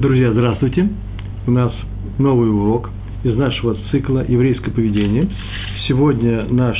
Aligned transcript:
Друзья, 0.00 0.30
здравствуйте! 0.30 0.88
У 1.48 1.50
нас 1.50 1.72
новый 2.18 2.48
урок 2.48 2.88
из 3.24 3.36
нашего 3.36 3.76
цикла 3.90 4.24
«Еврейское 4.28 4.70
поведение». 4.70 5.28
Сегодня 5.88 6.44
наш 6.44 6.76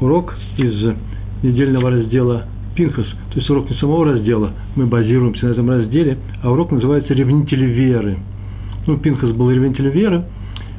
урок 0.00 0.34
из 0.56 0.94
недельного 1.42 1.90
раздела 1.90 2.46
Пинхас, 2.74 3.04
то 3.04 3.36
есть 3.36 3.50
урок 3.50 3.68
не 3.68 3.76
самого 3.76 4.06
раздела, 4.06 4.52
мы 4.76 4.86
базируемся 4.86 5.44
на 5.44 5.50
этом 5.50 5.68
разделе, 5.68 6.16
а 6.42 6.50
урок 6.50 6.72
называется 6.72 7.12
«Ревнители 7.12 7.66
веры». 7.66 8.16
Ну, 8.86 8.96
Пинхас 8.96 9.32
был 9.32 9.50
ревнитель 9.50 9.90
веры, 9.90 10.24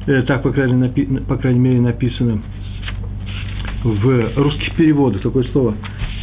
э, 0.06 0.22
так, 0.22 0.42
по 0.42 0.50
крайней, 0.50 0.74
напи, 0.74 1.06
по 1.28 1.36
крайней 1.36 1.60
мере, 1.60 1.80
написано 1.80 2.42
в 3.84 4.32
русских 4.34 4.74
переводах. 4.74 5.22
Такое 5.22 5.44
слово 5.52 5.76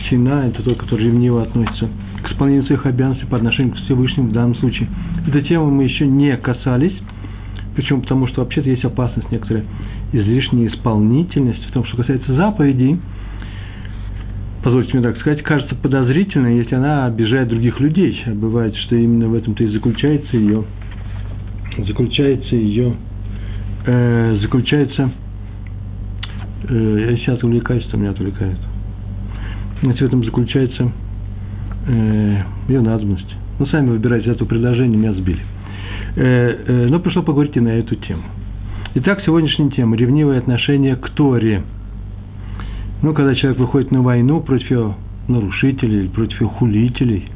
«сина»– 0.10 0.46
это 0.46 0.62
то, 0.62 0.76
которое 0.76 1.06
ревниво 1.06 1.42
относится 1.42 1.88
к 2.24 2.32
исполнению 2.32 2.66
своих 2.66 2.86
обязанностей 2.86 3.28
по 3.28 3.38
отношению 3.38 3.74
к 3.74 3.78
Всевышнему 3.78 4.30
в 4.30 4.32
данном 4.32 4.56
случае. 4.56 4.88
Эту 5.28 5.42
тему 5.42 5.70
мы 5.70 5.84
еще 5.84 6.08
не 6.08 6.36
касались, 6.38 6.96
причем 7.76 8.02
потому, 8.02 8.28
что 8.28 8.42
вообще-то 8.42 8.70
есть 8.70 8.86
опасность 8.86 9.32
некоторая 9.32 9.66
излишняя 10.12 10.68
исполнительность 10.68 11.66
в 11.66 11.72
том, 11.72 11.86
что 11.86 11.98
касается 11.98 12.34
заповедей, 12.34 13.00
позвольте 14.64 14.94
мне 14.94 15.04
так 15.04 15.18
сказать, 15.20 15.42
кажется 15.42 15.76
подозрительной, 15.76 16.58
если 16.58 16.76
она 16.76 17.06
обижает 17.06 17.50
других 17.50 17.80
людей. 17.80 18.22
А 18.26 18.32
бывает, 18.32 18.76
что 18.76 18.96
именно 18.96 19.28
в 19.28 19.34
этом-то 19.34 19.64
и 19.64 19.68
заключается 19.68 20.38
ее, 20.38 20.64
заключается 21.86 22.56
ее, 22.56 22.94
э, 23.86 24.38
заключается, 24.42 25.12
э, 26.70 27.08
я 27.10 27.18
сейчас 27.18 27.44
увлекаюсь, 27.44 27.84
что 27.86 27.98
меня 27.98 28.12
отвлекает. 28.12 28.58
Значит, 29.82 30.02
в 30.02 30.06
этом 30.06 30.24
заключается 30.24 30.92
э, 31.88 32.38
ее 32.68 32.82
надобность. 32.82 33.36
Ну, 33.60 33.66
сами 33.68 33.90
выбирайте 33.90 34.32
это 34.32 34.46
предложение, 34.46 34.98
меня 34.98 35.14
сбили. 35.14 35.42
Э, 36.16 36.58
э, 36.68 36.88
но 36.90 37.00
пришло 37.00 37.22
поговорить 37.22 37.56
и 37.56 37.60
на 37.60 37.70
эту 37.70 37.96
тему. 37.96 38.24
Итак, 38.96 39.22
сегодняшняя 39.26 39.70
тема– 39.70 39.96
ревнивое 39.98 40.38
отношение 40.38 40.96
к 40.96 41.10
Торе. 41.10 41.64
Ну, 43.02 43.14
когда 43.14 43.36
человек 43.36 43.60
выходит 43.60 43.92
на 43.92 44.02
войну 44.02 44.40
против 44.42 44.70
его 44.72 44.96
нарушителей 45.28 46.10
против 46.10 46.42
его 46.42 46.50
хулителей. 46.50 47.30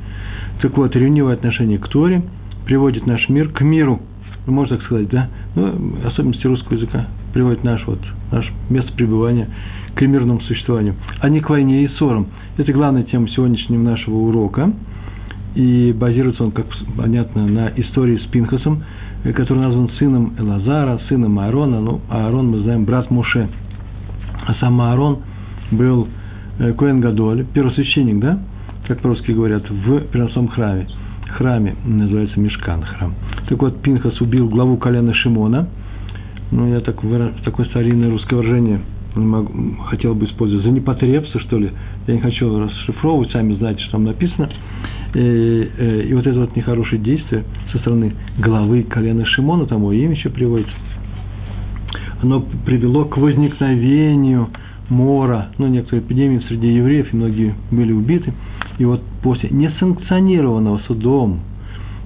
Так 0.61 0.77
вот, 0.77 0.95
ревнивое 0.95 1.33
отношение 1.33 1.77
к 1.77 1.87
Торе 1.87 2.21
приводит 2.65 3.05
наш 3.05 3.29
мир 3.29 3.49
к 3.49 3.61
миру. 3.61 4.01
Можно 4.45 4.77
так 4.77 4.85
сказать, 4.85 5.09
да? 5.09 5.29
Ну, 5.55 5.97
особенности 6.05 6.47
русского 6.47 6.75
языка 6.75 7.07
приводит 7.37 7.63
наш, 7.63 7.85
вот, 7.85 7.99
наше 8.31 8.51
место 8.69 8.91
пребывания 8.93 9.47
к 9.93 10.01
мирному 10.01 10.41
существованию, 10.41 10.95
а 11.19 11.29
не 11.29 11.39
к 11.39 11.49
войне 11.49 11.83
и 11.83 11.87
ссорам. 11.89 12.27
Это 12.57 12.73
главная 12.73 13.03
тема 13.03 13.29
сегодняшнего 13.29 13.81
нашего 13.81 14.15
урока– 14.15 14.73
и 15.57 15.91
базируется 15.91 16.43
он, 16.43 16.51
как 16.51 16.67
понятно, 16.95 17.47
на 17.47 17.69
истории 17.77 18.17
с 18.17 18.27
Пинхасом, 18.27 18.83
э, 19.23 19.33
который 19.33 19.57
назван 19.57 19.89
сыном 19.97 20.35
Элазара, 20.37 20.99
сыном 21.09 21.39
Аарона. 21.39 21.81
Ну, 21.81 21.99
Аарон, 22.09 22.51
мы 22.51 22.59
знаем, 22.59 22.85
брат 22.85 23.09
Муше. 23.09 23.49
А 24.45 24.53
сам 24.59 24.79
Аарон 24.79 25.17
был 25.71 26.09
э, 26.59 26.73
Коэн 26.73 27.01
Гадоль, 27.01 27.43
первосвященник, 27.55 28.19
да, 28.19 28.39
как 28.87 29.01
по-русски 29.01 29.31
говорят, 29.31 29.67
в 29.67 30.01
переносном 30.11 30.47
храме. 30.49 30.87
Храме 31.27 31.75
называется 31.85 32.39
Мешкан 32.39 32.83
храм. 32.83 33.15
Так 33.49 33.59
вот, 33.59 33.81
Пинхас 33.81 34.21
убил 34.21 34.49
главу 34.49 34.77
колена 34.77 35.15
Шимона. 35.15 35.69
Ну, 36.51 36.73
я 36.73 36.79
так, 36.79 37.01
такое 37.43 37.65
старинное 37.67 38.09
русское 38.09 38.35
выражение 38.35 38.79
не 39.15 39.25
могу, 39.25 39.51
хотел 39.85 40.15
бы 40.15 40.25
использовать. 40.25 40.63
За 40.63 40.71
непотребство, 40.71 41.41
что 41.41 41.57
ли. 41.57 41.71
Я 42.07 42.13
не 42.13 42.19
хочу 42.21 42.59
расшифровывать, 42.59 43.31
сами 43.31 43.55
знаете, 43.55 43.81
что 43.83 43.93
там 43.93 44.05
написано. 44.05 44.49
И, 45.13 45.19
э, 45.77 46.05
и 46.07 46.13
вот 46.13 46.25
это 46.25 46.39
вот 46.39 46.55
нехорошее 46.55 47.01
действие 47.01 47.43
со 47.71 47.79
стороны 47.79 48.13
главы 48.37 48.83
колена 48.83 49.25
Шимона, 49.25 49.65
там 49.65 49.79
его 49.79 49.91
имя 49.93 50.11
еще 50.11 50.29
приводится, 50.29 50.73
оно 52.21 52.45
привело 52.65 53.05
к 53.05 53.17
возникновению 53.17 54.49
мора, 54.89 55.49
ну, 55.57 55.67
некоторые 55.67 56.05
эпидемии 56.05 56.39
среди 56.47 56.67
евреев, 56.67 57.13
и 57.13 57.15
многие 57.15 57.55
были 57.71 57.91
убиты. 57.91 58.33
И 58.77 58.85
вот 58.85 59.01
после 59.23 59.49
несанкционированного 59.49 60.79
судом 60.87 61.39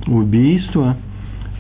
убийства, 0.08 0.98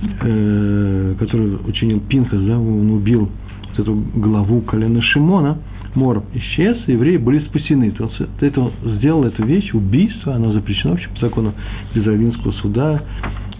э, 0.02 1.16
которое 1.20 1.58
учинил 1.68 2.00
Пинхас, 2.02 2.42
да, 2.42 2.60
он 2.60 2.92
убил 2.92 3.30
вот 3.70 3.80
эту 3.80 3.96
главу 4.16 4.62
колена 4.62 5.02
Шимона– 5.02 5.58
мор 5.96 6.24
исчез, 6.34 6.78
евреи 6.88 7.18
были 7.18 7.40
спасены. 7.46 7.92
То 7.92 8.06
есть 8.06 8.22
это 8.42 8.72
сделал 8.98 9.24
эту 9.26 9.46
вещь, 9.46 9.74
убийство, 9.74 10.36
оно 10.36 10.54
запрещено 10.54 10.92
вообще 10.92 11.10
по 11.10 11.20
закону 11.20 11.54
без 11.94 12.06
равинского 12.06 12.52
суда, 12.54 13.04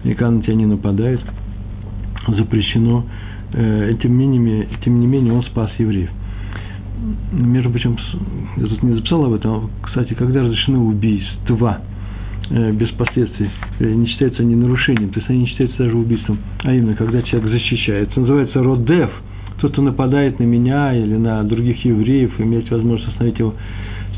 и 0.04 0.14
когда 0.14 0.30
на 0.30 0.42
тебя 0.42 0.54
не 0.54 0.66
нападают, 0.66 1.20
запрещено. 2.28 3.04
Э, 3.54 3.94
тем 4.02 4.16
не, 4.16 4.26
менее, 4.26 4.68
тем 4.82 4.98
не 5.00 5.06
менее, 5.06 5.34
он 5.34 5.42
спас 5.44 5.70
евреев. 5.78 6.10
Между 7.32 7.70
прочим, 7.70 7.98
я 8.56 8.66
тут 8.66 8.82
не 8.82 8.94
записал 8.94 9.24
об 9.26 9.32
этом, 9.32 9.70
кстати, 9.82 10.14
когда 10.14 10.42
разрешены 10.42 10.78
убийства 10.78 11.80
без 12.72 12.90
последствий, 12.90 13.50
э, 13.80 13.92
не 13.92 14.06
считаются 14.06 14.42
они 14.42 14.54
нарушением, 14.54 15.10
то 15.10 15.18
есть 15.18 15.30
они 15.30 15.40
не 15.40 15.46
считаются 15.46 15.78
даже 15.78 15.96
убийством, 15.96 16.38
а 16.64 16.72
именно, 16.72 16.94
когда 16.94 17.22
человек 17.22 17.50
защищает. 17.50 18.10
Это 18.10 18.20
называется 18.20 18.62
родев– 18.62 19.10
кто-то 19.62 19.80
нападает 19.80 20.40
на 20.40 20.42
меня 20.42 20.92
или 20.92 21.16
на 21.16 21.44
других 21.44 21.84
евреев, 21.84 22.32
иметь 22.40 22.68
возможность 22.72 23.10
остановить 23.10 23.38
его 23.38 23.54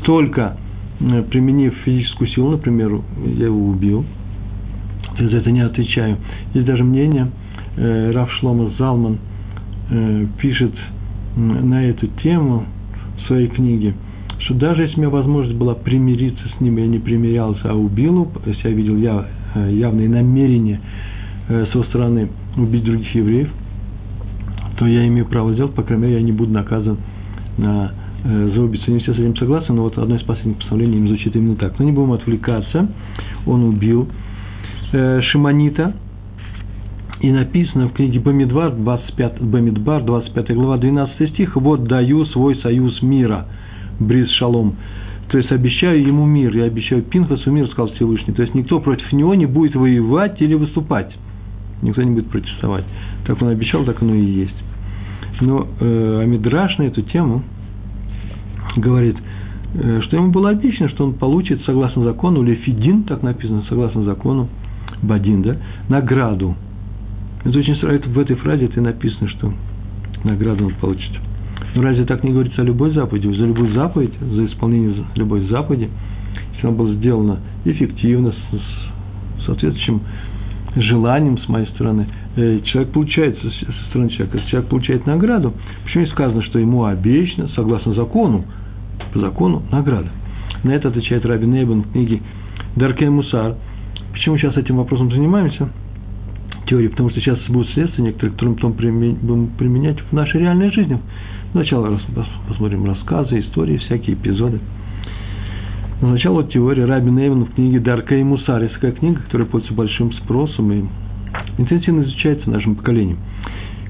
только 0.03 0.57
э, 0.99 1.21
применив 1.29 1.75
физическую 1.85 2.27
силу, 2.29 2.49
например, 2.49 2.99
я 3.37 3.45
его 3.45 3.67
убил, 3.67 4.03
я 5.19 5.29
за 5.29 5.37
это 5.37 5.51
не 5.51 5.61
отвечаю. 5.61 6.17
Есть 6.55 6.65
даже 6.65 6.83
мнение, 6.83 7.29
э, 7.77 8.11
Раф 8.11 8.31
Шлома 8.39 8.71
Залман 8.79 9.19
э, 9.91 10.25
пишет 10.39 10.73
на 11.35 11.85
эту 11.85 12.07
тему 12.23 12.65
в 13.17 13.27
своей 13.27 13.47
книге, 13.47 13.93
что 14.39 14.53
даже 14.53 14.83
если 14.83 14.97
у 14.97 14.99
меня 14.99 15.09
возможность 15.09 15.57
была 15.57 15.75
примириться 15.75 16.43
с 16.57 16.61
ним, 16.61 16.77
я 16.77 16.87
не 16.87 16.99
примирялся, 16.99 17.71
а 17.71 17.73
убил 17.73 18.31
если 18.45 18.69
я 18.69 18.75
видел 18.75 18.97
я, 18.97 19.25
явные 19.69 20.09
намерения 20.09 20.81
с 21.47 21.73
его 21.73 21.83
стороны 21.85 22.29
убить 22.57 22.83
других 22.83 23.13
евреев– 23.15 23.49
то 24.77 24.85
я 24.85 25.07
имею 25.07 25.25
право 25.25 25.53
сделать, 25.53 25.73
по 25.73 25.83
крайней 25.83 26.03
мере, 26.03 26.15
я 26.17 26.21
не 26.21 26.31
буду 26.31 26.51
наказан 26.51 26.97
на, 27.57 27.93
э, 28.23 28.51
за 28.53 28.61
убийство. 28.61 28.91
Не 28.91 28.99
все 28.99 29.13
с 29.13 29.17
этим 29.17 29.35
согласны, 29.35 29.75
но 29.75 29.83
вот 29.83 29.97
одно 29.97 30.15
из 30.15 30.23
последних 30.23 30.57
постановлений 30.57 30.97
им 30.97 31.07
звучит 31.07 31.35
именно 31.35 31.55
так. 31.55 31.79
Но 31.79 31.85
не 31.85 31.91
будем 31.91 32.11
отвлекаться. 32.13 32.89
Он 33.45 33.63
убил 33.63 34.07
э, 34.91 35.21
Шимонита, 35.21 35.93
и 37.21 37.31
написано 37.31 37.87
в 37.87 37.93
книге 37.93 38.19
Бамидбар, 38.19 38.75
25, 38.75 39.41
Бамидбар, 39.41 40.03
25 40.03 40.53
глава, 40.53 40.77
12 40.77 41.29
стих, 41.29 41.55
«Вот 41.55 41.85
даю 41.85 42.25
свой 42.25 42.57
союз 42.57 43.01
мира, 43.01 43.45
Бриз 43.99 44.29
Шалом». 44.31 44.75
То 45.29 45.39
есть 45.39 45.51
обещаю 45.51 46.05
ему 46.05 46.25
мир, 46.25 46.55
я 46.55 46.65
обещаю 46.65 47.01
Пинхасу 47.01 47.51
мир, 47.51 47.67
сказал 47.69 47.91
Всевышний. 47.93 48.33
То 48.33 48.43
есть 48.43 48.53
никто 48.53 48.79
против 48.79 49.11
него 49.11 49.33
не 49.33 49.47
будет 49.47 49.75
воевать 49.75 50.39
или 50.41 50.53
выступать. 50.53 51.11
Никто 51.81 52.03
не 52.03 52.11
будет 52.11 52.29
протестовать. 52.29 52.85
Так 53.25 53.41
он 53.41 53.49
обещал, 53.49 53.83
так 53.85 54.01
оно 54.01 54.13
и 54.13 54.23
есть. 54.23 54.55
Но 55.41 55.67
э, 55.79 56.21
Амидраш 56.23 56.77
на 56.77 56.83
эту 56.83 57.01
тему 57.01 57.43
говорит, 58.77 59.17
э, 59.73 60.01
что 60.03 60.15
ему 60.15 60.31
было 60.31 60.51
обещано, 60.51 60.89
что 60.89 61.03
он 61.03 61.13
получит, 61.13 61.61
согласно 61.65 62.03
закону, 62.03 62.43
лефидин, 62.43 63.03
так 63.03 63.23
написано, 63.23 63.63
согласно 63.67 64.03
закону, 64.03 64.47
бадин, 65.01 65.41
да, 65.41 65.57
награду. 65.89 66.55
Это 67.43 67.57
очень 67.57 67.73
это, 67.73 68.09
в 68.09 68.17
этой 68.19 68.35
фразе 68.35 68.65
это 68.65 68.79
и 68.79 68.83
написано, 68.83 69.27
что 69.29 69.53
награду 70.23 70.67
он 70.67 70.73
получит. 70.75 71.11
Но 71.75 71.81
разве 71.81 72.05
так 72.05 72.23
не 72.23 72.31
говорится 72.31 72.61
о 72.61 72.65
любой 72.65 72.91
заповеди? 72.91 73.27
За 73.27 73.45
любую 73.45 73.73
заповедь, 73.73 74.13
за 74.19 74.45
исполнение 74.45 75.05
любой 75.15 75.47
заповеди, 75.47 75.89
если 76.55 76.67
она 76.67 76.75
была 76.75 76.93
сделана 76.93 77.39
эффективно, 77.65 78.31
с 78.31 79.45
соответствующим 79.45 80.01
желанием 80.75 81.37
с 81.37 81.47
моей 81.47 81.67
стороны, 81.67 82.07
э, 82.35 82.59
человек 82.65 82.91
получает, 82.91 83.37
со 83.39 83.89
стороны 83.89 84.09
человека, 84.09 84.39
человек 84.47 84.69
получает 84.69 85.05
награду, 85.05 85.53
почему 85.83 86.03
не 86.03 86.09
сказано, 86.11 86.41
что 86.43 86.59
ему 86.59 86.85
обещано, 86.85 87.49
согласно 87.49 87.93
закону, 87.93 88.45
по 89.13 89.19
закону, 89.19 89.63
награда. 89.71 90.09
На 90.63 90.71
это 90.71 90.89
отвечает 90.89 91.25
Раби 91.25 91.45
Нейбан 91.45 91.83
в 91.83 91.91
книге 91.91 92.21
Даркей 92.75 93.09
Мусар. 93.09 93.55
Почему 94.11 94.37
сейчас 94.37 94.57
этим 94.57 94.77
вопросом 94.77 95.11
занимаемся? 95.11 95.69
Теории, 96.67 96.87
потому 96.87 97.11
что 97.11 97.19
сейчас 97.19 97.37
будут 97.47 97.69
следствия 97.71 98.03
некоторые, 98.03 98.33
которые 98.33 98.55
мы 98.91 99.13
потом 99.13 99.27
будем 99.27 99.47
применять 99.57 99.99
в 99.99 100.11
нашей 100.13 100.41
реальной 100.41 100.71
жизни. 100.71 100.99
Сначала 101.55 101.97
посмотрим 102.49 102.85
рассказы, 102.85 103.39
истории, 103.39 103.77
всякие 103.77 104.15
эпизоды– 104.15 104.59
Сначала 105.99 106.35
вот 106.41 106.51
теория 106.51 106.85
Раби 106.85 107.09
Нейман 107.09 107.45
в 107.45 107.53
книге 107.53 107.79
Дарка 107.79 108.15
и 108.15 108.23
Мусар. 108.23 108.61
Есть 108.61 108.75
книга, 108.97 109.21
которая 109.21 109.47
пользуется 109.47 109.75
большим 109.75 110.11
спросом 110.13 110.71
и 110.71 110.83
интенсивно 111.57 112.03
изучается 112.03 112.49
нашим 112.49 112.75
поколением. 112.75 113.17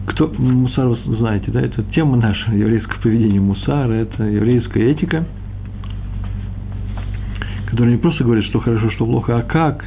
Кто, 0.05 0.31
Мусар 0.37 0.87
вы 0.87 1.17
знаете, 1.17 1.49
да, 1.51 1.61
это 1.61 1.83
тема 1.95 2.17
наша, 2.17 2.51
еврейское 2.51 2.99
поведение 3.01 3.41
Мусара, 3.41 3.91
это 3.91 4.23
еврейская 4.23 4.91
этика, 4.91 5.25
которая 7.71 7.93
не 7.93 7.99
просто 7.99 8.23
говорит, 8.23 8.45
что 8.45 8.59
хорошо, 8.59 8.91
что 8.91 9.05
плохо, 9.07 9.39
а 9.39 9.41
как 9.41 9.83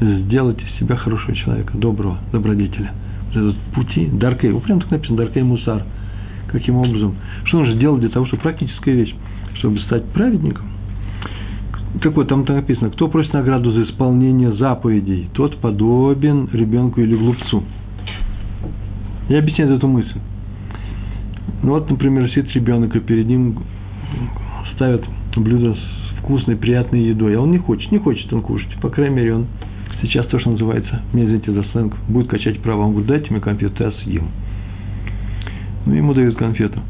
сделать 0.00 0.58
из 0.62 0.78
себя 0.80 0.96
хорошего 0.96 1.36
человека, 1.36 1.76
доброго, 1.76 2.18
добродетеля. 2.32 2.92
Вот 3.26 3.36
этот 3.36 3.56
пути, 3.74 4.08
даркей, 4.10 4.58
прям 4.60 4.80
так 4.80 4.90
написано, 4.90 5.18
даркей 5.18 5.42
мусар. 5.42 5.84
Каким 6.50 6.76
образом? 6.76 7.16
Что 7.44 7.58
нужно 7.58 7.74
сделать 7.74 8.00
для 8.00 8.10
того, 8.10 8.26
чтобы 8.26 8.42
практическая 8.42 8.92
вещь, 8.92 9.14
чтобы 9.54 9.80
стать 9.80 10.04
праведником? 10.06 10.66
Так 12.00 12.14
вот, 12.14 12.28
там 12.28 12.44
написано, 12.46 12.90
кто 12.90 13.08
просит 13.08 13.32
награду 13.32 13.70
за 13.72 13.84
исполнение 13.84 14.52
заповедей, 14.52 15.28
тот 15.32 15.56
подобен 15.58 16.48
ребенку 16.52 17.00
или 17.00 17.16
глупцу. 17.16 17.64
Я 19.28 19.38
объясняю 19.38 19.74
эту 19.74 19.88
мысль. 19.88 20.18
Ну 21.62 21.70
вот, 21.70 21.90
например, 21.90 22.30
сидит 22.30 22.54
ребенок, 22.54 22.94
и 22.94 23.00
перед 23.00 23.26
ним 23.26 23.58
ставят 24.74 25.04
блюдо 25.36 25.74
с 25.74 26.18
вкусной, 26.18 26.56
приятной 26.56 27.04
едой, 27.04 27.36
а 27.36 27.40
он 27.40 27.50
не 27.50 27.58
хочет, 27.58 27.90
не 27.90 27.98
хочет 27.98 28.32
он 28.32 28.42
кушать. 28.42 28.74
По 28.80 28.90
крайней 28.90 29.16
мере, 29.16 29.34
он 29.34 29.46
сейчас 30.02 30.26
то, 30.26 30.38
что 30.38 30.50
называется, 30.50 31.02
мне 31.12 31.24
извините 31.24 31.52
за 31.52 31.62
сленг, 31.64 31.94
будет 32.08 32.28
качать 32.28 32.60
право. 32.60 32.82
Он 32.82 32.90
говорит, 32.90 33.08
дайте 33.08 33.30
мне 33.30 33.40
конфету, 33.40 33.82
я 33.82 33.92
съем. 34.02 34.28
Ну, 35.88 35.94
ему 35.94 36.12
дают 36.12 36.36
конфету. 36.36 36.80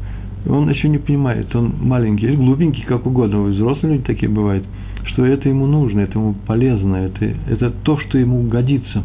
Он 0.45 0.69
еще 0.69 0.89
не 0.89 0.97
понимает, 0.97 1.55
он 1.55 1.73
маленький 1.79 2.25
или 2.25 2.35
глупенький, 2.35 2.83
как 2.83 3.05
угодно, 3.05 3.43
взрослые 3.43 3.93
люди 3.93 4.05
такие 4.05 4.29
бывают, 4.29 4.65
что 5.05 5.25
это 5.25 5.47
ему 5.47 5.67
нужно, 5.67 6.01
это 6.01 6.19
ему 6.19 6.35
полезно, 6.45 6.97
это, 6.97 7.25
это 7.49 7.71
то, 7.71 7.97
что 7.99 8.17
ему 8.17 8.43
годится. 8.43 9.03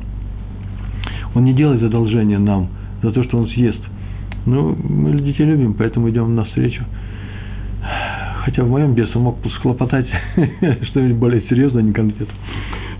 Он 1.34 1.44
не 1.44 1.52
делает 1.52 1.80
задолжения 1.80 2.40
нам 2.40 2.68
за 3.02 3.12
то, 3.12 3.22
что 3.22 3.38
он 3.38 3.48
съест. 3.48 3.78
Ну, 4.46 4.76
мы 4.82 5.12
детей 5.20 5.44
любим, 5.44 5.74
поэтому 5.74 6.10
идем 6.10 6.34
навстречу. 6.34 6.82
Хотя 8.44 8.64
в 8.64 8.70
моем 8.70 8.94
бесе 8.94 9.16
мог 9.16 9.36
схлопотать 9.58 10.06
что-нибудь 10.82 11.16
более 11.18 11.42
серьезное, 11.42 11.82
а 11.82 11.86
не 11.86 11.92
конфету. 11.92 12.32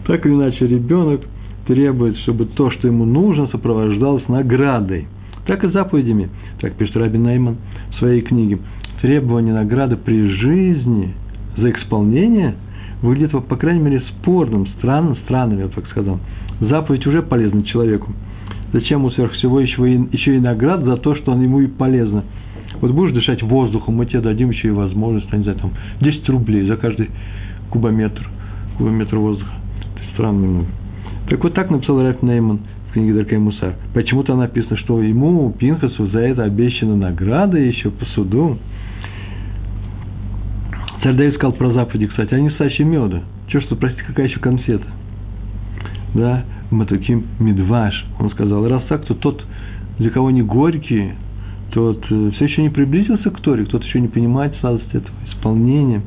Так 0.07 0.25
или 0.27 0.33
иначе, 0.33 0.67
ребенок 0.67 1.23
требует, 1.67 2.17
чтобы 2.19 2.47
то, 2.47 2.71
что 2.71 2.87
ему 2.87 3.05
нужно, 3.05 3.49
сопровождалось 3.49 4.29
наградой. 4.29 5.09
Так 5.47 5.65
и 5.65 5.69
заповедями. 5.69 6.31
Так 6.61 6.75
пишет 6.75 6.97
Рабин 6.97 7.25
Нейман 7.25 7.57
в 7.91 7.95
своей 7.97 8.23
книге. 8.23 8.59
Требование 9.03 9.53
награды 9.53 9.97
при 9.97 10.29
жизни 10.29 11.15
за 11.57 11.71
исполнение 11.71 12.55
выглядит, 13.03 13.33
по 13.47 13.57
крайней 13.57 13.83
мере, 13.83 14.01
спорным, 14.01 14.67
странным, 14.79 15.17
странным, 15.25 15.59
я 15.59 15.69
так 15.69 15.87
сказал. 15.89 16.19
Заповедь 16.61 17.07
уже 17.07 17.23
полезна 17.23 17.63
человеку. 17.65 18.13
Зачем 18.73 19.01
ему 19.01 19.11
сверх 19.11 19.33
всего 19.33 19.61
еще 19.61 19.89
и, 19.89 20.09
еще 20.13 20.37
и 20.37 20.41
наград 20.41 20.83
за 20.85 20.97
то, 20.97 21.15
что 21.15 21.33
он 21.33 21.43
ему 21.43 21.61
и 21.61 21.67
полезно? 21.67 22.25
Вот 22.81 22.91
будешь 22.91 23.13
дышать 23.13 23.43
воздухом, 23.43 23.97
мы 23.97 24.07
тебе 24.07 24.21
дадим 24.21 24.51
еще 24.51 24.69
и 24.69 24.73
возможность, 24.73 25.33
не 25.33 25.43
знаю, 25.43 25.59
там, 25.59 25.71
10 26.01 26.29
рублей 26.31 26.67
за 26.67 26.77
каждый 26.77 27.11
кубометр, 27.71 28.29
кубометр 28.79 29.17
воздуха. 29.17 29.53
Это 29.97 30.13
странно 30.15 30.43
немного. 30.43 30.67
Так 31.29 31.43
вот 31.43 31.55
так 31.55 31.71
написал 31.71 32.03
Раф 32.03 32.23
Нейман 32.23 32.61
в 32.95 32.97
книге 32.97 33.15
Даркай 33.15 33.39
Мусар. 33.39 33.75
Почему-то 33.93 34.37
написано, 34.37 34.77
что 34.77 35.03
ему, 35.03 35.53
Пинхасу, 35.59 36.07
за 36.07 36.21
это 36.21 36.45
обещана 36.45 36.95
награда 36.95 37.59
еще 37.59 37.91
по 37.91 38.05
суду. 38.07 38.57
Царь 41.03 41.15
Давид 41.15 41.35
сказал 41.35 41.55
про 41.55 41.73
заповеди, 41.73 42.07
кстати, 42.07 42.33
они 42.35 42.51
сачи 42.51 42.83
меда. 42.83 43.23
Че, 43.49 43.63
что, 43.63 43.75
простите, 43.75 44.07
какая 44.07 44.29
еще 44.29 44.39
конфета? 44.39 44.87
Да, 46.15 46.45
мы 46.71 46.87
таким 46.87 47.25
медваш. 47.41 48.07
Он 48.21 48.31
сказал, 48.31 48.69
раз 48.69 48.85
так, 48.85 49.05
то 49.07 49.15
тот, 49.15 49.45
для 49.99 50.11
кого 50.11 50.31
не 50.31 50.43
горькие, 50.43 51.17
тот 51.73 52.05
э, 52.09 52.31
все 52.37 52.45
еще 52.45 52.63
не 52.63 52.71
приблизился 52.71 53.29
к 53.31 53.41
Торе, 53.41 53.65
кто-то 53.65 53.85
еще 53.85 54.01
не 54.01 54.09
понимает 54.09 54.55
сладость 54.61 54.95
этого 54.95 55.17
исполнения, 55.29 56.03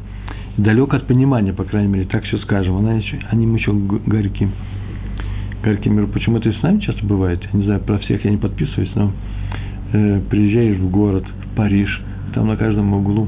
далек 0.56 0.94
от 0.94 1.06
понимания, 1.06 1.52
по 1.52 1.66
крайней 1.66 1.90
мере, 1.90 2.06
так 2.06 2.24
все 2.24 2.38
скажем, 2.38 2.78
она 2.78 2.94
еще, 2.94 3.20
они 3.30 3.46
еще 3.58 3.74
горьким. 3.74 4.52
Горьким 5.64 5.96
миру. 5.96 6.08
Почему 6.08 6.38
это 6.38 6.50
и 6.50 6.54
с 6.54 6.62
нами 6.62 6.80
часто 6.80 7.06
бывает? 7.06 7.42
Я 7.52 7.60
не 7.60 7.66
знаю, 7.66 7.82
про 7.82 7.98
всех 8.00 8.24
я 8.26 8.32
не 8.32 8.38
подписываюсь, 8.38 8.92
но 8.96 9.12
э, 9.94 10.22
приезжаешь 10.30 10.78
в 10.78 10.90
город, 10.90 11.26
в 11.26 11.56
Париж, 11.56 12.02
там 12.34 12.48
на 12.48 12.58
каждом 12.58 12.94
углу 12.94 13.28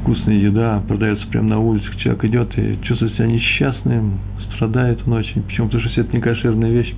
вкусная 0.00 0.36
еда 0.36 0.82
продается 0.86 1.26
прямо 1.28 1.48
на 1.48 1.58
улицах, 1.58 1.96
человек 1.98 2.24
идет 2.24 2.58
и 2.58 2.78
чувствует 2.82 3.14
себя 3.14 3.26
несчастным, 3.26 4.18
страдает 4.54 5.00
он 5.06 5.14
очень. 5.14 5.42
Почему? 5.42 5.68
Потому 5.68 5.88
что 5.88 6.00
это 6.00 6.16
не 6.16 6.22
кошерная 6.22 6.70
вещь. 6.70 6.94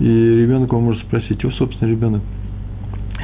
И 0.00 0.04
ребенок 0.04 0.72
он 0.72 0.84
может 0.84 1.02
спросить, 1.02 1.42
его 1.42 1.52
собственно 1.52 1.88
ребенок 1.88 2.22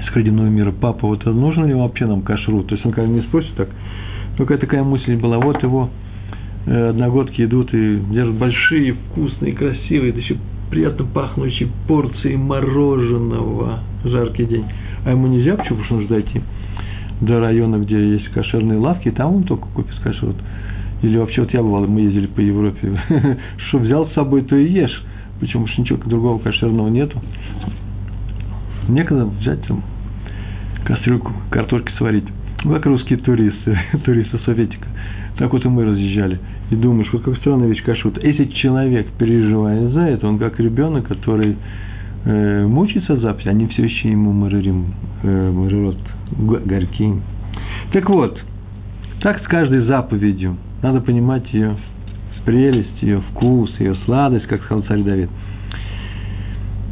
из 0.03 0.11
краденого 0.11 0.47
мира, 0.47 0.73
папа, 0.73 1.07
вот 1.07 1.25
нужно 1.27 1.67
ли 1.67 1.75
вообще 1.75 2.07
нам 2.07 2.23
кашрут? 2.23 2.69
То 2.69 2.75
есть 2.75 2.87
он 2.87 2.93
как 2.93 3.07
не 3.07 3.21
спросит 3.23 3.55
так, 3.57 3.69
только 4.37 4.57
такая 4.57 4.83
мысль 4.83 5.17
была, 5.17 5.39
вот 5.39 5.63
его 5.63 5.91
одногодки 6.67 7.43
идут 7.43 7.73
и 7.75 7.99
держат 8.11 8.35
большие, 8.37 8.95
вкусные, 8.95 9.53
красивые, 9.53 10.13
да 10.13 10.19
еще 10.21 10.37
приятно 10.71 11.05
пахнущие 11.05 11.69
порции 11.87 12.37
мороженого, 12.37 13.81
жаркий 14.05 14.47
день. 14.47 14.65
А 15.05 15.11
ему 15.11 15.27
нельзя, 15.27 15.57
почему? 15.57 15.79
Потому 15.79 15.85
что 15.85 15.95
нужно 15.95 16.09
дойти 16.09 16.41
до 17.21 17.41
района, 17.41 17.77
где 17.77 18.13
есть 18.13 18.29
кошерные 18.29 18.79
лавки, 18.79 19.11
там 19.11 19.37
он 19.37 19.43
только 19.45 19.67
купит 19.69 19.95
кашрут. 20.03 20.37
Или 21.03 21.17
вообще, 21.19 21.43
вот 21.43 21.53
я 21.53 21.63
бывал, 21.63 21.87
мы 21.87 22.01
ездили 22.03 22.27
по 22.27 22.41
Европе, 22.41 23.01
что 23.69 23.79
взял 23.79 24.09
с 24.09 24.13
собой, 24.13 24.43
то 24.43 24.57
и 24.57 24.71
ешь. 24.73 25.03
Почему 25.41 25.67
что 25.67 25.83
ничего 25.83 25.99
другого 26.05 26.39
кошерного 26.39 26.89
нету. 26.89 27.21
Некогда 28.89 29.25
взять 29.25 29.61
там 29.67 29.83
кастрюльку 30.85 31.33
картошки 31.51 31.93
сварить. 31.99 32.27
Как 32.63 32.87
русские 32.87 33.19
туристы, 33.19 33.79
туристы 34.05 34.39
советика. 34.45 34.87
Так 35.39 35.53
вот 35.53 35.65
и 35.65 35.69
мы 35.69 35.85
разъезжали. 35.85 36.39
И 36.71 36.77
думаешь, 36.77 37.09
вот 37.13 37.23
как 37.23 37.37
странная 37.39 37.69
вещь 37.69 37.83
кашут. 37.83 38.23
Если 38.23 38.45
человек 38.47 39.09
переживает 39.19 39.93
за 39.93 40.01
это, 40.01 40.29
он 40.29 40.39
как 40.39 40.59
ребенок, 40.61 41.09
который 41.09 41.57
э, 42.25 42.67
мучается 42.67 43.17
заповедь, 43.17 43.47
они 43.47 43.67
все 43.69 43.85
еще 43.85 44.11
ему 44.11 44.33
мэрырим, 44.33 44.87
э, 45.23 45.51
мэрырот, 45.51 45.99
горький. 46.39 47.15
Так 47.93 48.09
вот, 48.09 48.41
так 49.21 49.43
с 49.43 49.47
каждой 49.49 49.81
заповедью– 49.87 50.57
надо 50.83 51.01
понимать 51.01 51.45
ее 51.53 51.77
прелесть, 52.45 53.01
ее 53.03 53.21
вкус, 53.21 53.73
ее 53.79 53.95
сладость, 54.05 54.47
как 54.47 54.65
сказал 54.65 54.83
царь 54.83 55.03
Давид. 55.03 55.31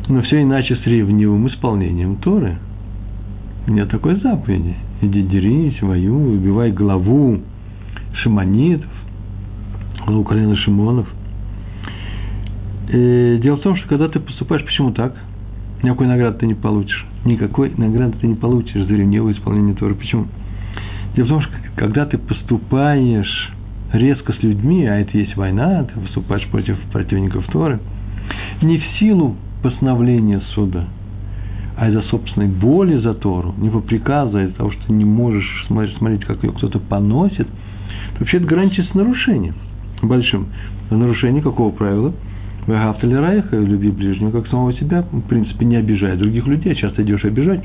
Но 0.09 0.23
все 0.23 0.43
иначе 0.43 0.77
с 0.77 0.87
ревнивым 0.87 1.49
исполнением 1.49 2.17
Торы. 2.17 2.57
Нет 3.67 3.91
такой 3.91 4.21
заповеди. 4.21 4.77
Иди 5.03 5.23
дерись, 5.23 5.83
воюй, 5.83 6.37
убивай 6.37 6.71
главу 6.71 7.41
шимонитов, 8.15 8.91
главу 10.07 10.25
колена 10.25 10.57
Шимонов. 10.57 11.09
И 12.89 13.39
дело 13.43 13.57
в 13.57 13.61
том, 13.61 13.77
что 13.77 13.89
когда 13.89 14.09
ты 14.09 14.19
поступаешь, 14.19 14.65
почему 14.65 14.93
так? 14.93 15.15
Никакой 15.83 16.07
награды 16.07 16.39
ты 16.39 16.47
не 16.47 16.55
получишь. 16.55 17.07
Никакой 17.25 17.73
награды 17.77 18.17
ты 18.21 18.27
не 18.27 18.35
получишь 18.35 18.85
за 18.87 18.95
ревнивое 18.95 19.33
исполнение 19.33 19.75
Торы. 19.75 19.95
Почему? 19.95 20.27
Дело 21.15 21.27
в 21.27 21.29
том, 21.29 21.41
что 21.43 21.53
когда 21.77 22.07
ты 22.07 22.19
поступаешь 22.19 23.53
резко 23.93 24.33
с 24.33 24.43
людьми, 24.43 24.87
а 24.87 25.01
это 25.01 25.17
есть 25.17 25.37
война, 25.37 25.85
ты 25.85 25.99
выступаешь 25.99 26.47
против 26.49 26.79
противников 26.93 27.47
Торы, 27.47 27.81
не 28.63 28.79
в 28.79 28.85
силу 28.99 29.37
постановления 29.63 30.41
суда, 30.55 30.87
а 31.77 31.89
из-за 31.89 32.03
собственной 32.03 32.49
боли 32.49 32.99
за 32.99 33.15
Тору, 33.15 33.55
не 33.59 33.71
по 33.71 33.81
приказу, 33.81 34.37
а 34.37 34.43
из-за 34.43 34.55
того, 34.55 34.71
что 34.73 34.87
ты 34.87 34.93
не 34.93 35.05
можешь 35.05 35.65
смотреть, 35.67 35.97
смотреть 35.97 36.25
как 36.25 36.43
ее 36.45 36.53
кто-то 36.53 36.79
поносит, 36.79 37.49
вообще 38.21 38.37
это 38.37 38.47
граничит 38.47 38.87
с 38.87 38.95
нарушением 38.95 39.55
большим. 40.07 40.47
Нарушение 40.91 41.43
какого 41.43 41.71
правила? 41.71 42.13
Вагавтали 42.67 43.15
Райха, 43.15 43.57
люби 43.57 43.91
ближнего, 43.91 44.31
как 44.31 44.49
самого 44.49 44.73
себя, 44.75 45.03
в 45.03 45.21
принципе, 45.23 45.65
не 45.65 45.77
обижай 45.77 46.17
других 46.17 46.47
людей, 46.47 46.75
часто 46.75 47.03
идешь 47.03 47.25
обижать. 47.25 47.63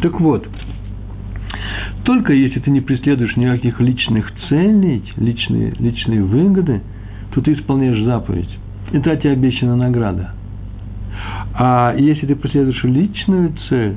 Так 0.00 0.20
вот, 0.20 0.48
только 2.04 2.32
если 2.32 2.60
ты 2.60 2.70
не 2.70 2.80
преследуешь 2.80 3.36
никаких 3.36 3.80
личных 3.80 4.32
целей, 4.48 5.02
личные, 5.16 5.72
личные 5.78 6.22
выгоды, 6.22 6.80
то 7.34 7.40
ты 7.40 7.52
исполняешь 7.52 8.02
заповедь. 8.02 8.48
И 8.92 8.98
та 8.98 9.16
тебе 9.16 9.32
обещана 9.32 9.76
награда. 9.76 10.32
А 11.54 11.94
если 11.96 12.26
ты 12.26 12.34
преследуешь 12.34 12.82
личную 12.84 13.52
цель, 13.68 13.96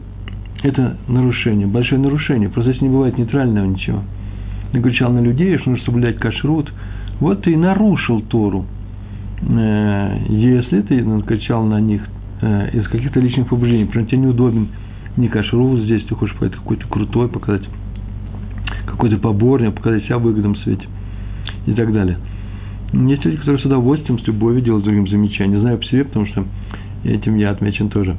это 0.64 0.98
нарушение, 1.08 1.68
большое 1.68 2.02
нарушение. 2.02 2.50
Просто 2.50 2.72
здесь 2.72 2.82
не 2.82 2.90
бывает 2.90 3.18
нейтрального 3.18 3.66
ничего. 3.66 4.04
Ты 4.72 4.82
кричал 4.82 5.12
на 5.12 5.20
людей, 5.20 5.58
что 5.58 5.72
нужно 5.72 5.86
соблюдать 5.86 6.18
кашрут. 6.18 6.72
Вот 7.20 7.44
ты 7.44 7.52
и 7.52 7.56
нарушил 7.56 8.22
Тору. 8.22 8.66
Э, 9.42 10.18
если 10.30 10.82
ты 10.82 11.04
кричал 11.26 11.66
на 11.66 11.80
них 11.80 12.02
э, 12.42 12.70
из 12.74 12.88
каких-то 12.88 13.20
личных 13.20 13.48
побуждений, 13.48 13.86
например, 13.86 14.08
тебе 14.08 14.20
неудобен 14.20 14.68
не 15.18 15.30
кашрут 15.30 15.82
здесь, 15.82 16.04
ты 16.04 16.16
хочешь 16.16 16.36
какой-то 16.36 16.88
крутой 16.88 17.30
показать 17.30 17.64
какой-то 18.86 19.18
поборник, 19.18 19.76
показать 19.76 20.04
себя 20.06 20.18
в 20.18 20.24
выгодном 20.24 20.56
свете 20.58 20.86
и 21.68 21.74
так 21.74 21.92
далее. 21.94 22.18
Есть 22.94 23.26
люди, 23.26 23.38
которые 23.38 23.62
с 23.62 23.66
удовольствием, 23.66 24.20
с 24.20 24.28
любовью 24.28 24.62
делают 24.62 24.86
другим 24.86 25.08
замечания. 25.08 25.60
Знаю 25.60 25.78
по 25.78 25.84
себе, 25.86 26.06
потому 26.06 26.26
что 26.28 26.46
этим 27.04 27.36
я 27.38 27.52
отмечен 27.52 27.90
тоже. 27.90 28.16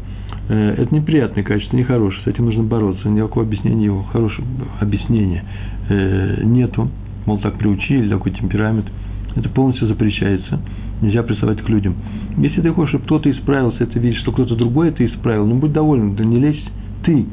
Э, 0.48 0.74
это 0.78 0.94
неприятное 0.94 1.42
качество, 1.42 1.76
нехорошее, 1.76 2.22
с 2.24 2.26
этим 2.28 2.46
нужно 2.46 2.62
бороться. 2.62 3.08
Никакого 3.08 3.44
объяснения 3.44 3.86
его, 3.86 4.02
хорошего 4.04 4.46
объяснения 4.80 5.44
э, 5.88 6.42
нету. 6.44 6.88
Мол, 7.26 7.38
так 7.38 7.58
приучили, 7.58 8.08
такой 8.08 8.32
темперамент. 8.32 8.86
Это 9.34 9.48
полностью 9.48 9.88
запрещается. 9.88 10.60
нельзя 11.02 11.22
приставать 11.22 11.60
к 11.60 11.68
людям. 11.68 11.94
Если 12.38 12.60
ты 12.60 12.70
хочешь, 12.72 12.90
чтобы 12.90 13.04
кто-то 13.04 13.30
исправился, 13.30 13.84
это 13.84 13.98
видишь, 13.98 14.20
что 14.20 14.32
кто-то 14.32 14.54
другой 14.54 14.88
это 14.88 15.04
исправил, 15.04 15.46
ну 15.46 15.56
будь 15.56 15.72
доволен, 15.72 16.14
да 16.14 16.24
не 16.24 16.38
лезь 16.38 16.64
ты. 17.04 17.26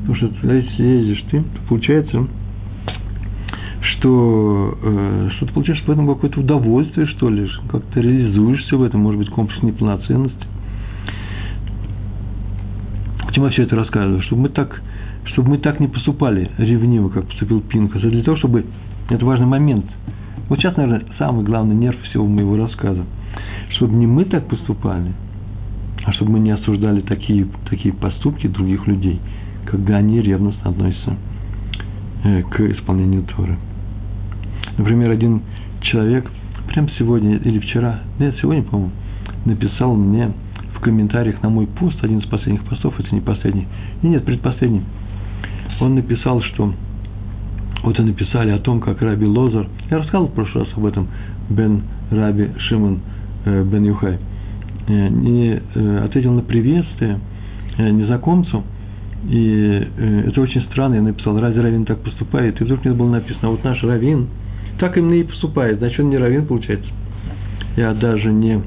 Потому 0.00 0.16
что 0.16 0.52
если 0.52 0.82
лезешь 0.82 1.24
ты, 1.30 1.40
то 1.40 1.60
получается, 1.68 2.26
что, 3.80 4.78
э, 4.82 5.28
что 5.36 5.46
ты 5.46 5.52
получаешь 5.52 5.82
в 5.82 5.90
этом 5.90 6.06
какое-то 6.06 6.40
удовольствие, 6.40 7.06
что 7.06 7.28
ли, 7.28 7.48
как 7.70 7.82
ты 7.86 8.00
реализуешься 8.00 8.76
в 8.76 8.82
этом, 8.82 9.00
может 9.00 9.18
быть, 9.18 9.30
комплекс 9.30 9.62
неполноценности. 9.62 10.46
К 13.34 13.36
чему 13.36 13.46
я 13.46 13.52
все 13.52 13.62
это 13.64 13.74
рассказываю? 13.74 14.22
Чтобы 14.22 14.42
мы 14.42 14.48
так, 14.48 14.80
чтобы 15.24 15.50
мы 15.50 15.58
так 15.58 15.80
не 15.80 15.88
поступали 15.88 16.52
ревниво, 16.56 17.08
как 17.08 17.26
поступил 17.26 17.62
Пинкас, 17.62 18.04
а 18.04 18.08
для 18.08 18.22
того, 18.22 18.36
чтобы, 18.36 18.64
это 19.10 19.26
важный 19.26 19.46
момент, 19.46 19.86
вот 20.48 20.60
сейчас, 20.60 20.76
наверное, 20.76 21.02
самый 21.18 21.44
главный 21.44 21.74
нерв 21.74 22.00
всего 22.02 22.28
моего 22.28 22.56
рассказа, 22.56 23.04
чтобы 23.70 23.96
не 23.96 24.06
мы 24.06 24.24
так 24.24 24.46
поступали, 24.46 25.10
а 26.04 26.12
чтобы 26.12 26.30
мы 26.30 26.38
не 26.38 26.52
осуждали 26.52 27.00
такие, 27.00 27.48
такие 27.68 27.92
поступки 27.92 28.46
других 28.46 28.86
людей, 28.86 29.18
когда 29.66 29.96
они 29.96 30.20
ревностно 30.20 30.70
относятся 30.70 31.16
э, 32.22 32.42
к 32.42 32.60
исполнению 32.60 33.24
Торы. 33.24 33.56
Например, 34.78 35.10
один 35.10 35.42
человек 35.80 36.30
прямо 36.68 36.88
сегодня 36.96 37.38
или 37.38 37.58
вчера, 37.58 37.98
нет, 38.20 38.36
сегодня, 38.40 38.62
по-моему, 38.62 38.92
написал 39.44 39.96
мне 39.96 40.30
комментариях 40.84 41.42
на 41.42 41.48
мой 41.48 41.66
пост, 41.66 42.02
один 42.02 42.18
из 42.18 42.26
последних 42.26 42.64
постов, 42.64 42.98
это 42.98 43.14
не 43.14 43.20
последний, 43.20 43.66
и 44.02 44.06
нет, 44.06 44.24
предпоследний, 44.24 44.82
он 45.80 45.94
написал, 45.96 46.40
что 46.42 46.72
вот 47.82 47.98
и 47.98 48.02
написали 48.02 48.50
о 48.50 48.58
том, 48.58 48.80
как 48.80 49.02
Раби 49.02 49.26
Лозар, 49.26 49.66
я 49.90 49.98
рассказывал 49.98 50.28
в 50.28 50.34
прошлый 50.34 50.64
раз 50.64 50.72
об 50.76 50.86
этом, 50.86 51.08
Бен 51.50 51.82
Раби 52.10 52.48
Шимон 52.58 53.00
э, 53.44 53.64
Бен 53.64 53.84
Юхай, 53.84 54.18
э, 54.86 55.08
не 55.08 55.60
э, 55.74 56.04
ответил 56.04 56.32
на 56.32 56.42
приветствие 56.42 57.18
незнакомцу, 57.76 58.62
и 59.28 59.88
это 60.28 60.40
очень 60.40 60.62
странно, 60.70 60.94
я 60.94 61.02
написал, 61.02 61.36
разве 61.40 61.60
Равин 61.60 61.86
так 61.86 61.98
поступает? 62.00 62.60
И 62.60 62.64
вдруг 62.64 62.84
мне 62.84 62.94
было 62.94 63.10
написано, 63.10 63.50
вот 63.50 63.64
наш 63.64 63.82
Равин– 63.82 64.28
так 64.78 64.96
именно 64.96 65.14
и 65.14 65.22
поступает. 65.22 65.78
Значит, 65.78 66.00
он 66.00 66.10
не 66.10 66.18
равен, 66.18 66.46
получается. 66.46 66.90
Я 67.76 67.94
даже 67.94 68.32
не 68.32 68.60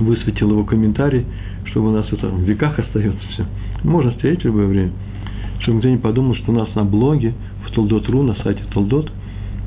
высветил 0.00 0.50
его 0.50 0.64
комментарий, 0.64 1.24
чтобы 1.66 1.88
у 1.88 1.92
нас 1.92 2.06
это 2.12 2.28
в 2.28 2.42
веках 2.42 2.78
остается 2.78 3.26
все. 3.28 3.46
Можно 3.84 4.12
стереть 4.12 4.42
в 4.42 4.46
любое 4.46 4.66
время. 4.66 4.92
Чтобы 5.60 5.78
никто 5.78 5.88
не 5.88 5.98
подумал, 5.98 6.34
что 6.36 6.52
у 6.52 6.54
нас 6.54 6.74
на 6.74 6.84
блоге, 6.84 7.34
в 7.66 7.72
Толдот.ру, 7.72 8.22
на 8.22 8.34
сайте 8.36 8.62
Толдот, 8.72 9.10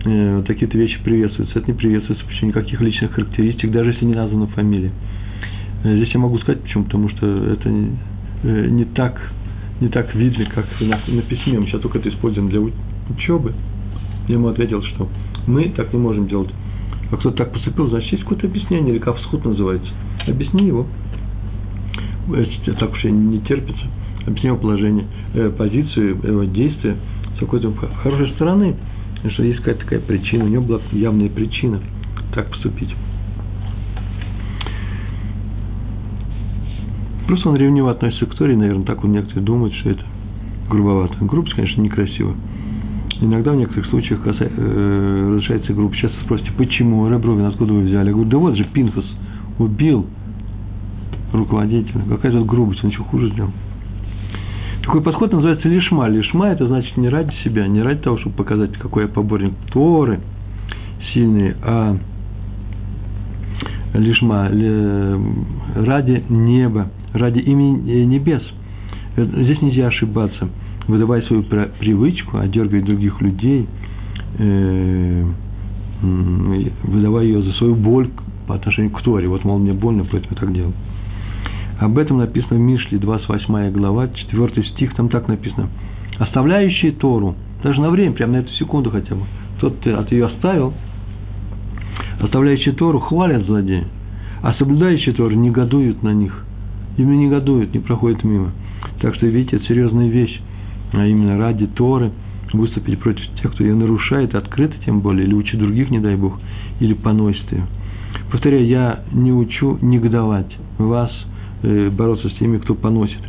э, 0.05 0.43
такие-то 0.47 0.77
вещи 0.77 0.99
приветствуются. 1.03 1.59
Это 1.59 1.71
не 1.71 1.77
приветствуется, 1.77 2.25
почему 2.25 2.49
никаких 2.49 2.81
личных 2.81 3.11
характеристик, 3.11 3.71
даже 3.71 3.91
если 3.91 4.05
не 4.05 4.15
названа 4.15 4.47
фамилия. 4.47 4.91
Э, 5.83 5.95
здесь 5.97 6.13
я 6.13 6.19
могу 6.19 6.37
сказать, 6.39 6.61
почему, 6.61 6.85
потому 6.85 7.09
что 7.09 7.25
это 7.25 7.69
не, 7.69 7.97
э, 8.43 8.67
не 8.69 8.85
так 8.85 9.19
не 9.81 9.89
так 9.89 10.13
видно, 10.13 10.45
как 10.45 10.65
на, 10.79 11.01
на 11.07 11.21
письме. 11.23 11.59
Мы 11.59 11.65
сейчас 11.65 11.81
только 11.81 11.97
это 11.97 12.09
используем 12.09 12.49
для 12.49 12.61
учебы. 13.09 13.53
Я 14.27 14.35
ему 14.35 14.47
ответил, 14.47 14.83
что 14.83 15.09
мы 15.47 15.69
так 15.69 15.91
не 15.91 15.99
можем 15.99 16.27
делать. 16.27 16.51
А 17.11 17.17
кто-то 17.17 17.37
так 17.37 17.51
поступил, 17.51 17.89
значит, 17.89 18.11
есть 18.11 18.23
какое-то 18.23 18.47
объяснение, 18.47 18.93
или 18.95 18.99
как 18.99 19.17
всход 19.17 19.43
называется. 19.43 19.91
Объясни 20.27 20.67
его. 20.67 20.87
Так 22.79 22.91
уж 22.93 23.03
не 23.03 23.39
терпится. 23.41 23.83
Объясни 24.25 24.47
его 24.47 24.57
положение, 24.57 25.05
э, 25.33 25.49
позицию, 25.49 26.19
его 26.23 26.43
действия 26.45 26.95
с 27.35 27.39
какой-то 27.39 27.73
хорошей 28.03 28.29
стороны. 28.35 28.75
Что 29.29 29.43
есть 29.43 29.59
какая-то 29.59 29.81
такая 29.81 29.99
причина, 29.99 30.45
у 30.45 30.47
него 30.47 30.63
была 30.63 30.79
явная 30.91 31.29
причина 31.29 31.79
так 32.33 32.49
поступить. 32.49 32.95
Просто 37.27 37.49
он 37.49 37.55
ревниво 37.55 37.91
относится 37.91 38.25
к 38.25 38.35
Торе, 38.35 38.55
наверное, 38.55 38.85
так 38.85 39.03
он 39.03 39.11
некоторые 39.11 39.43
думают, 39.43 39.73
что 39.75 39.89
это 39.89 40.03
грубовато. 40.69 41.15
Грубость, 41.21 41.55
конечно, 41.55 41.81
некрасиво. 41.81 42.35
Иногда 43.21 43.51
в 43.51 43.55
некоторых 43.55 43.85
случаях 43.85 44.19
э, 44.25 45.27
разрешается 45.29 45.73
группа. 45.73 45.95
Сейчас 45.95 46.11
спросите, 46.23 46.51
почему 46.57 47.07
Ребровин, 47.07 47.45
откуда 47.45 47.71
вы 47.71 47.81
взяли? 47.81 48.07
Я 48.07 48.13
говорю, 48.13 48.29
да 48.29 48.37
вот 48.39 48.55
же 48.55 48.63
Пинхас 48.63 49.05
убил 49.59 50.07
руководителя. 51.31 52.01
Какая 52.09 52.31
тут 52.31 52.47
грубость, 52.47 52.83
он 52.83 52.89
еще 52.89 53.03
хуже 53.03 53.29
сделал. 53.29 53.51
Такой 54.81 55.01
подход 55.01 55.31
называется 55.31 55.69
лишма. 55.69 56.07
Лишма– 56.07 56.47
это 56.49 56.65
значит 56.65 56.97
не 56.97 57.09
ради 57.09 57.31
себя, 57.43 57.67
не 57.67 57.83
ради 57.83 58.01
того, 58.01 58.17
чтобы 58.17 58.35
показать, 58.35 58.73
какой 58.73 59.03
я 59.03 59.07
поборник 59.07 59.53
Торы 59.71 60.19
сильный, 61.13 61.53
а 61.61 61.97
лишма 63.93 64.49
ради 65.75 66.23
неба, 66.27 66.87
ради 67.13 67.39
имени 67.39 68.03
небес. 68.05 68.41
Здесь 69.15 69.61
нельзя 69.61 69.87
ошибаться– 69.87 70.49
выдавая 70.91 71.21
свою 71.23 71.43
привычку, 71.43 72.37
одергивая 72.37 72.83
других 72.83 73.21
людей, 73.21 73.67
э, 74.37 75.25
выдавая 76.01 77.25
ее 77.25 77.41
за 77.41 77.51
свою 77.53 77.75
боль 77.75 78.09
по 78.47 78.55
отношению 78.55 78.91
к 78.91 79.01
Торе. 79.01 79.27
Вот, 79.27 79.43
мол, 79.43 79.59
мне 79.59 79.73
больно, 79.73 80.03
поэтому 80.03 80.33
я 80.33 80.37
так 80.37 80.53
делаю. 80.53 80.73
Об 81.79 81.97
этом 81.97 82.17
написано 82.17 82.59
в 82.59 82.61
Мишле, 82.61 82.99
28 82.99 83.71
глава, 83.71 84.09
4 84.09 84.63
стих, 84.65 84.93
там 84.95 85.09
так 85.09 85.27
написано. 85.27 85.69
Оставляющие 86.19 86.91
Тору, 86.91 87.35
даже 87.63 87.81
на 87.81 87.89
время, 87.89 88.13
прямо 88.13 88.33
на 88.33 88.37
эту 88.37 88.51
секунду 88.51 88.91
хотя 88.91 89.15
бы, 89.15 89.21
тот 89.59 89.85
от 89.87 90.11
ее 90.11 90.25
оставил, 90.27 90.73
оставляющие 92.19 92.75
Тору 92.75 92.99
хвалят 92.99 93.45
злодея, 93.45 93.85
а 94.43 94.53
соблюдающие 94.53 95.15
Тору 95.15 95.35
негодуют 95.35 96.03
на 96.03 96.13
них. 96.13 96.45
Ими 96.97 97.15
негодуют, 97.15 97.73
не 97.73 97.79
проходят 97.79 98.23
мимо. 98.23 98.51
Так 98.99 99.15
что, 99.15 99.25
видите, 99.25 99.55
это 99.55 99.65
серьезная 99.65 100.09
вещь 100.09 100.39
а 100.93 101.05
именно 101.05 101.37
ради 101.37 101.67
Торы, 101.67 102.11
выступить 102.53 102.99
против 102.99 103.23
тех, 103.41 103.53
кто 103.53 103.63
ее 103.63 103.75
нарушает, 103.75 104.35
открыто 104.35 104.75
тем 104.85 105.01
более, 105.01 105.25
или 105.25 105.33
учит 105.33 105.59
других, 105.59 105.89
не 105.89 105.99
дай 105.99 106.15
Бог, 106.15 106.39
или 106.79 106.93
поносит 106.93 107.49
ее. 107.51 107.65
Повторяю, 108.29 108.65
я 108.65 109.03
не 109.11 109.31
учу 109.31 109.77
негодовать 109.81 110.55
вас, 110.77 111.11
э, 111.63 111.89
бороться 111.89 112.29
с 112.29 112.33
теми, 112.33 112.57
кто 112.57 112.75
поносит. 112.75 113.19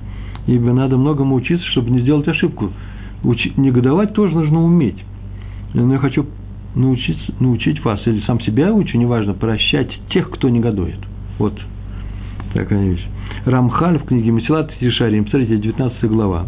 Ибо 0.47 0.73
надо 0.73 0.97
многому 0.97 1.37
учиться, 1.37 1.67
чтобы 1.69 1.91
не 1.91 2.01
сделать 2.01 2.27
ошибку. 2.27 2.71
Учи, 3.23 3.53
негодовать 3.57 4.13
тоже 4.13 4.35
нужно 4.35 4.63
уметь. 4.63 4.99
Но 5.75 5.93
я 5.93 5.99
хочу 5.99 6.27
научить, 6.75 7.19
научить 7.41 7.85
вас, 7.85 8.01
или 8.07 8.21
сам 8.23 8.41
себя 8.41 8.73
учу, 8.73 8.99
неважно, 8.99 9.35
прощать 9.35 9.91
тех, 10.11 10.31
кто 10.31 10.49
негодует. 10.49 10.99
Вот 11.39 11.55
такая 12.53 12.91
вещь. 12.91 13.07
Рамхаль 13.45 13.99
в 13.99 14.05
книге 14.05 14.33
Масилат 14.33 14.73
Тишарим, 14.79 15.29
смотрите, 15.29 15.57
19 15.57 16.05
глава. 16.05 16.47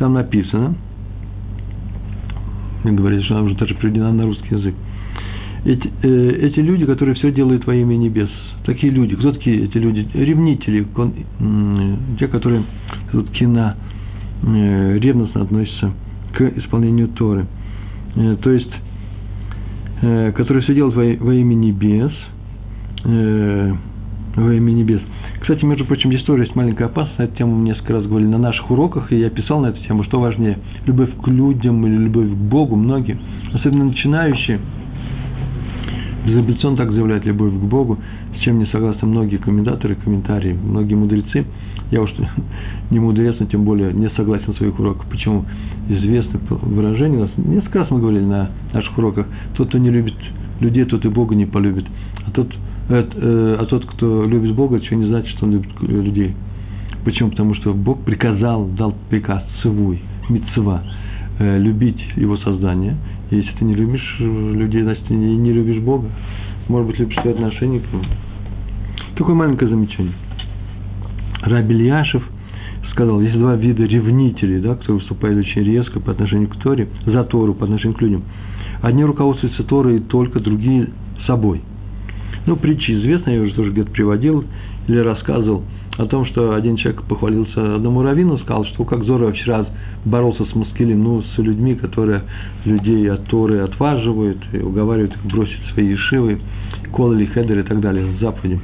Там 0.00 0.14
написано, 0.14 0.74
мне 2.84 2.94
говорят, 2.94 3.22
что 3.24 3.34
она 3.34 3.44
уже 3.44 3.54
даже 3.54 3.74
приведена 3.74 4.10
на 4.10 4.24
русский 4.24 4.54
язык. 4.54 4.74
Эти, 5.66 5.92
э, 6.02 6.30
эти 6.40 6.60
люди, 6.60 6.86
которые 6.86 7.14
все 7.16 7.30
делают 7.30 7.66
во 7.66 7.74
имя 7.74 7.96
небес, 7.96 8.30
такие 8.64 8.90
люди, 8.90 9.14
кто 9.14 9.32
такие 9.32 9.62
эти 9.62 9.76
люди? 9.76 10.08
Ревнители, 10.14 10.84
кон, 10.84 11.12
э, 11.38 11.96
те, 12.18 12.28
которые 12.28 12.62
тут 13.12 13.28
кино 13.32 13.74
э, 14.42 14.98
ревностно 15.00 15.42
относятся 15.42 15.92
к 16.32 16.40
исполнению 16.56 17.08
Торы. 17.08 17.44
Э, 18.16 18.38
то 18.40 18.52
есть, 18.52 18.72
э, 20.00 20.32
которые 20.32 20.62
все 20.62 20.74
делают 20.74 20.96
во, 20.96 21.02
во 21.26 21.34
имя 21.34 21.54
небес, 21.54 22.12
э, 23.04 23.74
во 24.34 24.54
имя 24.54 24.70
небес– 24.70 25.02
кстати, 25.40 25.64
между 25.64 25.86
прочим, 25.86 26.10
здесь 26.10 26.22
тоже 26.24 26.42
есть 26.44 26.54
маленькая 26.54 26.84
опасность, 26.84 27.18
на 27.18 27.22
эту 27.24 27.36
тему 27.36 27.56
мы 27.56 27.64
несколько 27.64 27.94
раз 27.94 28.04
говорили 28.04 28.28
на 28.28 28.38
наших 28.38 28.70
уроках, 28.70 29.10
и 29.10 29.16
я 29.16 29.30
писал 29.30 29.60
на 29.60 29.68
эту 29.68 29.80
тему, 29.84 30.04
что 30.04 30.20
важнее, 30.20 30.58
любовь 30.84 31.10
к 31.22 31.28
людям 31.28 31.86
или 31.86 31.96
любовь 31.96 32.28
к 32.28 32.34
Богу, 32.34 32.76
многие, 32.76 33.18
особенно 33.54 33.84
начинающие, 33.84 34.60
безапелляционно 36.26 36.76
так 36.76 36.92
заявляют 36.92 37.24
любовь 37.24 37.52
к 37.52 37.64
Богу, 37.64 37.98
с 38.36 38.40
чем 38.40 38.58
не 38.58 38.66
согласны 38.66 39.08
многие 39.08 39.38
комментаторы, 39.38 39.94
комментарии, 39.94 40.52
многие 40.52 40.94
мудрецы. 40.94 41.46
Я 41.90 42.02
уж 42.02 42.10
не 42.90 42.98
мудрец, 43.00 43.36
но 43.40 43.46
тем 43.46 43.64
более 43.64 43.92
не 43.92 44.10
согласен 44.10 44.52
в 44.52 44.56
своих 44.56 44.78
уроках. 44.78 45.06
Почему? 45.10 45.44
Известное 45.88 46.40
выражение, 46.48 47.18
у 47.18 47.22
нас 47.22 47.30
несколько 47.36 47.80
раз 47.80 47.90
мы 47.90 48.00
говорили 48.00 48.24
на 48.24 48.50
наших 48.72 48.96
уроках, 48.96 49.26
тот, 49.56 49.68
кто 49.68 49.78
не 49.78 49.90
любит 49.90 50.14
людей, 50.60 50.84
тот 50.84 51.04
и 51.04 51.08
Бога 51.08 51.34
не 51.34 51.46
полюбит. 51.46 51.86
А 52.26 52.30
тот, 52.30 52.48
Э, 52.90 53.56
а 53.60 53.66
тот, 53.66 53.86
кто 53.86 54.26
любит 54.26 54.54
Бога, 54.56 54.78
это 54.78 54.96
не 54.96 55.06
значит, 55.06 55.36
что 55.36 55.46
он 55.46 55.52
любит 55.52 55.70
людей. 55.80 56.34
Почему? 57.04 57.30
Потому 57.30 57.54
что 57.54 57.72
Бог 57.72 58.02
приказал, 58.04 58.66
дал 58.66 58.94
приказ, 59.08 59.44
цивуй, 59.62 60.00
митцева, 60.28 60.82
э, 61.38 61.58
любить 61.60 62.02
его 62.16 62.36
создание. 62.38 62.96
Если 63.30 63.52
ты 63.52 63.64
не 63.64 63.74
любишь 63.74 64.16
людей, 64.18 64.82
значит, 64.82 65.04
ты 65.04 65.14
не, 65.14 65.36
не 65.36 65.52
любишь 65.52 65.80
Бога. 65.80 66.08
Может 66.68 66.88
быть, 66.88 66.98
любишь 66.98 67.16
свои 67.20 67.32
отношения 67.32 67.78
к 67.78 67.92
нему. 67.92 68.04
Такое 69.14 69.36
маленькое 69.36 69.70
замечание. 69.70 70.14
Раби 71.42 71.74
Ильяшев 71.74 72.28
сказал, 72.90 73.20
есть 73.20 73.38
два 73.38 73.54
вида 73.54 73.84
ревнителей, 73.84 74.60
да, 74.60 74.74
которые 74.74 74.98
выступают 74.98 75.38
очень 75.38 75.62
резко 75.62 76.00
по 76.00 76.10
отношению 76.10 76.48
к 76.48 76.56
Торе, 76.56 76.88
за 77.06 77.22
Тору, 77.22 77.54
по 77.54 77.66
отношению 77.66 77.96
к 77.96 78.02
людям. 78.02 78.24
Одни 78.82 79.04
руководствуются 79.04 79.62
Торой 79.62 80.00
только, 80.00 80.40
другие– 80.40 80.88
собой– 81.26 81.62
Ну, 82.46 82.56
притча 82.56 82.92
известная, 82.94 83.36
я 83.36 83.42
уже 83.42 83.54
тоже 83.54 83.70
где-то 83.70 83.90
приводил 83.90 84.44
или 84.88 84.98
рассказывал 84.98 85.62
о 85.98 86.06
том, 86.06 86.24
что 86.24 86.54
один 86.54 86.76
человек 86.76 87.02
похвалился 87.02 87.76
одному 87.76 88.02
раввину, 88.02 88.38
сказал, 88.38 88.64
что 88.64 88.84
как 88.84 89.04
здорово 89.04 89.32
вчера 89.32 89.66
боролся 90.04 90.44
с 90.44 90.54
Маскилем, 90.54 91.02
ну, 91.02 91.22
с 91.22 91.38
людьми, 91.38 91.74
которые 91.74 92.22
людей 92.64 93.10
от 93.10 93.26
Торы 93.26 93.58
отваживают 93.58 94.38
и 94.52 94.58
уговаривают 94.58 95.14
их 95.14 95.24
бросить 95.24 95.60
свои 95.74 95.94
шивы, 95.96 96.40
колы, 96.92 97.26
хедер 97.26 97.58
и 97.58 97.62
так 97.62 97.80
далее, 97.80 98.06
заповеди. 98.20 98.60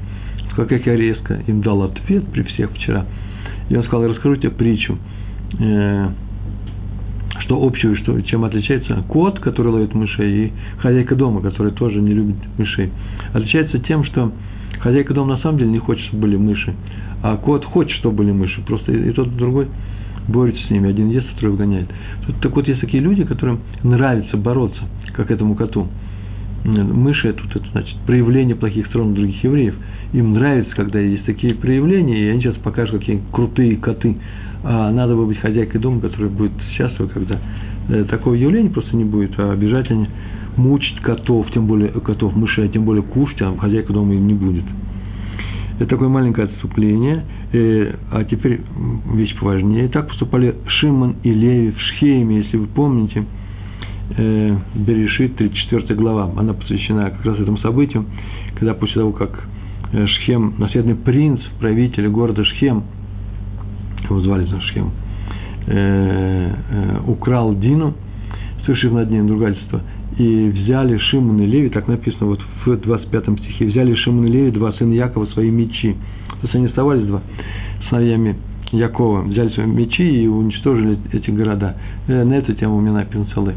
Как 0.55 0.87
я 0.87 0.97
резко 0.97 1.43
им 1.47 1.61
дал 1.61 1.83
ответ 1.83 2.25
при 2.33 2.43
всех 2.43 2.71
вчера. 2.73 3.05
И 3.69 3.77
он 3.77 3.83
сказал, 3.85 4.09
расскажу 4.09 4.37
тебе 4.37 4.51
притчу, 4.51 4.97
э, 5.61 6.09
что 7.47 7.65
общего, 7.65 7.97
что, 7.97 8.21
чем 8.23 8.45
отличается 8.45 9.05
кот, 9.09 9.39
который 9.39 9.69
ловит 9.69 9.95
мышей, 9.95 10.47
и 10.47 10.53
хозяйка 10.79 11.15
дома, 11.15 11.41
которая 11.41 11.73
тоже 11.73 12.01
не 12.03 12.13
любит 12.13 12.37
мышей. 12.59 12.91
Отличается 13.33 13.79
тем, 13.79 14.05
что 14.05 14.33
хозяйка 14.81 15.15
дома 15.15 15.37
на 15.37 15.39
самом 15.39 15.59
деле 15.59 15.71
не 15.71 15.79
хочет, 15.79 16.05
чтобы 16.07 16.23
были 16.23 16.37
мыши, 16.37 16.75
а 17.23 17.37
кот 17.37 17.65
хочет, 17.65 17.97
чтобы 17.99 18.17
были 18.17 18.33
мыши. 18.33 18.61
Просто 18.67 18.93
и 18.93 19.13
тот, 19.13 19.29
и 19.29 19.31
другой 19.31 19.69
борется 20.27 20.61
с 20.67 20.71
ними. 20.71 20.91
Один 20.91 21.09
ест, 21.11 21.29
второй 21.37 21.53
выгоняет. 21.53 21.89
Так 22.43 22.55
вот, 22.55 22.67
есть 22.67 22.81
такие 22.81 23.01
люди, 23.01 23.25
которым 23.25 23.61
нравится 23.85 24.37
бороться, 24.37 24.83
как 25.13 25.31
этому 25.31 25.55
коту. 25.55 25.87
Мыши– 26.65 27.33
тут 27.35 27.55
это 27.55 27.71
значит 27.71 27.97
проявление 28.07 28.57
плохих 28.57 28.89
сторон 28.89 29.15
других 29.15 29.45
евреев. 29.45 29.77
Им 30.13 30.33
нравится, 30.33 30.75
когда 30.75 30.99
есть 30.99 31.25
такие 31.25 31.55
проявления, 31.55 32.19
и 32.19 32.29
они 32.29 32.41
сейчас 32.41 32.57
покажут, 32.57 33.01
какие 33.01 33.21
крутые 33.31 33.77
коты. 33.77 34.17
А 34.69 34.91
надо 34.91 35.15
бы 35.15 35.27
быть 35.27 35.39
хозяйкой 35.39 35.81
дома, 35.81 36.01
которая 36.01 36.29
будет 36.29 36.51
счастлива, 36.77 37.07
когда 37.07 37.39
э, 37.89 38.05
такого 38.11 38.35
явления 38.35 38.69
просто 38.69 38.97
не 38.97 39.05
будет, 39.05 39.39
а 39.39 39.55
бежать 39.55 39.89
они 39.93 40.09
мучить 40.57 41.01
котов, 41.03 41.47
тем 41.53 41.69
более 41.69 41.91
котов, 41.91 42.35
мышей, 42.35 42.65
а 42.65 42.69
тем 42.69 42.85
более 42.85 43.05
кушать, 43.05 43.41
а 43.43 43.57
хозяйка 43.57 43.93
дома 43.93 44.15
им 44.15 44.27
не 44.27 44.35
будет. 44.35 44.65
Это 45.79 45.87
такое 45.91 46.09
маленькое 46.09 46.49
отступление. 46.49 47.23
Э, 47.53 47.95
а 48.11 48.25
теперь 48.25 48.61
вещь 49.15 49.39
поважнее. 49.39 49.89
Так 49.89 50.09
поступали 50.09 50.57
Шимон 50.67 51.15
и 51.23 51.31
Леви 51.31 51.71
в 51.71 51.81
Шхейме, 51.81 52.39
если 52.39 52.57
вы 52.57 52.67
помните. 52.67 53.25
Э, 54.17 54.57
Берешит, 54.75 55.37
34 55.37 55.95
глава. 55.95 56.33
Она 56.37 56.55
посвящена 56.55 57.11
как 57.11 57.25
раз 57.25 57.39
этому 57.39 57.59
событию, 57.59 58.05
когда 58.55 58.75
после 58.75 58.95
того, 58.95 59.13
как 59.13 59.45
э, 59.93 60.07
Шхем, 60.07 60.55
наследный 60.59 60.97
принц, 60.97 61.41
правитель 61.61 62.09
города 62.09 62.45
Шхем, 62.45 62.83
его 64.05 64.21
звали 64.21 64.45
за 64.47 64.61
Шхем, 64.61 64.91
украл 67.07 67.55
Дину, 67.55 67.95
совершив 68.65 68.93
над 68.93 69.11
ней 69.11 69.21
надругательство– 69.21 69.81
и 70.19 70.49
взяли 70.49 70.97
Шимон 70.97 71.41
и 71.43 71.47
Леви, 71.47 71.69
так 71.69 71.89
написано 71.89 72.27
вот 72.27 72.41
в 72.65 72.77
25 72.77 73.39
стихе, 73.41 73.67
взяли 73.67 73.95
Шимон 73.95 74.27
и 74.27 74.31
Леви, 74.31 74.51
два 74.51 74.73
сына 74.73 74.95
Якова, 74.95 75.27
свои 75.27 75.51
мечи. 75.51 75.95
То 76.29 76.39
есть 76.43 76.55
они 76.55 76.67
оставались 76.67 77.07
два 77.07 77.23
сыновьями 77.89 78.37
Якова, 78.73 79.23
взяли 79.23 79.51
свои 79.51 79.67
мечи 79.67 80.03
и 80.03 80.27
уничтожили 80.27 80.99
эти 81.13 81.31
города. 81.31 81.77
Э, 82.09 82.25
на 82.25 82.35
эту 82.35 82.55
тему 82.55 82.77
у 82.77 82.81
меня 82.81 82.93
написано 82.93 83.27
целый. 83.35 83.55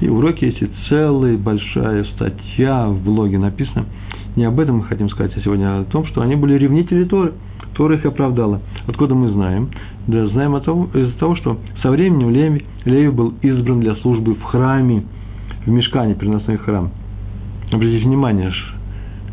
И 0.00 0.08
уроки 0.08 0.44
есть, 0.44 0.60
и 0.60 0.68
целая 0.88 1.38
большая 1.38 2.04
статья 2.04 2.88
в 2.88 3.02
блоге 3.02 3.38
написана. 3.38 3.86
Не 4.36 4.44
об 4.44 4.60
этом 4.60 4.78
мы 4.78 4.84
хотим 4.84 5.08
сказать 5.08 5.32
а 5.36 5.40
сегодня, 5.40 5.80
о 5.80 5.84
том, 5.84 6.06
что 6.06 6.20
они 6.20 6.36
были 6.36 6.54
ревнители 6.54 7.04
Торы. 7.04 7.32
Тора 7.74 7.96
их 7.96 8.04
оправдала. 8.04 8.60
Откуда 8.86 9.14
мы 9.14 9.30
знаем? 9.30 9.70
Да 10.06 10.26
знаем 10.28 10.56
из-за 10.56 11.18
того, 11.18 11.36
что 11.36 11.58
со 11.82 11.90
временем 11.90 12.30
Леви, 12.30 12.64
Леви 12.84 13.08
был 13.08 13.34
избран 13.42 13.80
для 13.80 13.94
службы 13.96 14.34
в 14.34 14.42
храме 14.42 15.04
в 15.64 15.70
мешкане, 15.70 16.14
переносной 16.14 16.56
храм. 16.56 16.90
Обратите 17.70 18.04
внимание, 18.04 18.52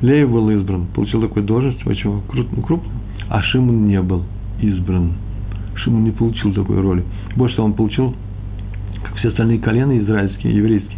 Леви 0.01 0.25
был 0.25 0.50
избран, 0.51 0.88
получил 0.93 1.22
такую 1.22 1.46
должность, 1.46 1.86
очень 1.86 2.22
крупную, 2.27 2.81
а 3.29 3.41
Шимон 3.41 3.88
не 3.88 4.01
был 4.01 4.24
избран. 4.62 5.13
Шимон 5.75 6.03
не 6.03 6.12
получил 6.12 6.53
такой 6.53 6.79
роли. 6.79 7.03
Больше 7.36 7.56
того, 7.56 7.67
он 7.67 7.73
получил, 7.73 8.15
как 9.04 9.15
все 9.15 9.30
остальные 9.30 9.60
колена 9.60 9.97
израильские, 9.99 10.56
еврейские, 10.56 10.97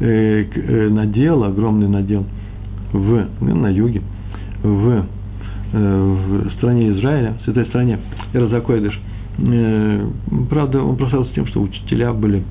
э, 0.00 0.44
э, 0.54 0.88
надел, 0.90 1.44
огромный 1.44 1.88
надел 1.88 2.26
в, 2.92 3.26
ну, 3.40 3.54
на 3.54 3.68
юге, 3.68 4.02
в, 4.62 5.06
в 5.72 6.50
стране 6.56 6.90
Израиля, 6.92 7.36
в 7.40 7.44
святой 7.44 7.66
стране, 7.66 7.98
Иразакойдыш. 8.32 8.98
Э, 9.38 10.06
правда, 10.48 10.82
он 10.82 10.96
прославился 10.96 11.34
тем, 11.34 11.46
что 11.46 11.60
учителя 11.60 12.12
были 12.12 12.44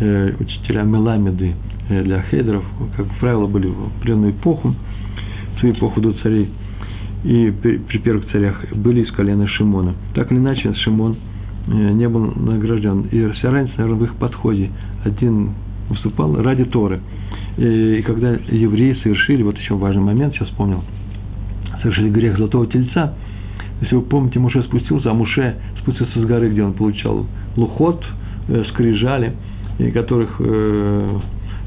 э, 0.00 0.32
учителя 0.38 0.82
Меламеды 0.82 1.54
э, 1.88 2.02
для 2.02 2.22
хейдеров, 2.22 2.64
как 2.96 3.06
правило, 3.20 3.46
были 3.46 3.68
в 3.68 3.86
определенную 3.96 4.32
эпоху, 4.32 4.74
в 5.56 5.60
свою 5.60 5.74
эпоху 5.74 6.00
до 6.00 6.12
царей, 6.14 6.48
и 7.24 7.52
при, 7.62 7.98
первых 7.98 8.30
царях 8.30 8.64
были 8.72 9.02
из 9.02 9.12
колена 9.12 9.46
Шимона. 9.48 9.94
Так 10.14 10.30
или 10.32 10.38
иначе, 10.38 10.72
Шимон 10.74 11.16
э, 11.68 11.72
не 11.92 12.08
был 12.08 12.32
награжден. 12.34 13.02
И 13.10 13.28
вся 13.32 13.50
разница, 13.50 13.78
наверное, 13.78 14.00
в 14.00 14.04
их 14.04 14.14
подходе. 14.16 14.70
Один 15.04 15.50
выступал 15.88 16.34
ради 16.42 16.64
Торы. 16.64 17.00
И 17.56 18.02
когда 18.04 18.32
евреи 18.32 18.98
совершили, 19.02 19.42
вот 19.42 19.56
еще 19.56 19.76
важный 19.76 20.02
момент, 20.02 20.34
сейчас 20.34 20.48
вспомнил, 20.48 20.82
совершили 21.86 22.10
грех 22.10 22.36
золотого 22.36 22.66
тельца, 22.66 23.14
если 23.80 23.94
вы 23.94 24.02
помните, 24.02 24.38
Муше 24.38 24.62
спустился, 24.64 25.10
а 25.10 25.14
Муше 25.14 25.56
спустился 25.80 26.18
с 26.18 26.24
горы, 26.24 26.50
где 26.50 26.62
он 26.64 26.72
получал 26.72 27.26
лухот, 27.56 28.04
э, 28.48 28.64
скрижали, 28.72 29.34
и 29.78 29.90
которых 29.90 30.36
э, 30.40 31.18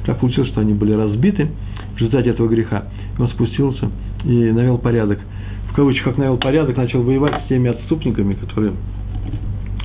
так 0.06 0.20
получилось, 0.20 0.50
что 0.50 0.62
они 0.62 0.74
были 0.74 0.92
разбиты 0.92 1.50
в 1.94 1.98
результате 1.98 2.32
этого 2.32 2.48
греха. 2.48 2.86
Он 3.18 3.30
спустился 3.30 3.90
и 4.26 4.52
навел 4.52 4.78
порядок. 4.78 5.20
В 5.72 5.76
кавычках, 5.76 6.18
навел 6.18 6.38
порядок, 6.38 6.76
начал 6.76 7.02
воевать 7.02 7.44
с 7.46 7.48
теми 7.48 7.70
отступниками, 7.70 8.34
которые 8.34 8.74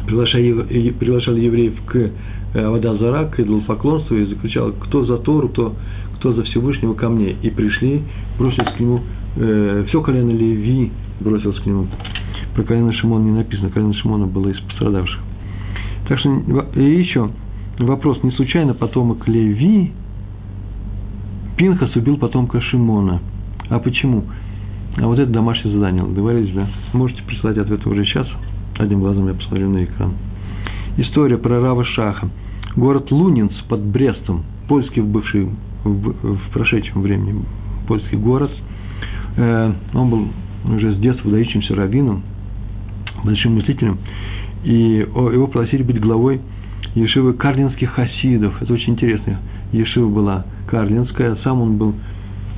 приглашали, 0.06 0.90
приглашали 0.90 1.40
евреев 1.40 1.80
к 1.86 1.96
э, 1.96 2.10
Аводазара, 2.54 3.26
к 3.26 3.38
идолопоклонству, 3.38 4.16
и 4.16 4.24
заключал, 4.24 4.72
кто 4.72 5.04
за 5.04 5.18
Тору, 5.18 5.50
кто, 5.50 5.74
кто 6.16 6.32
за 6.32 6.42
Всевышнего 6.44 6.94
ко 6.94 7.08
мне. 7.08 7.36
И 7.42 7.50
пришли, 7.50 8.02
бросились 8.38 8.72
к 8.76 8.80
нему, 8.80 9.02
э, 9.36 9.84
все 9.88 10.00
колено 10.02 10.30
Леви 10.30 10.92
бросилось 11.20 11.60
к 11.60 11.66
нему. 11.66 11.86
Про 12.54 12.62
колено 12.64 12.92
Шимона 12.92 13.24
не 13.24 13.32
написано, 13.32 13.70
колено 13.70 13.94
Шимона 13.94 14.26
было 14.26 14.48
из 14.48 14.60
пострадавших. 14.60 15.20
Так 16.08 16.18
что, 16.18 16.30
и 16.76 16.82
еще, 16.82 17.30
вопрос, 17.78 18.22
не 18.22 18.30
случайно 18.32 18.74
потомок 18.74 19.26
Леви, 19.26 19.92
Пинхас 21.56 21.94
убил 21.94 22.16
потомка 22.16 22.60
Шимона. 22.60 23.20
А 23.70 23.78
почему? 23.78 24.24
А 24.96 25.06
вот 25.06 25.18
это 25.18 25.30
домашнее 25.30 25.74
задание, 25.74 26.04
договорились, 26.04 26.52
да? 26.52 26.68
Можете 26.92 27.22
прислать 27.22 27.58
ответ 27.58 27.86
уже 27.86 28.04
сейчас. 28.04 28.28
Одним 28.78 29.00
глазом 29.00 29.28
я 29.28 29.34
посмотрю 29.34 29.70
на 29.70 29.84
экран. 29.84 30.14
История 30.96 31.38
про 31.38 31.60
Рава 31.60 31.84
Шаха. 31.84 32.28
Город 32.76 33.10
Лунинц 33.10 33.52
под 33.68 33.84
Брестом, 33.84 34.44
польский 34.68 35.02
бывший 35.02 35.48
в, 35.84 36.12
в 36.36 36.50
прошедшем 36.52 37.02
времени, 37.02 37.42
польский 37.86 38.18
город. 38.18 38.50
Э, 39.36 39.72
он 39.94 40.10
был 40.10 40.28
уже 40.76 40.94
с 40.94 40.98
детства 40.98 41.28
выдающимся 41.28 41.74
раввином, 41.74 42.22
большим 43.24 43.54
мыслителем, 43.56 43.98
и 44.64 45.06
его 45.06 45.46
просили 45.46 45.82
быть 45.82 46.00
главой 46.00 46.40
Ешивы 46.94 47.32
карлинских 47.34 47.90
хасидов. 47.90 48.62
Это 48.62 48.72
очень 48.72 48.92
интересно. 48.92 49.38
Ешива 49.72 50.08
была 50.08 50.44
карлинская, 50.68 51.36
сам 51.42 51.60
он 51.60 51.76
был 51.76 51.94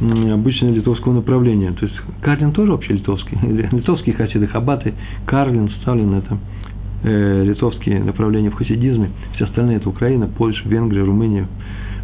обычно 0.01 0.69
литовского 0.69 1.15
направления. 1.15 1.73
То 1.73 1.87
есть 1.87 1.97
Карлин 2.21 2.53
тоже 2.53 2.73
вообще 2.73 2.95
литовский. 2.95 3.39
Литовские 3.73 4.15
хасиды, 4.15 4.47
хабаты, 4.47 4.93
Карлин, 5.25 5.71
Сталин– 5.81 6.15
это 6.15 6.37
э, 7.03 7.45
литовские 7.45 8.05
направления 8.05 8.51
в 8.51 8.55
хасидизме. 8.55 9.11
Все 9.35 9.47
остальные– 9.47 9.77
это 9.79 9.89
Украина, 9.89 10.27
Польша, 10.27 10.69
Венгрия, 10.69 11.03
Румыния, 11.03 11.47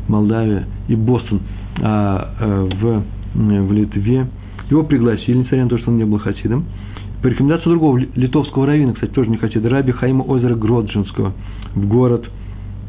Молдавия 0.08 0.64
и 0.88 0.96
Бостон. 0.96 1.40
А 1.82 2.34
э, 2.40 2.68
в, 2.80 3.02
в 3.34 3.72
Литве 3.72 4.26
его 4.72 4.84
пригласили, 4.84 5.38
несмотря 5.38 5.64
на 5.64 5.70
то, 5.70 5.78
что 5.78 5.90
он 5.90 5.96
не 5.96 6.04
был 6.04 6.18
хасидом, 6.18 6.64
по 7.22 7.28
рекомендации 7.28 7.70
другого 7.70 7.98
литовского 7.98 8.66
раввина, 8.66 8.94
кстати, 8.94 9.12
тоже 9.12 9.30
не 9.30 9.36
хасида, 9.36 9.68
раби 9.68 9.92
Хаима 9.92 10.22
озера 10.22 10.54
Гроджинского– 10.54 11.32
в 11.74 11.86
город, 11.86 12.28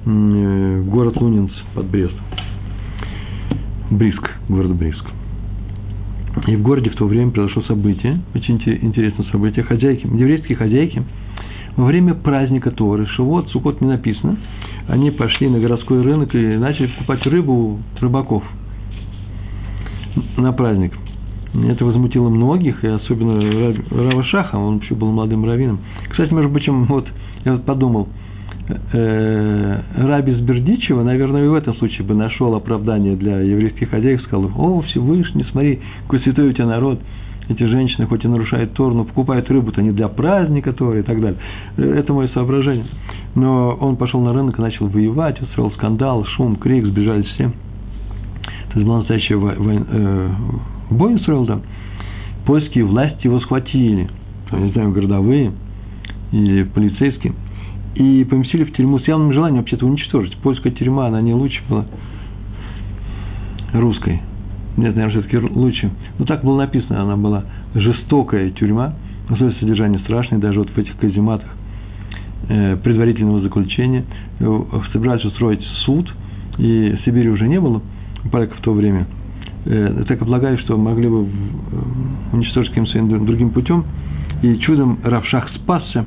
э, 0.05 0.79
в 0.81 0.89
город 0.89 1.19
Лунинц 1.21 1.51
под 1.73 1.85
Брест. 1.87 2.15
Бриск, 3.91 4.29
город 4.49 4.75
Бриск. 4.75 5.05
И 6.47 6.55
в 6.55 6.63
городе 6.63 6.89
в 6.89 6.95
то 6.95 7.05
время 7.05 7.31
произошло 7.31 7.61
событие, 7.63 8.19
очень 8.33 8.55
интересное 8.81 9.25
событие. 9.27 9.63
Хозяйки, 9.63 10.07
еврейские 10.07 10.57
хозяйки 10.57 11.03
во 11.75 11.85
время 11.85 12.15
праздника 12.15 12.71
Торы, 12.71 13.05
Шивот, 13.05 13.49
Сукот 13.49 13.81
не 13.81 13.87
написано, 13.87 14.37
они 14.87 15.11
пошли 15.11 15.47
на 15.47 15.59
городской 15.59 16.01
рынок 16.01 16.33
и 16.33 16.57
начали 16.57 16.87
покупать 16.87 17.25
рыбу 17.27 17.79
рыбаков 17.99 18.43
на 20.37 20.51
праздник. 20.53 20.93
Это 21.53 21.85
возмутило 21.85 22.29
многих, 22.29 22.83
и 22.83 22.87
особенно 22.87 23.75
Рава 23.91 24.23
Шаха, 24.23 24.55
он 24.55 24.75
вообще 24.75 24.95
был 24.95 25.11
молодым 25.11 25.45
раввином. 25.45 25.79
Кстати, 26.09 26.33
между 26.33 26.49
прочим, 26.49 26.85
вот 26.85 27.07
я 27.45 27.53
вот 27.53 27.65
подумал– 27.65 28.07
э, 28.69 29.79
Раби 29.97 30.33
Сбердичева, 30.33 31.03
наверное, 31.03 31.45
и 31.45 31.47
в 31.47 31.53
этом 31.53 31.75
случае 31.75 32.05
бы 32.05 32.13
нашел 32.13 32.55
оправдание 32.55 33.15
для 33.15 33.39
еврейских 33.39 33.89
хозяев, 33.89 34.21
сказал, 34.23 34.51
о, 34.55 34.81
Всевышний, 34.81 35.45
смотри, 35.51 35.79
какой 36.03 36.19
святой 36.21 36.49
у 36.49 36.53
тебя 36.53 36.67
народ, 36.67 36.99
эти 37.49 37.63
женщины, 37.63 38.07
хоть 38.07 38.23
и 38.23 38.27
нарушают 38.27 38.71
Тор, 38.73 38.93
но 38.93 39.03
покупают 39.03 39.49
рыбу-то 39.49 39.81
не 39.81 39.91
для 39.91 40.07
праздника 40.07 40.71
Тора 40.71 40.99
и 40.99 41.03
так 41.03 41.19
далее. 41.19 41.37
Это 41.75 42.13
мое 42.13 42.29
соображение. 42.29 42.85
Но 43.35 43.77
он 43.81 43.97
пошел 43.97 44.21
на 44.21 44.31
рынок 44.31 44.59
и 44.59 44.61
начал 44.61 44.87
воевать, 44.87 45.41
устроил 45.41 45.71
скандал, 45.71 46.23
шум, 46.23 46.55
крик, 46.55 46.85
сбежали 46.85 47.23
все. 47.23 47.51
Это 48.69 48.79
был 48.79 48.95
настоящий 48.95 49.33
войн, 49.33 49.85
э, 49.89 50.29
бой 50.97 51.15
устроил 51.15 51.45
там. 51.45 51.61
Польские 52.45 52.85
власти 52.85 53.25
его 53.27 53.39
схватили, 53.39 54.09
не 54.51 54.71
знаю, 54.71 54.91
городовые 54.91 55.53
или 56.31 56.63
полицейские, 56.63 57.33
и 57.95 58.23
поместили 58.23 58.63
в 58.63 58.73
тюрьму 58.73 58.99
с 58.99 59.07
явным 59.07 59.31
желанием 59.33 59.61
вообще-то 59.61 59.85
уничтожить. 59.85 60.35
Польская 60.37 60.71
тюрьма, 60.71 61.07
она 61.07 61.21
не 61.21 61.33
лучше 61.33 61.61
была 61.69 61.85
русской. 63.73 64.21
Нет, 64.75 64.95
наверное, 64.95 65.21
все-таки 65.21 65.37
лучше. 65.37 65.91
Но 66.17 66.25
так 66.25 66.43
было 66.43 66.57
написано, 66.57 67.01
она 67.01 67.15
была 67.15 67.43
жестокая 67.75 68.49
тюрьма, 68.51 68.95
условия 69.29 69.53
содержания 69.59 69.99
страшные, 69.99 70.39
даже 70.39 70.59
вот 70.59 70.69
в 70.69 70.77
этих 70.77 70.97
казематах 70.97 71.49
э, 72.49 72.77
предварительного 72.77 73.41
заключения. 73.41 74.03
Э, 74.39 74.61
собирались 74.91 75.23
устроить 75.25 75.63
суд, 75.85 76.11
и 76.57 76.95
Сибири 77.05 77.29
уже 77.29 77.47
не 77.47 77.59
было, 77.59 77.81
как 78.31 78.55
в 78.55 78.61
то 78.61 78.73
время. 78.73 79.05
Э, 79.65 80.03
так 80.07 80.19
полагали, 80.19 80.57
что 80.57 80.77
могли 80.77 81.07
бы 81.07 81.27
уничтожить 82.31 82.73
каким-то 82.73 83.19
другим 83.19 83.51
путем. 83.51 83.85
И 84.41 84.57
чудом 84.57 84.99
Равшах 85.03 85.49
спасся, 85.55 86.05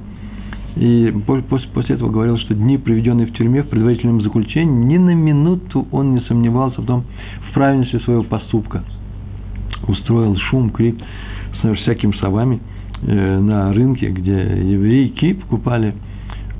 и 0.76 1.10
после, 1.26 1.68
после 1.72 1.94
этого 1.94 2.10
говорил, 2.10 2.36
что 2.36 2.54
дни, 2.54 2.76
проведенные 2.76 3.26
в 3.26 3.32
тюрьме 3.32 3.62
в 3.62 3.68
предварительном 3.68 4.20
заключении, 4.20 4.84
ни 4.84 4.98
на 4.98 5.14
минуту 5.14 5.88
он 5.90 6.12
не 6.12 6.20
сомневался 6.22 6.82
в 6.82 6.86
том, 6.86 7.04
в 7.48 7.54
правильности 7.54 7.98
своего 8.00 8.22
поступка. 8.24 8.84
Устроил 9.88 10.36
шум, 10.36 10.70
крик 10.70 10.96
с 11.62 11.74
всякими 11.76 12.12
словами 12.18 12.60
э, 13.02 13.40
на 13.40 13.72
рынке, 13.72 14.10
где 14.10 14.34
еврейки 14.34 15.32
покупали 15.32 15.94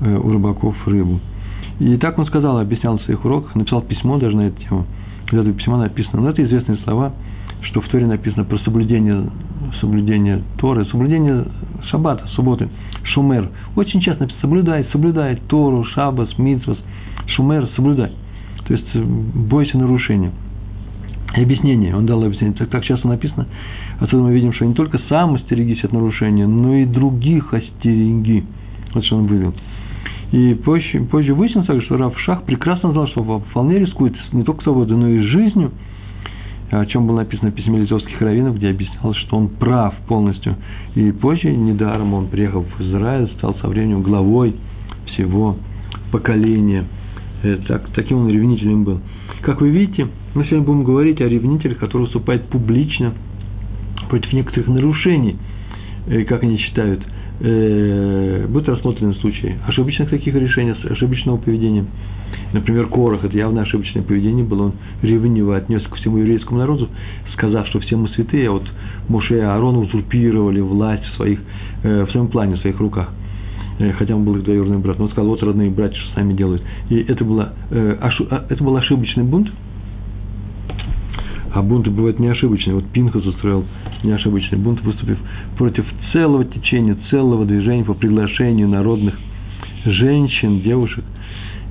э, 0.01 0.17
у 0.17 0.31
рыбаков 0.31 0.75
рыбу. 0.87 1.19
И 1.79 1.95
так 1.97 2.17
он 2.17 2.25
сказал, 2.25 2.57
объяснял 2.57 2.97
в 2.97 3.03
своих 3.03 3.23
уроках, 3.23 3.53
написал 3.53 3.83
письмо 3.83 4.17
даже 4.17 4.35
на 4.35 4.47
эту 4.47 4.59
тему. 4.63 4.85
Когда 5.27 5.43
это 5.43 5.53
письмо 5.53 5.77
написано, 5.77 6.21
но 6.21 6.29
это 6.29 6.43
известные 6.43 6.77
слова, 6.79 7.13
что 7.61 7.81
в 7.81 7.87
Торе 7.89 8.07
написано 8.07 8.45
про 8.45 8.57
соблюдение, 8.59 9.29
соблюдение 9.79 10.41
Торы, 10.57 10.85
соблюдение 10.85 11.45
шаббата, 11.89 12.27
субботы– 12.27 12.69
шумер. 13.13 13.49
Очень 13.75 14.01
часто 14.01 14.23
написано 14.23 14.41
соблюдай, 14.41 14.85
соблюдай 14.91 15.35
Тору, 15.47 15.83
Шабас, 15.85 16.37
Митсвас, 16.37 16.77
шумер, 17.27 17.67
соблюдай. 17.75 18.11
То 18.67 18.73
есть 18.73 18.87
э, 18.93 19.03
бойся 19.03 19.77
нарушения. 19.77 20.31
И 21.35 21.41
объяснение, 21.41 21.95
он 21.95 22.05
дал 22.05 22.23
объяснение, 22.23 22.57
так, 22.57 22.69
так 22.69 22.83
часто 22.85 23.07
написано, 23.07 23.47
отсюда 23.99 24.23
мы 24.23 24.33
видим, 24.33 24.53
что 24.53 24.65
не 24.65 24.73
только 24.73 24.99
сам 25.09 25.35
остерегись 25.35 25.83
от 25.83 25.91
нарушения, 25.91 26.47
но 26.47 26.75
и 26.75 26.85
других 26.85 27.53
остереги. 27.53 28.45
Вот 28.93 29.03
что 29.05 29.17
он 29.17 29.27
вывел. 29.27 29.53
И 30.31 30.53
позже, 30.55 30.99
позже 31.09 31.33
выяснилось, 31.33 31.83
что 31.85 31.97
Раф 31.97 32.17
Шах 32.19 32.43
прекрасно 32.43 32.91
знал, 32.91 33.07
что 33.07 33.39
вполне 33.51 33.79
рискует 33.79 34.13
не 34.33 34.43
только 34.43 34.63
свободой, 34.63 34.97
но 34.97 35.07
и 35.07 35.21
жизнью, 35.21 35.71
о 36.69 36.85
чем 36.85 37.07
было 37.07 37.17
написано 37.17 37.51
в 37.51 37.53
письме 37.53 37.79
литовских 37.79 38.19
раввинов, 38.19 38.57
где 38.57 38.69
объяснялось, 38.69 39.17
что 39.17 39.37
он 39.37 39.47
прав 39.47 39.95
полностью. 40.07 40.55
И 40.95 41.11
позже, 41.11 41.49
недаром 41.49 42.13
он, 42.13 42.27
приехал 42.27 42.63
в 42.63 42.81
Израиль, 42.81 43.29
стал 43.37 43.55
со 43.61 43.67
временем 43.67 44.01
главой 44.01 44.55
всего 45.05 45.55
поколения. 46.11 46.83
Э, 47.43 47.57
так, 47.65 47.87
таким 47.95 48.17
он 48.17 48.29
ревнителем 48.29 48.83
был. 48.83 48.99
Как 49.41 49.61
вы 49.61 49.69
видите, 49.69 50.07
мы 50.35 50.43
сегодня 50.45 50.65
будем 50.65 50.83
говорить 50.83 51.21
о 51.21 51.27
ревнителях, 51.29 51.77
которые 51.77 52.07
выступают 52.07 52.49
публично 52.49 53.13
против 54.09 54.33
некоторых 54.33 54.67
нарушений, 54.67 55.37
э, 56.07 56.23
как 56.23 56.43
они 56.43 56.57
считают, 56.57 57.01
э, 57.39 58.45
будут 58.47 58.69
рассмотрены 58.69 59.13
случаи 59.15 59.57
ошибочных 59.67 60.09
таких 60.09 60.35
решений, 60.35 60.75
ошибочного 60.89 61.37
поведения– 61.37 61.85
Например, 62.53 62.87
Корах, 62.87 63.23
это 63.23 63.37
явно 63.37 63.61
ошибочное 63.61 64.03
поведение 64.03 64.45
было, 64.45 64.63
он 64.63 64.73
ревниво 65.01 65.55
отнесся 65.55 65.89
к 65.89 65.95
всему 65.95 66.17
еврейскому 66.17 66.59
народу, 66.59 66.89
сказав, 67.33 67.67
что 67.67 67.79
все 67.79 67.97
мы 67.97 68.07
святые, 68.09 68.49
а 68.49 68.51
вот 68.53 68.63
Моше 69.09 69.37
и 69.37 69.41
Аарон 69.41 69.77
узурпировали 69.77 70.61
власть 70.61 71.03
в, 71.03 71.15
своих, 71.15 71.39
э, 71.83 72.05
в 72.05 72.11
своем 72.11 72.27
плане, 72.27 72.55
в 72.55 72.59
своих 72.59 72.79
руках. 72.79 73.09
Э, 73.79 73.91
хотя 73.93 74.15
он 74.15 74.23
был 74.23 74.37
их 74.37 74.43
двоюродный 74.43 74.77
брат. 74.77 74.97
Но 74.97 75.05
он 75.05 75.11
сказал, 75.11 75.29
вот 75.29 75.43
родные 75.43 75.69
братья, 75.69 75.99
что 75.99 76.15
сами 76.15 76.33
делают. 76.33 76.63
И 76.89 76.95
это, 76.99 77.23
было, 77.25 77.53
э, 77.69 77.97
а, 77.99 78.45
это 78.49 78.63
был 78.63 78.75
ошибочный 78.77 79.23
бунт, 79.23 79.49
а 81.57 81.61
бунты 81.63 81.89
бывают 81.89 82.19
не 82.19 82.27
ошибочные. 82.27 82.75
Вот 82.75 82.85
Пинхас 82.89 83.25
устроил 83.25 83.65
не 84.03 84.11
ошибочный 84.11 84.59
бунт, 84.59 84.81
выступив 84.83 85.17
против 85.57 85.85
целого 86.13 86.45
течения, 86.45 86.95
целого 87.09 87.45
движения 87.45 87.83
по 87.83 87.95
приглашению 87.95 88.67
народных 88.69 89.15
женщин, 89.85 90.61
девушек 90.61 91.03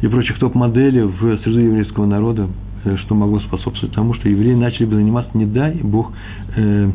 и 0.03 0.09
прочих 0.09 0.39
топ-моделей 0.39 1.03
в 1.03 1.39
среду 1.39 1.61
еврейского 1.61 2.05
народа, 2.05 2.49
э, 2.85 2.97
что 2.97 3.15
могло 3.15 3.39
способствовать 3.41 3.95
тому, 3.95 4.15
что 4.15 4.29
евреи 4.29 4.55
начали 4.55 4.87
бы 4.87 4.97
заниматься, 4.97 5.31
не 5.39 5.47
дай 5.47 5.75
Бог, 5.77 6.13
э, 6.57 6.91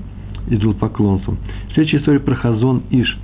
идолопоклонством. 0.49 1.38
Следующая 1.73 1.97
история 1.99 2.19
про 2.19 2.36
Хазон 2.36 2.84
Иш, 2.89 3.17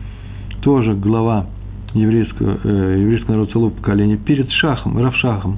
тоже 0.62 0.93
глава 0.93 1.47
еврейского, 1.93 2.60
э, 2.63 2.97
еврейского 3.01 3.34
народа 3.34 3.51
целого 3.51 3.69
поколения, 3.71 4.15
перед 4.15 4.49
Шахом, 4.49 4.97
Равшахом, 4.97 5.58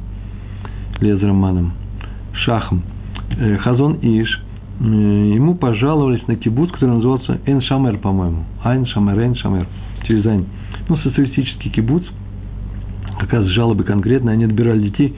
Лезерманом, 1.00 1.74
Шахом, 2.34 2.82
Хазон 3.62 4.00
Иш, 4.02 4.42
э, 4.82 4.84
ему 4.84 5.56
пожаловались 5.56 6.28
на 6.28 6.36
кибуц, 6.36 6.72
который 6.72 6.96
назывался 6.96 7.40
Эн 7.46 7.62
Шамер, 7.62 7.98
по-моему, 7.98 8.46
Айн 8.64 8.86
Шамер, 8.86 9.20
Эн 9.20 9.36
Шамер, 9.36 9.68
через 10.08 10.26
Айн. 10.26 10.46
Ну, 10.88 10.98
социалистический 10.98 11.70
кибуц– 11.70 12.04
оказывается, 13.20 13.54
жалобы 13.54 13.84
конкретно, 13.84 14.32
они 14.32 14.46
отбирали 14.46 14.90
детей 14.90 15.16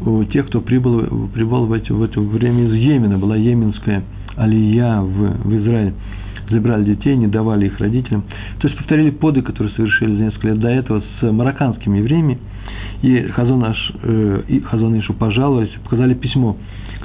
у 0.00 0.22
тех, 0.24 0.46
кто 0.46 0.60
прибыл, 0.60 1.28
прибыл 1.34 1.66
в, 1.66 1.72
эти, 1.72 1.90
в 1.90 2.02
это 2.02 2.20
время 2.20 2.66
из 2.66 2.74
Йемена, 2.74 3.18
была 3.18 3.36
йеменская 3.36 4.04
алия 4.36 5.00
в, 5.00 5.48
в 5.48 5.58
Израиль. 5.58 5.94
Забирали 6.50 6.84
детей, 6.84 7.16
не 7.16 7.26
давали 7.26 7.66
их 7.66 7.78
родителям. 7.78 8.22
То 8.60 8.68
есть 8.68 8.78
повторили 8.78 9.10
поды, 9.10 9.42
которые 9.42 9.74
совершили 9.74 10.16
за 10.16 10.22
несколько 10.24 10.48
лет 10.48 10.60
до 10.60 10.68
этого 10.68 11.02
с 11.20 11.30
марокканскими 11.30 11.98
евреями. 11.98 12.38
И 13.02 13.22
Хазон, 13.34 13.64
Аш, 13.64 13.92
э, 14.02 14.42
и 14.48 14.60
Хазон 14.60 14.98
Ишу 14.98 15.12
пожаловались, 15.14 15.70
показали 15.84 16.14
письмо, 16.14 16.56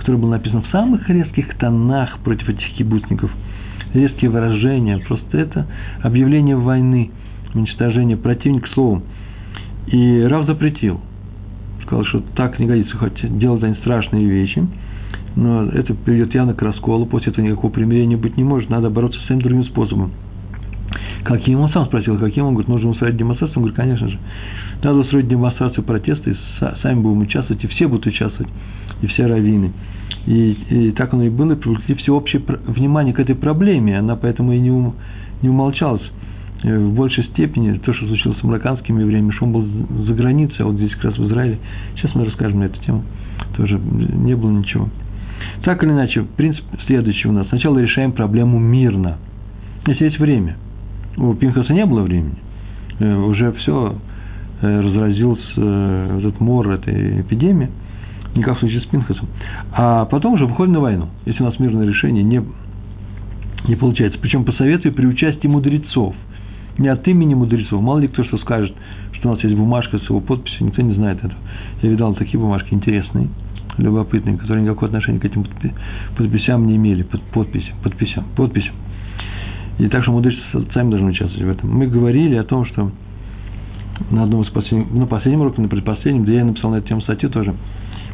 которое 0.04 0.18
было 0.18 0.32
написано 0.32 0.63
в 0.63 0.68
самых 0.68 1.10
резких 1.10 1.56
тонах 1.56 2.20
против 2.20 2.50
этих 2.50 2.68
кибуцников. 2.74 3.32
Резкие 3.94 4.30
выражения, 4.30 4.98
просто 4.98 5.38
это 5.38 5.66
объявление 6.02 6.58
войны, 6.58 7.12
уничтожение 7.54 8.18
противника 8.18 8.68
словом. 8.74 9.04
И 9.88 10.22
Рав 10.30 10.46
запретил. 10.46 11.00
Сказал, 11.84 12.04
что 12.04 12.20
так 12.36 12.60
не 12.60 12.66
годится, 12.66 12.98
хоть 12.98 13.38
делать 13.38 13.63
они 13.63 13.76
страшные 13.76 14.28
вещи, 14.28 14.68
но 15.38 15.68
это 15.68 15.94
приведет 15.94 16.36
явно 16.36 16.54
к 16.54 16.62
расколу, 16.62 17.06
после 17.06 17.32
этого 17.32 17.46
никакого 17.46 17.72
примирения 17.72 18.18
быть 18.18 18.36
не 18.36 18.44
может, 18.44 18.70
надо 18.70 18.89
бороться 18.89 19.22
всем 19.22 19.42
другим 19.42 19.63
способом. 19.63 20.12
Каким? 21.24 21.62
Он 21.62 21.72
сам 21.72 21.86
спросил, 21.86 22.18
каким? 22.18 22.46
Он 22.46 22.54
говорит, 22.54 22.68
нужно 22.68 22.89
устроить 22.89 23.16
демонстрацию. 23.16 23.58
Он 23.58 23.63
говорит, 23.63 23.78
конечно 23.78 24.10
же. 24.10 24.20
Надо 24.84 24.98
устроить 24.98 25.30
демонстрацию 25.30 25.84
протеста, 25.86 26.30
и 26.30 26.36
сами 26.82 27.00
будем 27.00 27.22
участвовать, 27.22 27.63
и 27.63 27.68
все 27.68 27.88
будут 27.88 28.06
участвовать, 28.06 28.52
и 29.04 29.08
все 29.08 29.28
раввины. 29.28 29.72
И, 30.26 30.52
и 30.70 30.92
так 30.92 31.13
оно 31.13 31.24
и 31.24 31.30
было, 31.30 31.56
привлекли 31.56 31.96
всеобщее 31.96 32.42
внимание 32.68 33.13
к 33.13 33.20
этой 33.20 33.36
проблеме, 33.36 34.00
она 34.00 34.16
поэтому 34.16 34.54
и 34.54 34.60
не, 34.60 34.72
ум, 34.72 34.96
не 35.42 35.50
умолчалась. 35.50 36.02
Э, 36.63 36.78
в 36.78 36.94
большей 36.94 37.26
степени 37.26 37.78
то, 37.78 37.94
что 37.94 38.08
случилось 38.08 38.39
с 38.39 38.44
евреями, 38.44 39.32
что 39.32 39.46
он 39.46 39.52
был 39.52 39.68
за 40.06 40.13
границей, 40.13 40.58
а 40.60 40.66
вот 40.66 40.76
здесь 40.76 40.92
как 40.92 41.06
раз 41.06 41.18
в 41.18 41.26
Израиле. 41.28 41.60
Сейчас 41.96 42.16
мы 42.16 42.26
расскажем 42.26 42.60
на 42.60 42.63
эту 42.66 42.80
тему. 42.82 43.04
Тоже 43.58 43.78
не 43.80 44.36
было 44.36 44.52
ничего. 44.52 44.88
Так 45.63 45.84
или 45.84 45.92
иначе, 45.92 46.26
принцип 46.38 46.63
следующий 46.86 47.28
у 47.28 47.34
нас. 47.34 47.48
Сначала 47.50 47.80
решаем 47.80 48.13
проблему 48.13 48.60
мирно. 48.60 49.18
Если 49.86 50.06
есть 50.06 50.20
время. 50.20 50.56
У 51.18 51.34
Пинхаса 51.34 51.74
не 51.74 51.86
было 51.86 52.02
времени. 52.02 52.36
Э, 53.00 53.16
уже 53.18 53.52
все 53.54 53.98
э, 54.62 54.82
разразился 54.82 56.18
этот 56.18 56.39
мор, 56.39 56.72
этой 56.72 57.22
эпидемии. 57.22 57.70
Никак 58.36 58.58
в 58.58 58.60
случае 58.60 58.82
с 58.82 58.86
Пинхасом. 58.86 59.28
А 59.72 60.06
потом 60.06 60.34
уже 60.34 60.46
выходим 60.46 60.74
на 60.74 60.80
войну. 60.80 61.10
Если 61.26 61.43
у 61.43 61.46
нас 61.46 61.60
мирное 61.60 61.88
решение 61.88 62.24
не, 62.24 62.41
не 63.67 63.76
получается. 63.76 64.17
Причем 64.19 64.43
по 64.43 64.52
совету 64.54 64.88
и 64.88 64.91
при 64.91 65.06
участии 65.06 65.48
мудрецов– 65.48 66.15
не 66.78 66.88
от 66.88 67.08
имени 67.08 67.34
мудрецов. 67.34 67.82
Мало 67.82 68.00
ли 68.00 68.08
кто 68.08 68.24
что 68.24 68.38
скажет, 68.38 68.74
что 69.13 69.30
у 69.30 69.34
нас 69.34 69.43
есть 69.43 69.56
бумажка 69.56 70.00
с 70.00 70.10
его 70.10 70.19
подписью, 70.19 70.67
никто 70.67 70.82
не 70.82 70.93
знает 70.93 71.19
этого. 71.19 71.39
Я 71.82 71.89
видал 71.89 72.13
такие 72.15 72.39
бумажки 72.39 72.74
интересные, 72.74 73.30
любопытные, 73.78 74.38
которые 74.38 74.63
никакого 74.63 74.88
отношения 74.88 75.19
к 75.19 75.26
этим 75.26 75.46
подписям 76.17 76.67
не 76.67 76.76
имели, 76.76 77.04
под, 77.04 77.22
подписям, 77.22 77.76
подписям, 77.84 78.26
подписям. 78.36 78.74
И 79.80 79.88
так 79.88 80.04
что 80.04 80.12
мудрецы 80.12 80.39
сами 80.74 80.91
должны 80.91 81.10
участвовать 81.10 81.46
в 81.46 81.50
этом. 81.50 81.76
Мы 81.76 81.88
говорили 81.88 82.36
о 82.36 82.43
том, 82.43 82.65
что 82.65 82.91
на 84.12 84.24
одном 84.24 84.43
из 84.43 84.50
последних, 84.50 84.88
ну, 84.91 85.08
последнем 85.08 85.41
уроке, 85.41 85.62
на 85.62 85.67
предпоследнем, 85.67 86.26
да 86.26 86.32
я 86.32 86.46
написал 86.46 86.72
на 86.72 86.76
эту 86.76 86.89
тему 86.89 87.02
статью 87.02 87.30
тоже. 87.30 87.56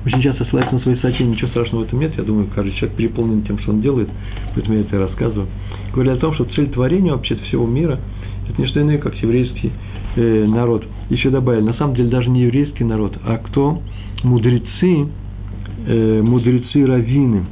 Очень 0.10 0.24
часто 0.24 0.43
ссылается 0.45 0.74
на 0.74 0.82
свои 0.82 0.95
статьи, 0.95 1.24
ничего 1.24 1.50
страшного 1.50 1.84
в 1.84 1.88
этом 1.88 2.00
нет. 2.00 2.13
Я 2.17 2.24
думаю, 2.24 2.48
каждый 2.48 2.74
человек 2.74 2.98
переполнен 2.98 3.43
тем, 3.43 3.60
что 3.60 3.69
он 3.69 3.82
делает, 3.82 4.10
поэтому 4.56 4.78
я 4.78 4.82
это 4.82 4.95
и 4.95 5.00
рассказываю. 5.00 5.48
Говоря 5.93 6.13
о 6.13 6.17
том, 6.17 6.34
что 6.34 6.45
цель 6.45 6.67
творения 6.72 7.12
вообще 7.12 7.36
всего 7.36 7.67
мира– 7.67 8.00
это 8.50 8.60
не 8.60 8.67
что 8.69 8.82
иное, 8.82 8.98
как 8.98 9.13
еврейский 9.22 9.72
э, 10.15 10.45
народ. 10.48 10.84
Еще 11.12 11.30
добавили, 11.30 11.62
на 11.62 11.76
самом 11.76 11.93
деле 11.93 12.10
даже 12.10 12.28
не 12.32 12.41
еврейский 12.41 12.86
народ, 12.86 13.19
а 13.24 13.38
кто? 13.38 13.84
Мудрецы, 14.24 15.10
э, 15.86 16.22
мудрецы 16.24 16.88
раввины. 16.88 17.45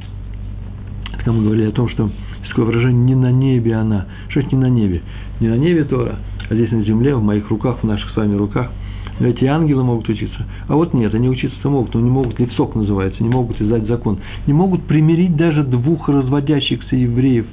Это 1.19 1.31
мы 1.31 1.43
говорили 1.43 1.67
о 1.67 1.71
том, 1.71 1.89
что 1.89 2.09
такое 2.47 2.65
выражение 2.65 3.03
«не 3.03 3.15
на 3.15 3.31
небе 3.31 3.75
она». 3.75 4.07
Что 4.29 4.39
это 4.39 4.55
не 4.55 4.61
на 4.63 4.69
небе? 4.69 5.03
Не 5.39 5.49
на 5.49 5.57
небе 5.57 5.83
Тора, 5.83 6.15
а 6.49 6.55
здесь 6.55 6.71
на 6.71 6.81
земле, 6.83 7.13
в 7.13 7.21
моих 7.21 7.47
руках, 7.51 7.83
в 7.83 7.83
наших 7.83 8.09
с 8.09 8.15
вами 8.15 8.35
руках. 8.35 8.71
Эти 9.19 9.45
ангелы 9.45 9.83
могут 9.83 10.07
учиться. 10.09 10.45
А 10.67 10.75
вот 10.75 10.93
нет, 10.93 11.13
они 11.15 11.29
учиться 11.29 11.69
могут, 11.69 11.93
но 11.95 12.01
не 12.01 12.09
могут, 12.09 12.39
левсок 12.39 12.75
называется, 12.75 13.23
не 13.23 13.29
могут 13.29 13.59
издать 13.59 13.87
закон. 13.87 14.19
Не 14.45 14.53
могут 14.53 14.83
примирить 14.83 15.35
даже 15.35 15.63
двух 15.63 16.07
разводящихся 16.07 16.95
евреев, 16.95 17.47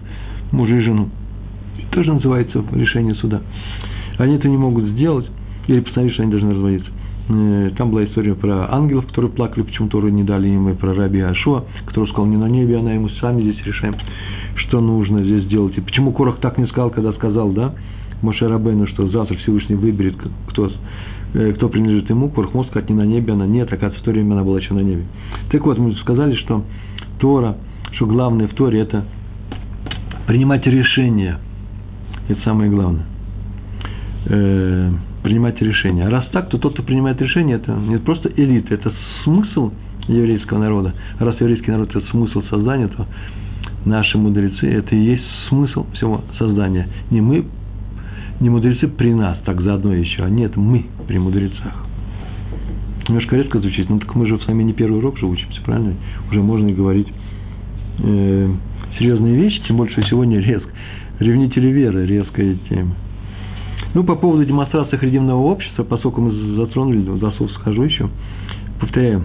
мужа 0.53 0.74
и 0.77 0.81
жену. 0.81 1.09
Тоже 1.90 2.12
называется 2.12 2.62
решение 2.72 3.14
суда. 3.14 3.40
Они 4.18 4.35
это 4.37 4.48
не 4.48 4.57
могут 4.57 4.85
сделать, 4.87 5.27
или 5.66 5.81
постановить, 5.81 6.14
что 6.14 6.22
они 6.22 6.33
должны 6.33 6.50
разводиться. 6.53 6.90
Э, 7.29 7.70
там 7.79 7.90
была 7.90 8.05
история 8.05 8.35
про 8.35 8.70
ангелов, 8.70 9.07
которые 9.07 9.31
плакали, 9.31 9.62
почему 9.62 9.88
Тору 9.88 10.09
не 10.09 10.24
дали 10.24 10.48
им, 10.48 10.68
и 10.68 10.74
про 10.74 10.94
раби 10.94 11.20
Ашуа, 11.20 11.64
который 11.87 12.09
сказал, 12.09 12.27
не 12.27 12.37
на 12.37 12.48
небе, 12.48 12.79
она 12.79 12.92
ему 12.92 13.09
сами 13.20 13.42
здесь 13.42 13.64
решаем, 13.64 13.94
что 14.57 14.81
нужно 14.81 15.24
здесь 15.24 15.46
делать. 15.46 15.77
И 15.79 15.81
почему 15.81 16.12
Корах 16.12 16.37
так 16.40 16.59
не 16.59 16.66
сказал, 16.66 16.90
когда 16.90 17.12
сказал, 17.14 17.50
да, 17.53 17.74
Моше 18.20 18.46
Рабейну, 18.46 18.87
что 18.88 19.09
завтра 19.09 19.37
Всевышний 19.37 19.77
выберет, 19.77 20.16
кто, 20.48 20.70
кто 21.57 21.68
принадлежит 21.68 22.11
ему, 22.11 22.33
мог 22.53 22.66
сказать, 22.68 22.88
не 22.88 22.97
на 22.97 23.05
небе 23.05 23.33
она, 23.33 23.47
нет, 23.47 23.66
оказывается, 23.68 24.01
в 24.01 24.05
то 24.05 24.12
время 24.12 24.35
она 24.35 24.44
была 24.44 24.59
еще 24.59 24.73
на 24.73 24.81
небе. 24.81 25.05
Так 25.51 25.64
вот, 25.66 25.79
мы 25.79 25.92
сказали, 25.97 26.37
что 26.37 26.64
Тора, 27.18 27.57
что 27.92 28.07
главное 28.07 28.47
в 28.47 28.55
Торе– 28.55 28.81
это 28.81 29.05
принимать 30.27 30.64
решения. 30.66 31.38
Это 32.29 32.40
самое 32.42 32.70
главное. 32.70 33.05
Э, 34.27 34.90
принимать 35.23 35.61
решения. 35.61 36.07
А 36.07 36.11
раз 36.11 36.27
так, 36.33 36.51
то 36.51 36.59
тот, 36.59 36.75
кто 36.75 36.83
принимает 36.83 37.20
решения, 37.20 37.55
это 37.55 37.73
не 37.73 37.99
просто 37.99 38.31
элита, 38.37 38.75
это 38.75 38.92
смысл 39.25 39.73
еврейского 40.07 40.59
народа. 40.59 40.94
А 41.18 41.25
раз 41.25 41.40
еврейский 41.40 41.70
народ– 41.70 41.90
это 41.97 42.07
смысл 42.11 42.42
создания, 42.51 42.88
то 42.88 43.07
наши 43.85 44.18
мудрецы– 44.18 44.66
это 44.70 44.94
и 44.94 44.99
есть 44.99 45.25
смысл 45.49 45.87
всего 45.94 46.23
создания. 46.38 46.88
Не 47.11 47.20
мы, 47.20 47.47
не 48.40 48.51
мудрецы 48.51 48.88
при 48.88 49.12
нас, 49.12 49.38
так 49.44 49.61
заодно 49.61 49.92
еще, 49.94 50.23
а 50.23 50.31
нет, 50.31 50.57
мы 50.57 50.87
при 51.07 51.18
мудрецах. 51.18 51.87
Немножко 53.09 53.37
редко 53.37 53.61
звучит, 53.61 53.88
но 53.90 53.99
так 53.99 54.14
мы 54.14 54.27
же 54.27 54.38
с 54.38 54.47
вами 54.47 54.62
не 54.62 54.73
первый 54.73 54.99
урок 54.99 55.18
же 55.18 55.27
учимся, 55.27 55.61
правильно? 55.62 55.94
Уже 56.31 56.42
можно 56.42 56.68
и 56.68 56.75
говорить 56.75 57.09
э, 57.99 58.51
серьезные 58.99 59.37
вещи, 59.37 59.62
тем 59.66 59.77
больше 59.77 60.03
сегодня 60.09 60.40
резко. 60.40 60.70
Ревнители 61.18 61.68
веры, 61.68 62.07
резкая 62.07 62.57
тема. 62.68 62.94
Ну, 63.92 64.03
по 64.05 64.16
поводу 64.16 64.44
демонстрации 64.44 64.97
харидимного 64.97 65.40
общества, 65.42 65.85
поскольку 65.85 66.20
мы 66.20 66.57
затронули, 66.57 67.03
до 67.18 67.31
слов 67.33 67.53
схожу 67.53 67.83
еще, 67.85 68.09
повторяю, 68.81 69.23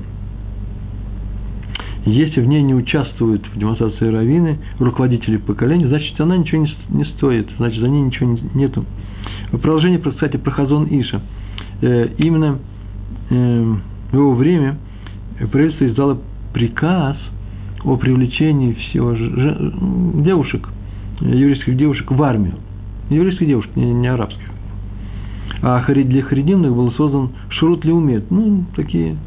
если 2.09 2.41
в 2.41 2.47
ней 2.47 2.61
не 2.61 2.73
участвуют 2.73 3.45
в 3.47 3.57
демонстрации 3.57 4.07
раввины, 4.07 4.59
руководители 4.79 5.37
поколения, 5.37 5.87
значит, 5.87 6.19
она 6.19 6.37
ничего 6.37 6.63
не, 6.63 6.71
не 6.89 7.05
стоит, 7.05 7.49
значит, 7.57 7.79
за 7.79 7.87
ней 7.87 8.01
ничего 8.01 8.31
не, 8.31 8.41
нету. 8.53 8.85
В 9.51 9.57
продолжении, 9.57 9.97
кстати, 9.97 10.37
про 10.37 10.51
Хазон 10.51 10.87
Иша. 10.89 11.21
Э, 11.81 12.09
именно 12.17 12.59
э, 13.29 13.75
в 14.11 14.15
его 14.15 14.33
время 14.33 14.77
правительство 15.51 15.85
издало 15.87 16.19
приказ 16.53 17.17
о 17.83 17.95
привлечении 17.95 18.73
всего 18.73 19.15
же, 19.15 19.73
девушек, 20.15 20.67
еврейских 21.21 21.77
девушек 21.77 22.11
в 22.11 22.21
армию. 22.21 22.55
Еврейских 23.09 23.47
девушек, 23.47 23.75
не, 23.75 23.91
не 23.91 24.07
арабских. 24.07 24.49
А 25.61 25.83
для 25.91 26.21
харидимных 26.23 26.73
был 26.73 26.91
создан 26.93 27.31
Шрут 27.49 27.83
Леумет, 27.83 28.31
ну, 28.31 28.65
такие 28.75 29.17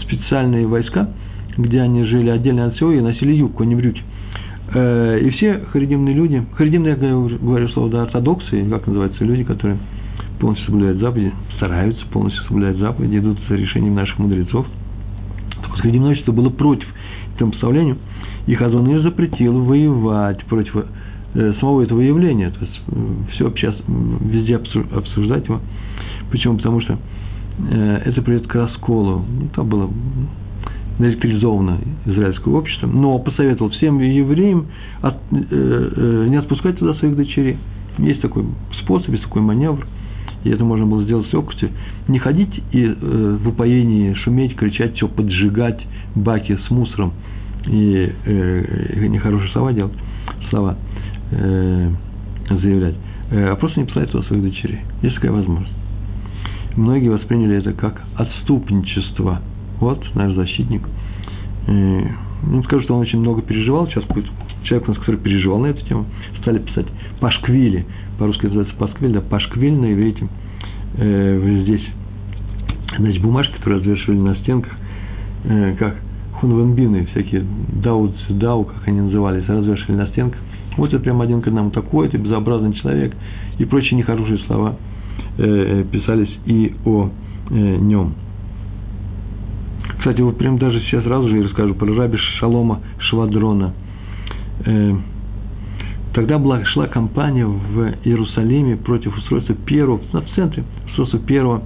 специальные 0.00 0.66
войска, 0.66 1.10
где 1.56 1.80
они 1.80 2.04
жили 2.04 2.30
отдельно 2.30 2.66
от 2.66 2.74
всего 2.74 2.92
и 2.92 3.00
носили 3.00 3.32
юбку, 3.32 3.62
а 3.62 3.66
не 3.66 3.74
брюки. 3.74 4.02
Э, 4.74 5.18
и 5.20 5.30
все 5.30 5.60
харидимные 5.72 6.14
люди, 6.14 6.44
харидимные, 6.54 6.96
я 7.00 7.38
говорю 7.38 7.68
слово, 7.70 7.90
да, 7.90 8.02
ортодоксы, 8.02 8.64
как 8.68 8.86
называются, 8.86 9.24
люди, 9.24 9.44
которые 9.44 9.78
полностью 10.40 10.66
соблюдают 10.66 10.98
заповеди, 10.98 11.32
стараются 11.56 12.04
полностью 12.06 12.42
соблюдать 12.44 12.76
заповеди, 12.76 13.18
идут 13.18 13.38
за 13.48 13.54
решением 13.54 13.94
наших 13.94 14.18
мудрецов. 14.18 14.66
Так 15.62 15.72
харидимное 15.80 16.10
общество 16.10 16.32
было 16.32 16.50
против 16.50 16.88
этому 17.34 17.50
представлению, 17.50 17.98
и 18.46 18.54
Хазон 18.54 19.02
запретил 19.02 19.62
воевать 19.62 20.44
против 20.46 20.84
Э, 21.34 21.54
самого 21.60 21.80
этого 21.80 22.00
явления, 22.00 22.50
то 22.50 22.60
есть 22.60 22.82
э, 22.88 23.14
все 23.32 23.50
сейчас 23.52 23.74
везде 23.88 24.56
обсуждать 24.56 25.46
его. 25.46 25.60
Почему? 26.30 26.56
Потому 26.58 26.80
что 26.80 26.98
это 27.70 28.22
приведет 28.22 28.48
к 28.48 28.54
расколу. 28.54 29.24
Ну, 29.28 29.48
там 29.54 29.68
было 29.68 29.90
наэлектризовано 30.98 31.78
израильское 32.06 32.52
общество, 32.54 32.86
но 32.86 33.18
посоветовал 33.18 33.70
всем 33.70 33.98
евреям 34.00 34.66
от, 35.00 35.16
э, 35.32 35.36
э, 35.40 36.26
не 36.28 36.36
отпускать 36.36 36.78
туда 36.78 36.94
своих 36.94 37.16
дочерей. 37.16 37.58
Есть 37.98 38.20
такой 38.20 38.44
способ, 38.82 39.10
есть 39.10 39.24
такой 39.24 39.42
маневр, 39.42 39.86
и 40.44 40.50
это 40.50 40.64
можно 40.64 40.86
было 40.86 41.02
сделать 41.04 41.28
с 41.28 41.32
легкостью. 41.32 41.70
Не 42.08 42.18
ходить 42.18 42.62
и 42.72 42.84
э, 42.84 43.38
в 43.42 43.48
упоении 43.48 44.14
шуметь, 44.14 44.56
кричать, 44.56 44.94
все 44.96 45.08
поджигать 45.08 45.80
баки 46.14 46.58
с 46.66 46.70
мусором 46.70 47.12
и 47.66 48.12
э, 48.24 49.06
нехорошие 49.06 49.50
слова 49.52 49.72
делать, 49.72 49.94
слова 50.50 50.76
э, 51.30 51.90
заявлять, 52.48 52.94
э, 53.30 53.48
а 53.50 53.56
просто 53.56 53.80
не 53.80 53.86
посылать 53.86 54.10
туда 54.10 54.24
своих 54.26 54.42
дочерей. 54.42 54.80
Есть 55.02 55.16
такая 55.16 55.32
возможность. 55.32 55.72
Многие 56.76 57.08
восприняли 57.08 57.56
это 57.58 57.72
как 57.72 58.02
отступничество. 58.16 59.42
Вот 59.82 60.00
наш 60.14 60.32
защитник. 60.34 60.82
Э, 61.66 62.02
ну, 62.46 62.62
скажу, 62.62 62.84
что 62.84 62.94
он 62.94 63.00
очень 63.00 63.18
много 63.18 63.42
переживал. 63.42 63.88
Сейчас 63.88 64.04
будет 64.04 64.26
человек, 64.62 64.86
который 64.98 65.18
переживал 65.18 65.58
на 65.58 65.66
эту 65.66 65.84
тему. 65.86 66.06
Стали 66.40 66.60
писать 66.60 66.86
пашквили. 67.18 67.84
По-русски 68.16 68.46
называется 68.46 68.76
пашквиль, 68.76 69.12
да, 69.12 69.20
пашквиль 69.20 69.74
на 69.74 69.92
иврите. 69.92 70.28
Э, 70.98 71.62
здесь, 71.64 71.84
значит, 72.96 73.20
бумажки, 73.22 73.56
которые 73.56 73.80
развешивали 73.80 74.18
на 74.18 74.36
стенках, 74.36 74.72
э, 75.46 75.74
как 75.78 75.96
хунвенбины, 76.34 77.06
всякие 77.06 77.44
дау, 77.82 78.12
дау, 78.28 78.64
как 78.64 78.86
они 78.86 79.00
назывались, 79.00 79.48
развешивали 79.48 79.96
на 79.96 80.06
стенках 80.06 80.38
вот 80.76 80.92
это 80.92 81.02
прям 81.02 81.20
один 81.20 81.42
к 81.42 81.48
одному. 81.48 81.70
Такой 81.70 82.06
это 82.06 82.18
безобразный 82.18 82.72
человек 82.74 83.14
и 83.58 83.64
прочие 83.64 83.98
нехорошие 83.98 84.38
слова 84.46 84.76
э, 85.38 85.42
э, 85.42 85.84
писались 85.90 86.30
и 86.46 86.74
о 86.84 87.10
э, 87.50 87.54
нем. 87.54 88.14
Кстати, 90.02 90.20
вот 90.20 90.36
прям 90.36 90.58
даже 90.58 90.80
сейчас 90.80 91.04
сразу 91.04 91.28
же 91.28 91.36
я 91.36 91.44
расскажу 91.44 91.74
про 91.74 91.94
раби 91.94 92.18
Шалома 92.40 92.80
Швадрона. 92.98 93.72
Э, 94.66 94.94
тогда 96.12 96.40
была, 96.40 96.64
шла 96.64 96.88
кампания 96.88 97.46
в 97.46 97.94
Иерусалиме 98.02 98.78
против 98.78 99.16
устройства 99.16 99.54
первого, 99.54 99.98
в 99.98 100.34
центре, 100.34 100.64
устройства 100.88 101.20
первого 101.20 101.62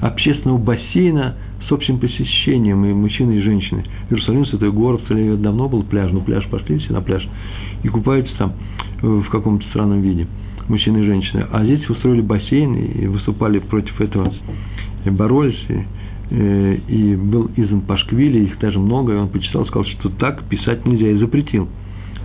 общественного 0.00 0.58
бассейна 0.58 1.36
с 1.68 1.70
общим 1.70 2.00
посещением 2.00 2.84
и 2.84 2.92
мужчины, 2.92 3.34
и 3.34 3.42
женщины. 3.42 3.84
Иерусалим, 4.10 4.44
святой 4.46 4.72
город, 4.72 5.02
в 5.08 5.40
давно 5.40 5.68
был 5.68 5.84
пляж, 5.84 6.10
ну 6.10 6.20
пляж 6.20 6.48
пошли 6.48 6.78
все 6.78 6.92
на 6.92 7.00
пляж 7.00 7.24
и 7.84 7.88
купаются 7.88 8.36
там 8.38 8.54
э, 9.02 9.06
в 9.06 9.30
каком-то 9.30 9.64
странном 9.68 10.00
виде, 10.00 10.26
мужчины 10.66 10.98
и 10.98 11.06
женщины. 11.06 11.46
А 11.52 11.62
здесь 11.62 11.88
устроили 11.88 12.22
бассейн 12.22 12.74
и 12.74 13.06
выступали 13.06 13.60
против 13.60 14.00
этого, 14.00 14.34
и 15.04 15.10
боролись, 15.10 15.64
и, 15.68 15.74
э, 15.74 15.84
и 16.30 17.16
был 17.16 17.50
издан 17.56 17.80
Пашквили, 17.82 18.44
их 18.44 18.58
даже 18.58 18.78
много, 18.78 19.14
и 19.14 19.16
он 19.16 19.28
почитал, 19.28 19.66
сказал, 19.66 19.86
что 19.98 20.10
так 20.10 20.44
писать 20.44 20.84
нельзя, 20.84 21.08
и 21.10 21.16
запретил. 21.16 21.68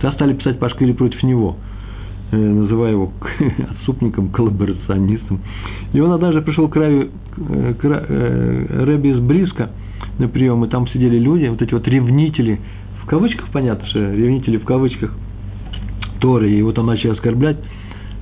Тогда 0.00 0.12
стали 0.12 0.34
писать 0.34 0.58
Пашквили 0.58 0.92
против 0.92 1.22
него, 1.22 1.56
э, 2.30 2.36
называя 2.36 2.92
его 2.92 3.12
отступником, 3.70 4.28
коллаборационистом. 4.28 5.40
И 5.92 6.00
он 6.00 6.12
однажды 6.12 6.42
пришел 6.42 6.68
к, 6.68 6.76
Рави, 6.76 7.10
к 7.80 7.84
Рэбби 7.84 9.08
из 9.08 9.20
Бриска 9.20 9.70
на 10.18 10.28
прием, 10.28 10.64
и 10.64 10.68
там 10.68 10.86
сидели 10.88 11.18
люди, 11.18 11.46
вот 11.46 11.62
эти 11.62 11.72
вот 11.72 11.86
ревнители, 11.88 12.60
в 13.02 13.06
кавычках, 13.06 13.48
понятно, 13.52 13.86
что 13.88 13.98
ревнители 13.98 14.58
в 14.58 14.64
кавычках, 14.64 15.12
Торы, 16.20 16.50
и 16.50 16.58
его 16.58 16.72
там 16.72 16.86
начали 16.86 17.12
оскорблять, 17.12 17.58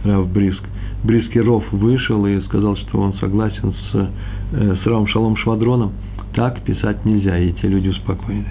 Рав 0.04 0.28
Бриск. 0.32 0.62
Бриский 1.04 1.40
Ров 1.40 1.64
вышел 1.72 2.24
и 2.26 2.40
сказал, 2.42 2.76
что 2.76 3.00
он 3.00 3.14
согласен 3.14 3.72
с, 3.72 3.94
э, 3.94 4.06
Э, 4.52 4.76
с 4.82 4.86
Равом 4.86 5.06
Шалом 5.06 5.36
Швадроном, 5.36 5.92
так 6.34 6.60
писать 6.62 7.06
нельзя, 7.06 7.38
и 7.38 7.52
те 7.52 7.68
люди 7.68 7.88
успокоились. 7.88 8.46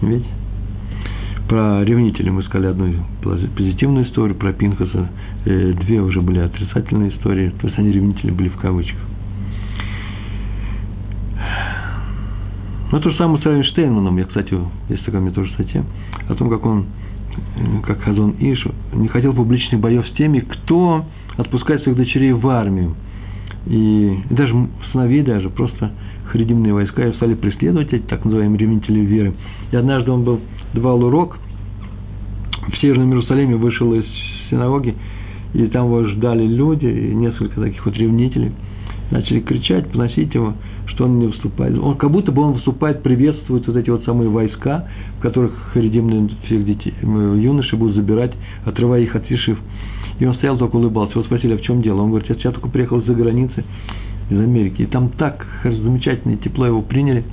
Видите? 0.00 0.28
Про 1.48 1.84
ревнителей 1.84 2.30
мы 2.30 2.42
сказали 2.44 2.68
одну 2.68 2.92
позитивную 3.56 4.06
историю, 4.06 4.36
про 4.36 4.52
Пинхаса 4.52 5.08
э, 5.44 5.72
две 5.72 6.00
уже 6.00 6.20
были 6.20 6.38
отрицательные 6.38 7.10
истории, 7.10 7.52
то 7.60 7.66
есть 7.66 7.78
они 7.78 7.90
ревнители 7.90 8.30
были 8.30 8.48
в 8.48 8.56
кавычках. 8.58 9.00
Ну, 12.92 13.00
то 13.00 13.10
же 13.10 13.16
самое 13.16 13.42
с 13.42 13.46
Эйнштейном, 13.46 14.16
я, 14.16 14.24
кстати, 14.24 14.56
есть 14.88 15.04
такая 15.04 15.20
у 15.20 15.24
меня 15.24 15.34
тоже 15.34 15.52
статья, 15.54 15.82
о 16.28 16.34
том, 16.36 16.48
как 16.48 16.64
он, 16.64 16.86
э, 17.56 17.82
как 17.84 18.02
Хазон 18.02 18.36
Ишу, 18.38 18.72
не 18.92 19.08
хотел 19.08 19.34
публичных 19.34 19.80
боев 19.80 20.06
с 20.06 20.12
теми, 20.12 20.38
кто 20.40 21.04
отпускает 21.36 21.82
своих 21.82 21.96
дочерей 21.96 22.32
в 22.32 22.46
армию. 22.46 22.94
И, 23.66 24.18
и 24.30 24.34
даже 24.34 24.54
сыновей 24.92 25.22
даже, 25.22 25.50
просто 25.50 25.92
харидимные 26.26 26.72
войска 26.72 27.06
и 27.06 27.12
стали 27.14 27.34
преследовать 27.34 27.92
эти 27.92 28.02
так 28.02 28.24
называемые 28.24 28.58
ревнители 28.58 29.00
веры. 29.00 29.34
И 29.70 29.76
однажды 29.76 30.10
он 30.10 30.24
был, 30.24 30.40
давал 30.74 31.04
урок 31.04 31.38
в 32.68 32.76
Северном 32.78 33.10
Иерусалиме, 33.10 33.56
вышел 33.56 33.92
из 33.94 34.04
синагоги, 34.50 34.94
и 35.54 35.66
там 35.68 35.86
его 35.86 36.04
ждали 36.08 36.46
люди, 36.46 36.86
и 36.86 37.14
несколько 37.14 37.60
таких 37.60 37.84
вот 37.84 37.96
ревнителей. 37.96 38.52
Начали 39.10 39.40
кричать, 39.40 39.90
поносить 39.90 40.34
его, 40.34 40.54
что 40.86 41.04
он 41.04 41.18
не 41.18 41.26
выступает. 41.26 41.78
Он 41.78 41.96
как 41.96 42.10
будто 42.10 42.32
бы 42.32 42.42
он 42.42 42.52
выступает, 42.54 43.02
приветствует 43.02 43.66
вот 43.66 43.76
эти 43.76 43.90
вот 43.90 44.04
самые 44.04 44.28
войска, 44.28 44.88
в 45.18 45.22
которых 45.22 45.52
харидимные 45.72 46.28
всех 46.44 46.64
детей, 46.64 46.94
юноши 47.02 47.76
будут 47.76 47.96
забирать, 47.96 48.32
отрывая 48.64 49.00
их 49.00 49.14
от 49.14 49.28
вишив. 49.28 49.58
И 50.18 50.24
он 50.24 50.34
стоял, 50.34 50.56
только 50.56 50.76
улыбался. 50.76 51.12
Его 51.12 51.24
спросили, 51.24 51.54
а 51.54 51.58
в 51.58 51.62
чем 51.62 51.82
дело? 51.82 52.00
Он 52.00 52.10
говорит, 52.10 52.28
я 52.28 52.50
только 52.50 52.68
приехал 52.68 53.00
из-за 53.00 53.14
границы, 53.14 53.64
из 54.30 54.38
Америки. 54.38 54.82
И 54.82 54.86
там 54.86 55.10
так 55.10 55.46
замечательно 55.64 56.32
и 56.32 56.36
тепло 56.36 56.66
его 56.66 56.82
приняли, 56.82 57.24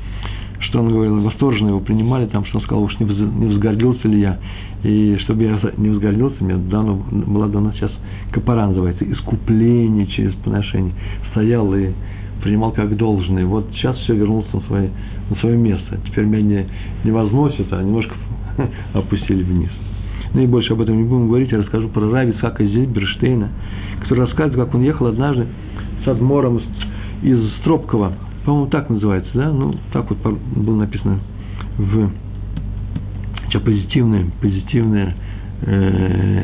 что 0.60 0.80
он 0.80 0.90
говорил, 0.92 1.22
восторженно 1.22 1.70
его 1.70 1.80
принимали, 1.80 2.26
там, 2.26 2.46
что 2.46 2.58
он 2.58 2.64
сказал, 2.66 2.84
уж 2.84 2.98
не 3.00 3.06
возгордился 3.06 4.08
ли 4.08 4.20
я. 4.20 4.40
И 4.84 5.18
чтобы 5.22 5.44
я 5.44 5.60
не 5.78 5.90
возгордился, 5.90 6.44
мне 6.44 6.56
дано, 6.56 7.02
была 7.10 7.48
дана 7.48 7.72
сейчас 7.74 7.92
капара 8.32 8.68
называется, 8.68 9.10
искупление 9.10 10.08
через 10.08 10.34
поношение. 10.36 10.94
Стоял 11.32 11.74
и 11.74 11.92
принимал 12.44 12.72
как 12.72 12.96
должное. 12.96 13.46
Вот 13.46 13.68
сейчас 13.74 13.98
все 14.00 14.14
вернулся 14.14 14.56
на 14.56 14.62
свое, 14.64 14.90
на 15.30 15.36
свое 15.38 15.58
место. 15.58 15.98
Теперь 16.06 16.26
меня 16.26 16.66
не, 17.04 17.12
возносят, 17.12 17.72
а 17.72 17.82
немножко 17.82 18.14
опустили 18.94 19.44
вниз. 19.44 19.70
Ну 20.34 20.42
и 20.42 20.48
больше 20.48 20.74
об 20.74 20.82
этом 20.82 20.98
не 20.98 21.04
будем 21.04 21.28
говорить, 21.28 21.52
я 21.52 21.60
расскажу 21.60 21.90
про 21.90 22.10
Рави 22.10 22.34
Сака 22.42 22.64
Зильберштейна, 22.64 23.50
который 24.02 24.22
рассказывает, 24.22 24.66
как 24.66 24.76
он 24.76 24.84
ехал 24.84 25.08
однажды 25.08 25.48
с 26.04 26.08
Адмором 26.08 26.60
из 27.22 27.54
Стропкова, 27.60 28.14
по-моему, 28.44 28.68
так 28.68 28.90
называется, 28.90 29.32
да, 29.34 29.52
ну, 29.52 29.76
так 29.94 30.10
вот 30.10 30.20
было 30.56 30.80
написано 30.80 31.20
в 31.78 32.10
сейчас 33.48 33.62
позитивная, 33.62 34.26
позитивная 34.42 35.16
э, 35.62 36.44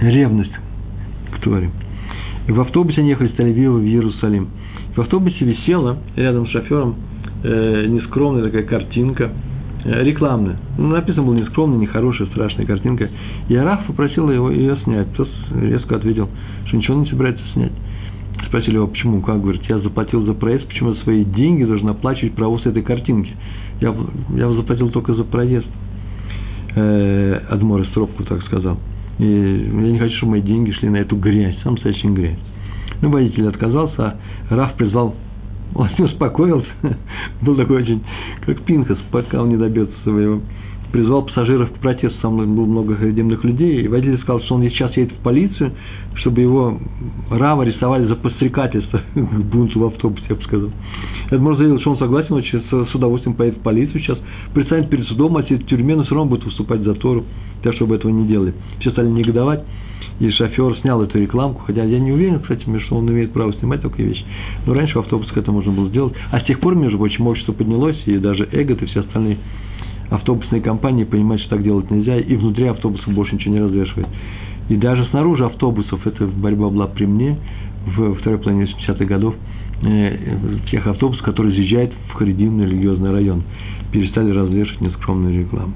ревность 0.00 0.52
к 1.32 1.40
Торе. 1.40 1.70
И 2.48 2.52
в 2.52 2.60
автобусе 2.60 3.00
они 3.00 3.10
ехали 3.10 3.28
с 3.28 3.36
в 3.36 3.84
Иерусалим. 3.84 4.48
В 4.98 5.00
автобусе 5.00 5.44
висела 5.44 5.98
рядом 6.16 6.46
с 6.46 6.50
шофером 6.50 6.96
э, 7.44 7.86
нескромная 7.86 8.42
такая 8.42 8.64
картинка– 8.64 9.30
Э, 9.84 10.02
рекламная. 10.02 10.56
Ну, 10.76 10.88
написано 10.88 11.22
было 11.24 11.34
нескромная, 11.34 11.78
нехорошая, 11.78 12.28
страшная 12.28 12.66
картинка. 12.66 13.08
И 13.48 13.54
Араф 13.54 13.86
попросил 13.86 14.30
его 14.30 14.50
ее 14.50 14.76
снять. 14.84 15.12
Тот 15.14 15.28
резко 15.54 15.96
ответил, 15.96 16.28
что 16.66 16.76
ничего 16.76 16.96
не 17.00 17.06
собирается 17.06 17.44
снять. 17.52 17.72
Спросили 18.46 18.74
его, 18.74 18.86
почему? 18.86 19.20
Как? 19.20 19.40
Говорит, 19.40 19.62
я 19.68 19.78
заплатил 19.78 20.24
за 20.24 20.34
проезд, 20.34 20.66
почему 20.66 20.94
за 20.94 21.00
свои 21.02 21.24
деньги 21.24 21.64
должен 21.64 21.88
оплачивать 21.88 22.34
провоз 22.34 22.66
этой 22.66 22.82
картинки? 22.82 23.30
Я, 23.80 23.94
я 24.36 24.50
заплатил 24.50 24.90
только 24.90 25.14
за 25.14 25.24
проезд. 25.24 25.66
Э, 26.74 27.40
Адмор 27.48 27.82
из 27.82 27.88
трубку 27.88 28.24
так 28.24 28.42
сказал. 28.42 28.78
И 29.18 29.24
я 29.24 29.90
не 29.90 29.98
хочу, 29.98 30.16
чтобы 30.18 30.32
мои 30.32 30.42
деньги 30.42 30.72
шли 30.72 30.88
на 30.88 30.96
эту 30.96 31.16
грязь, 31.16 31.56
сам 31.62 31.74
настоящую 31.74 32.14
грязь. 32.14 32.38
Ну, 33.00 33.10
водитель 33.10 33.48
отказался, 33.48 34.18
а 34.50 34.56
Раф 34.56 34.74
призвал 34.74 35.14
он 35.74 35.88
не 35.98 36.04
успокоился, 36.04 36.68
был 37.42 37.56
такой 37.56 37.82
очень, 37.82 38.02
как 38.46 38.62
Пинхас, 38.62 38.98
пока 39.10 39.42
он 39.42 39.50
не 39.50 39.56
добьется 39.56 39.94
своего. 40.02 40.40
Призвал 40.92 41.22
пассажиров 41.22 41.70
к 41.70 41.74
протесту, 41.80 42.18
там 42.22 42.36
было 42.36 42.64
много 42.64 42.96
харидимных 42.96 43.44
людей, 43.44 43.82
и 43.82 43.88
водитель 43.88 44.18
сказал, 44.20 44.40
что 44.40 44.54
он 44.54 44.62
сейчас 44.62 44.96
едет 44.96 45.12
в 45.12 45.22
полицию, 45.22 45.72
чтобы 46.14 46.40
его 46.40 46.78
Рава 47.30 47.64
арестовали 47.64 48.06
за 48.06 48.16
подстрекательство 48.16 49.02
к 49.14 49.18
бунту 49.18 49.80
в 49.80 49.84
автобусе, 49.84 50.24
я 50.30 50.36
бы 50.36 50.42
сказал. 50.44 50.70
Эдмор 51.30 51.58
заявил, 51.58 51.78
что 51.80 51.90
он 51.90 51.98
согласен, 51.98 52.32
он 52.32 52.42
с, 52.42 52.90
с 52.90 52.94
удовольствием 52.94 53.36
поедет 53.36 53.58
в 53.58 53.62
полицию 53.62 54.00
сейчас, 54.00 54.18
предстанет 54.54 54.88
перед 54.88 55.06
судом, 55.08 55.36
а 55.36 55.42
в 55.42 55.46
тюрьме, 55.46 55.94
но 55.94 56.04
все 56.04 56.14
равно 56.14 56.30
будет 56.30 56.46
выступать 56.46 56.80
за 56.80 56.94
Тору, 56.94 57.24
так, 57.62 57.74
чтобы 57.74 57.96
этого 57.96 58.10
не 58.10 58.26
делали. 58.26 58.54
Все 58.80 58.90
стали 58.90 59.08
негодовать 59.08 59.64
и 60.20 60.30
шофер 60.30 60.76
снял 60.78 61.02
эту 61.02 61.18
рекламку, 61.20 61.62
хотя 61.66 61.84
я 61.84 61.98
не 61.98 62.12
уверен, 62.12 62.40
кстати, 62.40 62.64
что 62.80 62.96
он 62.96 63.08
имеет 63.10 63.32
право 63.32 63.52
снимать 63.54 63.82
такие 63.82 64.08
вещи, 64.08 64.24
но 64.66 64.74
раньше 64.74 64.94
в 64.94 65.02
автобусах 65.02 65.36
это 65.36 65.52
можно 65.52 65.72
было 65.72 65.88
сделать, 65.88 66.14
а 66.30 66.40
с 66.40 66.44
тех 66.44 66.60
пор, 66.60 66.74
между 66.74 66.98
прочим, 66.98 67.26
общество 67.26 67.52
поднялось, 67.52 68.00
и 68.06 68.18
даже 68.18 68.48
Эгот 68.50 68.82
и 68.82 68.86
все 68.86 69.00
остальные 69.00 69.38
автобусные 70.10 70.62
компании 70.62 71.04
понимают, 71.04 71.42
что 71.42 71.50
так 71.50 71.62
делать 71.62 71.90
нельзя, 71.90 72.18
и 72.18 72.34
внутри 72.36 72.66
автобусов 72.66 73.12
больше 73.12 73.34
ничего 73.34 73.54
не 73.54 73.60
развешивают. 73.60 74.08
И 74.68 74.76
даже 74.76 75.04
снаружи 75.06 75.44
автобусов, 75.44 76.06
эта 76.06 76.26
борьба 76.26 76.68
была 76.68 76.86
при 76.86 77.06
мне, 77.06 77.36
в 77.86 78.14
второй 78.16 78.38
половине 78.38 78.64
80-х 78.64 79.04
годов, 79.04 79.34
э, 79.82 80.16
тех 80.70 80.86
автобусов, 80.86 81.24
которые 81.24 81.54
заезжают 81.54 81.92
в 82.08 82.14
Харидимный 82.14 82.66
религиозный 82.66 83.12
район, 83.12 83.42
перестали 83.92 84.30
развешивать 84.30 84.80
нескромную 84.80 85.40
рекламу. 85.40 85.74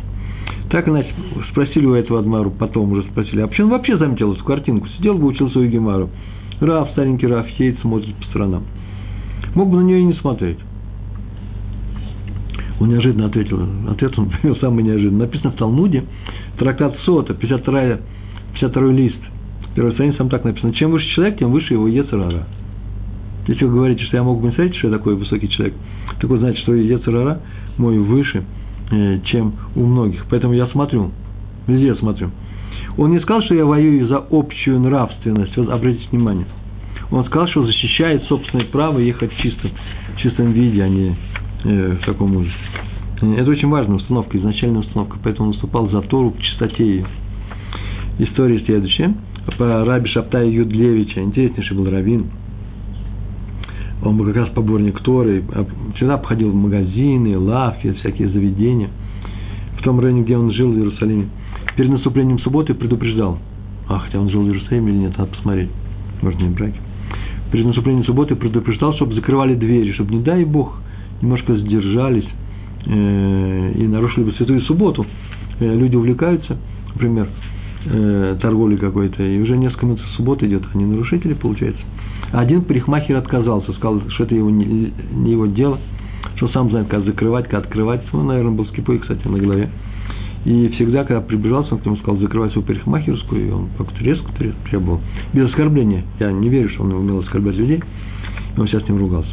Так 0.72 0.88
иначе 0.88 1.10
спросили 1.50 1.84
у 1.84 1.92
этого 1.92 2.20
Адмару, 2.20 2.50
потом 2.50 2.92
уже 2.92 3.02
спросили, 3.10 3.42
а 3.42 3.46
почему 3.46 3.66
он 3.66 3.72
вообще 3.74 3.98
заметил 3.98 4.32
эту 4.32 4.42
картинку? 4.42 4.88
Сидел 4.96 5.18
бы, 5.18 5.26
учил 5.26 5.50
свою 5.50 5.68
Гемару. 5.68 6.08
Раф, 6.60 6.88
старенький 6.92 7.26
Раф, 7.26 7.46
едет, 7.58 7.78
смотрит 7.80 8.14
по 8.16 8.24
сторонам. 8.24 8.64
Мог 9.54 9.68
бы 9.68 9.76
на 9.76 9.82
нее 9.82 10.00
и 10.00 10.04
не 10.04 10.14
смотреть. 10.14 10.56
Он 12.80 12.88
неожиданно 12.88 13.26
ответил. 13.26 13.60
Ответ 13.90 14.18
он 14.18 14.30
привел 14.40 14.56
самый 14.56 14.82
неожиданный. 14.82 15.26
Написано 15.26 15.50
в 15.50 15.56
Талмуде, 15.56 16.04
трактат 16.56 16.96
Сота, 17.04 17.34
52, 17.34 17.98
52 18.54 18.92
лист. 18.92 19.18
Первой 19.74 19.92
странице 19.92 20.16
там 20.16 20.30
так 20.30 20.42
написано. 20.44 20.72
Чем 20.72 20.92
выше 20.92 21.06
человек, 21.08 21.38
тем 21.38 21.52
выше 21.52 21.74
его 21.74 21.86
Ецерара. 21.86 22.46
Если 23.46 23.62
вы 23.66 23.74
говорите, 23.74 24.04
что 24.04 24.16
я 24.16 24.22
могу 24.22 24.40
не 24.40 24.54
смотреть, 24.54 24.76
что 24.76 24.88
я 24.88 24.96
такой 24.96 25.16
высокий 25.16 25.50
человек, 25.50 25.74
так 26.18 26.30
вот 26.30 26.38
значит, 26.38 26.62
что 26.62 26.72
Ецерара 26.72 27.42
мой 27.76 27.98
выше– 27.98 28.42
чем 29.24 29.54
у 29.74 29.86
многих. 29.86 30.24
Поэтому 30.28 30.52
я 30.54 30.66
смотрю, 30.68 31.10
везде 31.66 31.86
я 31.86 31.94
смотрю. 31.96 32.30
Он 32.96 33.10
не 33.12 33.20
сказал, 33.20 33.42
что 33.42 33.54
я 33.54 33.64
воюю 33.64 34.06
за 34.06 34.22
общую 34.30 34.80
нравственность. 34.80 35.56
Вот 35.56 35.70
обратите 35.70 36.06
внимание. 36.10 36.46
Он 37.10 37.24
сказал, 37.24 37.48
что 37.48 37.64
защищает 37.64 38.24
собственное 38.24 38.66
право 38.66 38.98
ехать 38.98 39.32
в 39.32 39.36
чистом, 39.38 39.70
в 40.16 40.20
чистом 40.20 40.52
виде, 40.52 40.82
а 40.82 40.88
не 40.88 41.16
э, 41.64 41.96
в 42.00 42.06
таком 42.06 42.36
ужасе. 42.36 42.56
Это 43.20 43.50
очень 43.50 43.68
важная 43.68 43.96
установка, 43.96 44.36
изначальная 44.36 44.80
установка, 44.80 45.16
поэтому 45.22 45.48
он 45.48 45.52
выступал 45.52 45.88
за 45.90 46.00
Тору 46.02 46.32
к 46.32 46.40
чистоте 46.40 46.84
ее. 46.84 47.06
История 48.18 48.58
следующая. 48.60 49.14
По 49.58 49.84
Раби 49.84 50.08
Шаптая 50.08 50.46
Юдлевича, 50.46 51.20
интереснейший 51.22 51.76
был 51.76 51.88
раввин, 51.88 52.26
он 54.02 54.16
был 54.16 54.26
как 54.26 54.36
раз 54.36 54.48
поборник 54.50 55.00
Торы, 55.00 55.44
а 55.52 55.64
всегда 55.94 56.14
обходил 56.14 56.50
в 56.50 56.54
магазины, 56.54 57.38
лавки, 57.38 57.92
всякие 57.92 58.28
заведения. 58.28 58.90
В 59.78 59.82
том 59.82 60.00
районе, 60.00 60.22
где 60.22 60.36
он 60.36 60.52
жил 60.52 60.72
в 60.72 60.76
Иерусалиме. 60.76 61.28
Перед 61.76 61.90
наступлением 61.90 62.38
субботы 62.40 62.74
предупреждал. 62.74 63.38
А, 63.88 64.00
хотя 64.00 64.20
он 64.20 64.28
жил 64.30 64.42
в 64.42 64.46
Иерусалиме 64.46 64.92
или 64.92 64.98
нет, 64.98 65.18
надо 65.18 65.30
посмотреть. 65.30 65.70
Может, 66.20 66.40
не 66.40 66.48
браке. 66.48 66.78
Перед 67.52 67.66
наступлением 67.66 68.04
субботы 68.04 68.34
предупреждал, 68.34 68.94
чтобы 68.94 69.14
закрывали 69.14 69.54
двери, 69.54 69.92
чтобы, 69.92 70.14
не 70.14 70.22
дай 70.22 70.44
Бог, 70.44 70.80
немножко 71.20 71.56
сдержались 71.56 72.28
э, 72.86 73.72
и 73.76 73.86
нарушили 73.86 74.24
бы 74.24 74.32
святую 74.32 74.62
субботу. 74.62 75.06
Э, 75.60 75.76
люди 75.76 75.94
увлекаются, 75.94 76.56
например, 76.94 77.28
э, 77.86 78.36
торговлей 78.40 78.78
какой-то, 78.78 79.22
и 79.22 79.40
уже 79.40 79.56
несколько 79.56 79.86
минут 79.86 80.00
субботы 80.16 80.46
идет, 80.46 80.62
они 80.74 80.84
нарушители, 80.84 81.34
получается. 81.34 81.82
Один 82.32 82.62
парикмахер 82.62 83.16
отказался, 83.16 83.72
сказал, 83.72 84.02
что 84.10 84.24
это 84.24 84.34
его, 84.34 84.50
не, 84.50 84.92
не 85.12 85.32
его 85.32 85.46
дело, 85.46 85.78
что 86.36 86.48
сам 86.48 86.70
знает, 86.70 86.88
как 86.88 87.04
закрывать, 87.04 87.48
как 87.48 87.64
открывать. 87.64 88.02
Ну, 88.12 88.22
наверное, 88.22 88.52
был 88.52 88.66
с 88.66 88.70
кипой, 88.70 88.98
кстати, 88.98 89.26
на 89.26 89.38
голове. 89.38 89.70
И 90.44 90.68
всегда, 90.74 91.04
когда 91.04 91.20
приближался, 91.20 91.74
он 91.74 91.80
к 91.80 91.86
нему 91.86 91.96
сказал, 91.98 92.18
закрывай 92.18 92.50
свою 92.50 92.66
парикмахерскую, 92.66 93.46
и 93.46 93.50
он 93.50 93.68
как-то 93.78 94.02
резко 94.02 94.32
требовал. 94.68 95.00
Без 95.32 95.46
оскорбления. 95.46 96.04
Я 96.18 96.32
не 96.32 96.48
верю, 96.48 96.68
что 96.70 96.82
он 96.82 96.92
умел 96.92 97.20
оскорблять 97.20 97.56
людей. 97.56 97.80
И 98.56 98.60
он 98.60 98.66
сейчас 98.66 98.82
с 98.84 98.88
ним 98.88 98.98
ругался. 98.98 99.30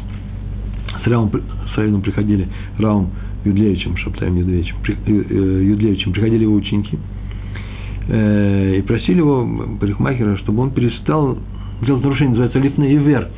С 1.02 1.06
Равом, 1.06 1.30
с 1.72 1.76
Равином 1.76 2.02
приходили, 2.02 2.48
Равом 2.78 3.10
Юдлевичем, 3.44 3.96
Шаптаем 3.96 4.36
Юдлевичем, 4.36 4.76
э, 4.86 4.92
э, 5.06 5.64
Юдлевичем, 5.64 6.12
приходили 6.12 6.42
его 6.42 6.54
ученики 6.54 6.98
э, 8.08 8.76
и 8.78 8.82
просили 8.82 9.18
его, 9.18 9.48
парикмахера, 9.80 10.36
чтобы 10.38 10.62
он 10.62 10.70
перестал 10.70 11.38
делать 11.82 12.02
нарушение, 12.02 12.30
называется 12.30 12.58
лифный 12.58 12.94
ивер. 12.94 13.28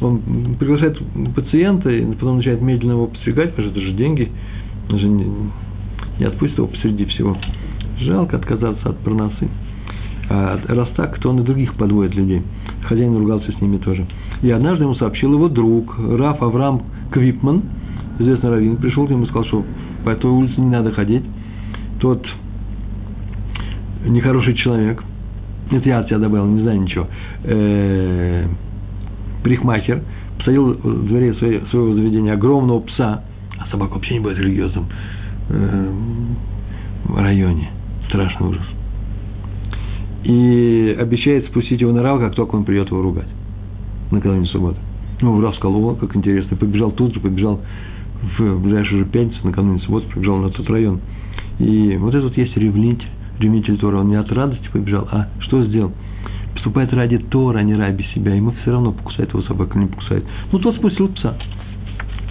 Он 0.00 0.56
приглашает 0.58 0.98
пациента, 1.34 1.90
и 1.90 2.04
потом 2.14 2.38
начинает 2.38 2.60
медленно 2.60 2.92
его 2.92 3.06
подстригать, 3.06 3.50
потому 3.50 3.70
что 3.70 3.78
это 3.78 3.86
же 3.88 3.92
деньги, 3.94 4.30
он 4.90 4.98
же 4.98 5.08
не, 5.08 5.26
не 6.18 6.24
отпустит 6.24 6.58
его 6.58 6.66
посреди 6.66 7.04
всего. 7.04 7.36
Жалко 8.00 8.36
отказаться 8.36 8.88
от 8.88 8.98
проносы. 8.98 9.48
А 10.28 10.58
раз 10.68 10.88
так, 10.96 11.18
то 11.18 11.30
он 11.30 11.40
и 11.40 11.44
других 11.44 11.74
подводит 11.74 12.14
людей. 12.14 12.42
Хозяин 12.84 13.16
ругался 13.16 13.52
с 13.52 13.60
ними 13.60 13.76
тоже. 13.78 14.06
И 14.42 14.50
однажды 14.50 14.84
ему 14.84 14.94
сообщил 14.94 15.32
его 15.34 15.48
друг, 15.48 15.94
Раф 15.98 16.42
Авраам 16.42 16.82
Квипман, 17.10 17.62
известный 18.18 18.50
раввин, 18.50 18.76
пришел 18.76 19.06
к 19.06 19.10
нему 19.10 19.24
и 19.24 19.26
сказал, 19.26 19.44
что 19.44 19.64
по 20.04 20.10
этой 20.10 20.30
улице 20.30 20.60
не 20.60 20.68
надо 20.68 20.90
ходить. 20.92 21.22
Тот 22.00 22.26
нехороший 24.06 24.54
человек, 24.54 25.02
это 25.70 25.88
я 25.88 25.98
от 26.00 26.08
тебя 26.08 26.18
добавил, 26.18 26.46
не 26.46 26.62
знаю 26.62 26.82
ничего, 26.82 27.06
э, 27.44 28.46
посадил 30.38 30.74
в 30.74 31.06
дверей 31.06 31.34
своего 31.34 31.94
заведения 31.94 32.32
огромного 32.32 32.80
пса, 32.80 33.22
а 33.58 33.66
собака 33.70 33.94
вообще 33.94 34.14
не 34.14 34.20
будет 34.20 34.38
религиозным 34.38 34.86
э, 35.50 35.92
районе. 37.16 37.70
Страшный 38.08 38.48
ужас. 38.48 38.66
И 40.24 40.96
обещает 41.00 41.46
спустить 41.46 41.80
его 41.80 41.92
на 41.92 42.02
рав, 42.02 42.20
как 42.20 42.34
только 42.34 42.54
он 42.54 42.64
придет 42.64 42.88
его 42.88 43.02
ругать. 43.02 43.28
Накануне 44.10 44.46
субботы. 44.46 44.78
Ну, 45.20 45.40
Рав 45.40 45.54
сказал, 45.56 45.84
о, 45.84 45.94
как 45.94 46.14
интересно. 46.16 46.56
Побежал 46.56 46.90
тут 46.90 47.14
же, 47.14 47.20
побежал 47.20 47.60
в 48.38 48.62
ближайшую 48.62 49.04
же 49.04 49.10
пятницу, 49.10 49.38
накануне 49.44 49.80
субботы, 49.80 50.08
побежал 50.12 50.38
на 50.38 50.50
тот 50.50 50.68
район. 50.68 51.00
И 51.58 51.96
вот 51.96 52.14
этот 52.14 52.36
есть 52.36 52.56
ревнитель, 52.56 53.08
ревнитель 53.38 53.78
Тора. 53.78 53.98
Он 53.98 54.08
не 54.08 54.16
от 54.16 54.30
радости 54.32 54.68
побежал, 54.72 55.08
а 55.10 55.28
что 55.40 55.64
сделал? 55.64 55.92
Поступает 56.54 56.92
ради 56.92 57.18
Тора, 57.18 57.58
а 57.58 57.62
не 57.62 57.74
ради 57.74 58.02
себя. 58.14 58.34
Ему 58.34 58.52
все 58.62 58.72
равно, 58.72 58.92
покусает 58.92 59.30
его 59.30 59.42
собака 59.42 59.78
не 59.78 59.86
покусает. 59.86 60.24
Ну, 60.52 60.58
тот 60.58 60.76
спустил 60.76 61.08
пса. 61.08 61.36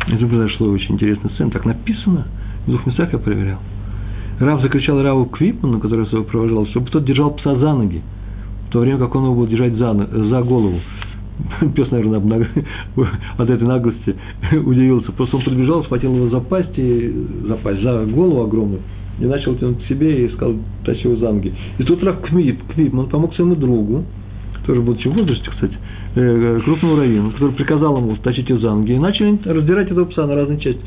Это 0.07 0.25
произошло 0.25 0.69
очень 0.69 0.95
интересная 0.95 1.31
сцена. 1.31 1.51
Так 1.51 1.65
написано. 1.65 2.27
В 2.65 2.69
двух 2.69 2.85
местах 2.85 3.11
я 3.13 3.19
проверял. 3.19 3.59
Рав 4.39 4.61
закричал 4.61 5.01
Раву 5.01 5.25
Квипману, 5.25 5.79
который 5.79 6.07
сопровождал, 6.07 6.65
чтобы 6.67 6.89
тот 6.89 7.05
держал 7.05 7.31
пса 7.31 7.55
за 7.55 7.73
ноги, 7.73 8.01
в 8.67 8.71
то 8.71 8.79
время 8.79 8.97
как 8.97 9.13
он 9.15 9.25
его 9.25 9.35
будет 9.35 9.51
держать 9.51 9.73
за, 9.73 9.93
за 9.93 10.41
голову. 10.41 10.79
Пес, 11.75 11.91
наверное, 11.91 12.19
от 13.37 13.49
этой 13.49 13.67
наглости 13.67 14.15
удивился. 14.51 15.11
Просто 15.11 15.37
он 15.37 15.43
подбежал, 15.43 15.83
схватил 15.83 16.15
его 16.15 16.29
за 16.29 16.39
пасть, 16.39 16.77
и, 16.77 17.13
за 17.47 17.55
пасть, 17.55 17.81
за 17.81 18.05
голову 18.05 18.43
огромную, 18.43 18.81
и 19.21 19.25
начал 19.25 19.55
тянуть 19.55 19.83
к 19.83 19.87
себе 19.87 20.25
и 20.25 20.29
сказал, 20.29 20.55
тащи 20.83 21.07
его 21.07 21.15
за 21.17 21.31
ноги. 21.31 21.53
И 21.77 21.83
тут 21.83 22.03
Рав 22.03 22.21
Квип, 22.21 22.59
Квип, 22.73 22.93
он 22.93 23.07
помог 23.07 23.35
своему 23.35 23.55
другу, 23.55 24.03
тоже 24.65 24.81
будучи 24.81 25.07
в 25.07 25.13
возрасте, 25.13 25.49
кстати, 25.49 25.77
э, 26.15 26.59
крупному 26.63 26.97
раввину, 26.97 27.31
который 27.31 27.53
приказал 27.53 27.97
ему 27.97 28.15
тащить 28.17 28.49
его 28.49 28.59
за 28.59 28.73
ноги, 28.73 28.93
и 28.93 28.99
начали 28.99 29.37
раздирать 29.45 29.91
этого 29.91 30.05
пса 30.05 30.25
на 30.25 30.35
разные 30.35 30.59
части. 30.59 30.81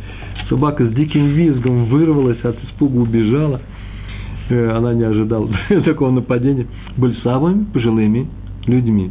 Собака 0.48 0.84
с 0.84 0.92
диким 0.92 1.28
визгом 1.28 1.86
вырвалась, 1.86 2.44
от 2.44 2.56
испуга 2.64 2.98
убежала. 2.98 3.60
Э, 4.50 4.70
она 4.76 4.94
не 4.94 5.04
ожидала 5.04 5.48
такого 5.84 6.10
нападения. 6.10 6.66
Были 6.96 7.14
самыми 7.22 7.64
пожилыми 7.72 8.28
людьми. 8.66 9.10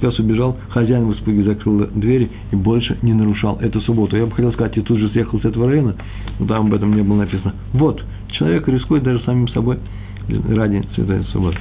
Пес 0.00 0.18
убежал, 0.18 0.56
хозяин 0.70 1.06
в 1.06 1.12
испуге 1.12 1.44
закрыл 1.44 1.86
двери 1.94 2.30
и 2.52 2.56
больше 2.56 2.96
не 3.02 3.12
нарушал 3.12 3.58
эту 3.60 3.80
субботу. 3.82 4.16
Я 4.16 4.24
бы 4.24 4.32
хотел 4.32 4.52
сказать, 4.52 4.76
и 4.78 4.80
тут 4.80 4.98
же 4.98 5.10
съехал 5.10 5.40
с 5.40 5.44
этого 5.44 5.68
района, 5.68 5.94
но 6.38 6.46
там 6.46 6.66
об 6.66 6.74
этом 6.74 6.94
не 6.94 7.02
было 7.02 7.16
написано. 7.18 7.54
Вот, 7.74 8.02
человек 8.32 8.68
рискует 8.68 9.02
даже 9.02 9.20
самим 9.24 9.48
собой 9.48 9.78
ради 10.28 10.84
святой 10.94 11.24
субботы. 11.32 11.58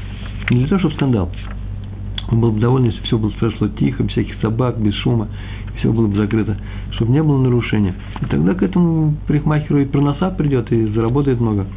Не 0.49 0.59
для 0.59 0.67
того, 0.67 0.79
чтобы 0.79 0.95
скандал. 0.95 1.31
Он 2.29 2.41
был 2.41 2.51
бы 2.51 2.59
доволен, 2.59 2.85
если 2.85 3.01
все 3.03 3.17
было 3.17 3.29
прошло 3.31 3.69
тихо, 3.69 4.03
без 4.03 4.11
всяких 4.11 4.35
собак, 4.41 4.77
без 4.79 4.93
шума, 4.95 5.29
все 5.77 5.91
было 5.91 6.07
бы 6.07 6.17
закрыто, 6.17 6.57
чтобы 6.91 7.11
не 7.11 7.23
было 7.23 7.41
нарушения. 7.41 7.93
И 8.21 8.25
тогда 8.25 8.53
к 8.53 8.63
этому 8.63 9.15
парикмахеру 9.27 9.79
и 9.79 9.85
проноса 9.85 10.29
придет, 10.31 10.71
и 10.71 10.87
заработает 10.87 11.39
много. 11.39 11.67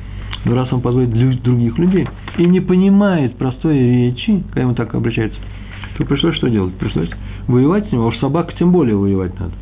Но 0.44 0.54
раз 0.54 0.72
он 0.72 0.80
позволит 0.80 1.10
других 1.42 1.78
людей 1.78 2.08
и 2.38 2.46
не 2.46 2.60
понимает 2.60 3.36
простой 3.36 3.78
речи, 3.78 4.42
когда 4.48 4.62
ему 4.62 4.74
так 4.74 4.94
обращается, 4.94 5.38
то 5.98 6.04
пришлось 6.04 6.36
что 6.36 6.48
делать? 6.48 6.74
Пришлось 6.74 7.10
воевать 7.46 7.88
с 7.88 7.92
ним, 7.92 8.00
а 8.02 8.06
уж 8.06 8.16
собака 8.18 8.52
тем 8.58 8.72
более 8.72 8.96
воевать 8.96 9.38
надо. 9.38 9.52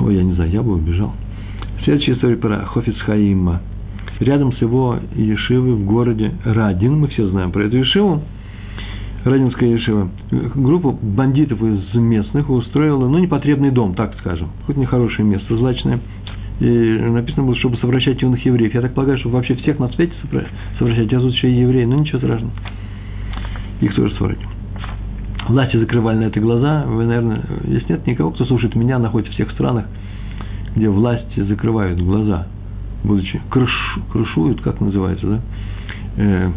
Ой, 0.00 0.16
я 0.16 0.22
не 0.22 0.32
знаю, 0.32 0.50
я 0.50 0.62
бы 0.62 0.74
убежал. 0.74 1.12
Следующая 1.84 2.12
история 2.12 2.36
про 2.36 2.64
Хофиц 2.66 2.98
Хаима. 2.98 3.60
Рядом 4.20 4.52
с 4.52 4.60
его 4.60 4.98
Ешивой 5.16 5.72
в 5.72 5.84
городе 5.86 6.32
Радин, 6.44 6.98
мы 6.98 7.08
все 7.08 7.26
знаем 7.28 7.52
про 7.52 7.64
эту 7.64 7.78
Ешиву, 7.78 8.22
Радинская 9.24 9.70
Ешива, 9.70 10.10
группа 10.54 10.92
бандитов 10.92 11.62
из 11.62 11.94
местных 11.94 12.48
устроила, 12.48 13.08
ну, 13.08 13.18
непотребный 13.18 13.70
дом, 13.70 13.94
так 13.94 14.14
скажем, 14.18 14.48
хоть 14.66 14.76
нехорошее 14.76 15.26
место, 15.26 15.56
злачное, 15.56 16.00
и 16.60 16.66
написано 16.66 17.44
было, 17.44 17.56
чтобы 17.56 17.76
совращать 17.78 18.20
юных 18.20 18.44
евреев. 18.44 18.74
Я 18.74 18.82
так 18.82 18.94
полагаю, 18.94 19.18
что 19.18 19.30
вообще 19.30 19.54
всех 19.56 19.78
на 19.78 19.88
свете 19.88 20.12
совращать, 20.78 21.12
а 21.12 21.20
тут 21.20 21.32
еще 21.32 21.50
и 21.50 21.60
евреи, 21.60 21.84
ну, 21.84 21.98
ничего 21.98 22.18
страшного. 22.18 22.52
Их 23.80 23.94
тоже 23.94 24.14
совратим. 24.16 24.48
Власти 25.48 25.78
закрывали 25.78 26.18
на 26.18 26.24
это 26.24 26.40
глаза. 26.40 26.84
Вы, 26.86 27.04
наверное, 27.04 27.42
здесь 27.64 27.88
нет 27.88 28.06
никого, 28.06 28.30
кто 28.30 28.44
слушает 28.44 28.74
меня, 28.74 28.98
находится 28.98 29.32
в 29.32 29.34
всех 29.34 29.50
странах, 29.52 29.86
где 30.76 30.88
власти 30.88 31.40
закрывают 31.40 32.00
глаза, 32.00 32.46
будучи 33.04 33.40
крыш, 33.50 33.98
крышуют, 34.12 34.60
как 34.62 34.80
называется, 34.80 35.26
да, 35.26 35.40
э, 36.16 36.50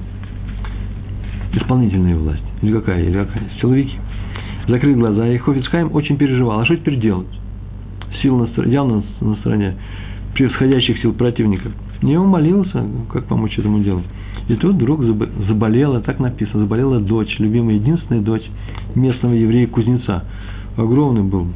исполнительная 1.53 2.17
власть. 2.17 2.43
Или 2.61 2.73
какая, 2.73 3.03
или 3.03 3.13
какая? 3.13 3.43
Силовики. 3.61 3.97
Закрыли 4.67 4.95
глаза, 4.95 5.27
и 5.27 5.37
Хофицхайм 5.37 5.93
очень 5.93 6.17
переживал. 6.17 6.59
А 6.59 6.65
что 6.65 6.75
теперь 6.77 6.99
делать? 6.99 7.27
Сил 8.21 8.37
на, 8.37 8.63
явно 8.63 9.03
на 9.19 9.35
стороне 9.37 9.75
превосходящих 10.33 10.99
сил 10.99 11.13
противника. 11.13 11.71
И 12.01 12.15
он 12.15 12.27
молился, 12.27 12.85
как 13.11 13.25
помочь 13.25 13.57
этому 13.57 13.79
делу. 13.79 14.01
И 14.47 14.55
тут 14.55 14.75
вдруг 14.75 15.01
заболела, 15.47 16.01
так 16.01 16.19
написано, 16.19 16.63
заболела 16.63 16.99
дочь, 16.99 17.33
любимая 17.39 17.75
единственная 17.75 18.21
дочь 18.21 18.43
местного 18.95 19.33
еврея-кузнеца. 19.33 20.25
Огромный 20.75 21.23
был. 21.23 21.47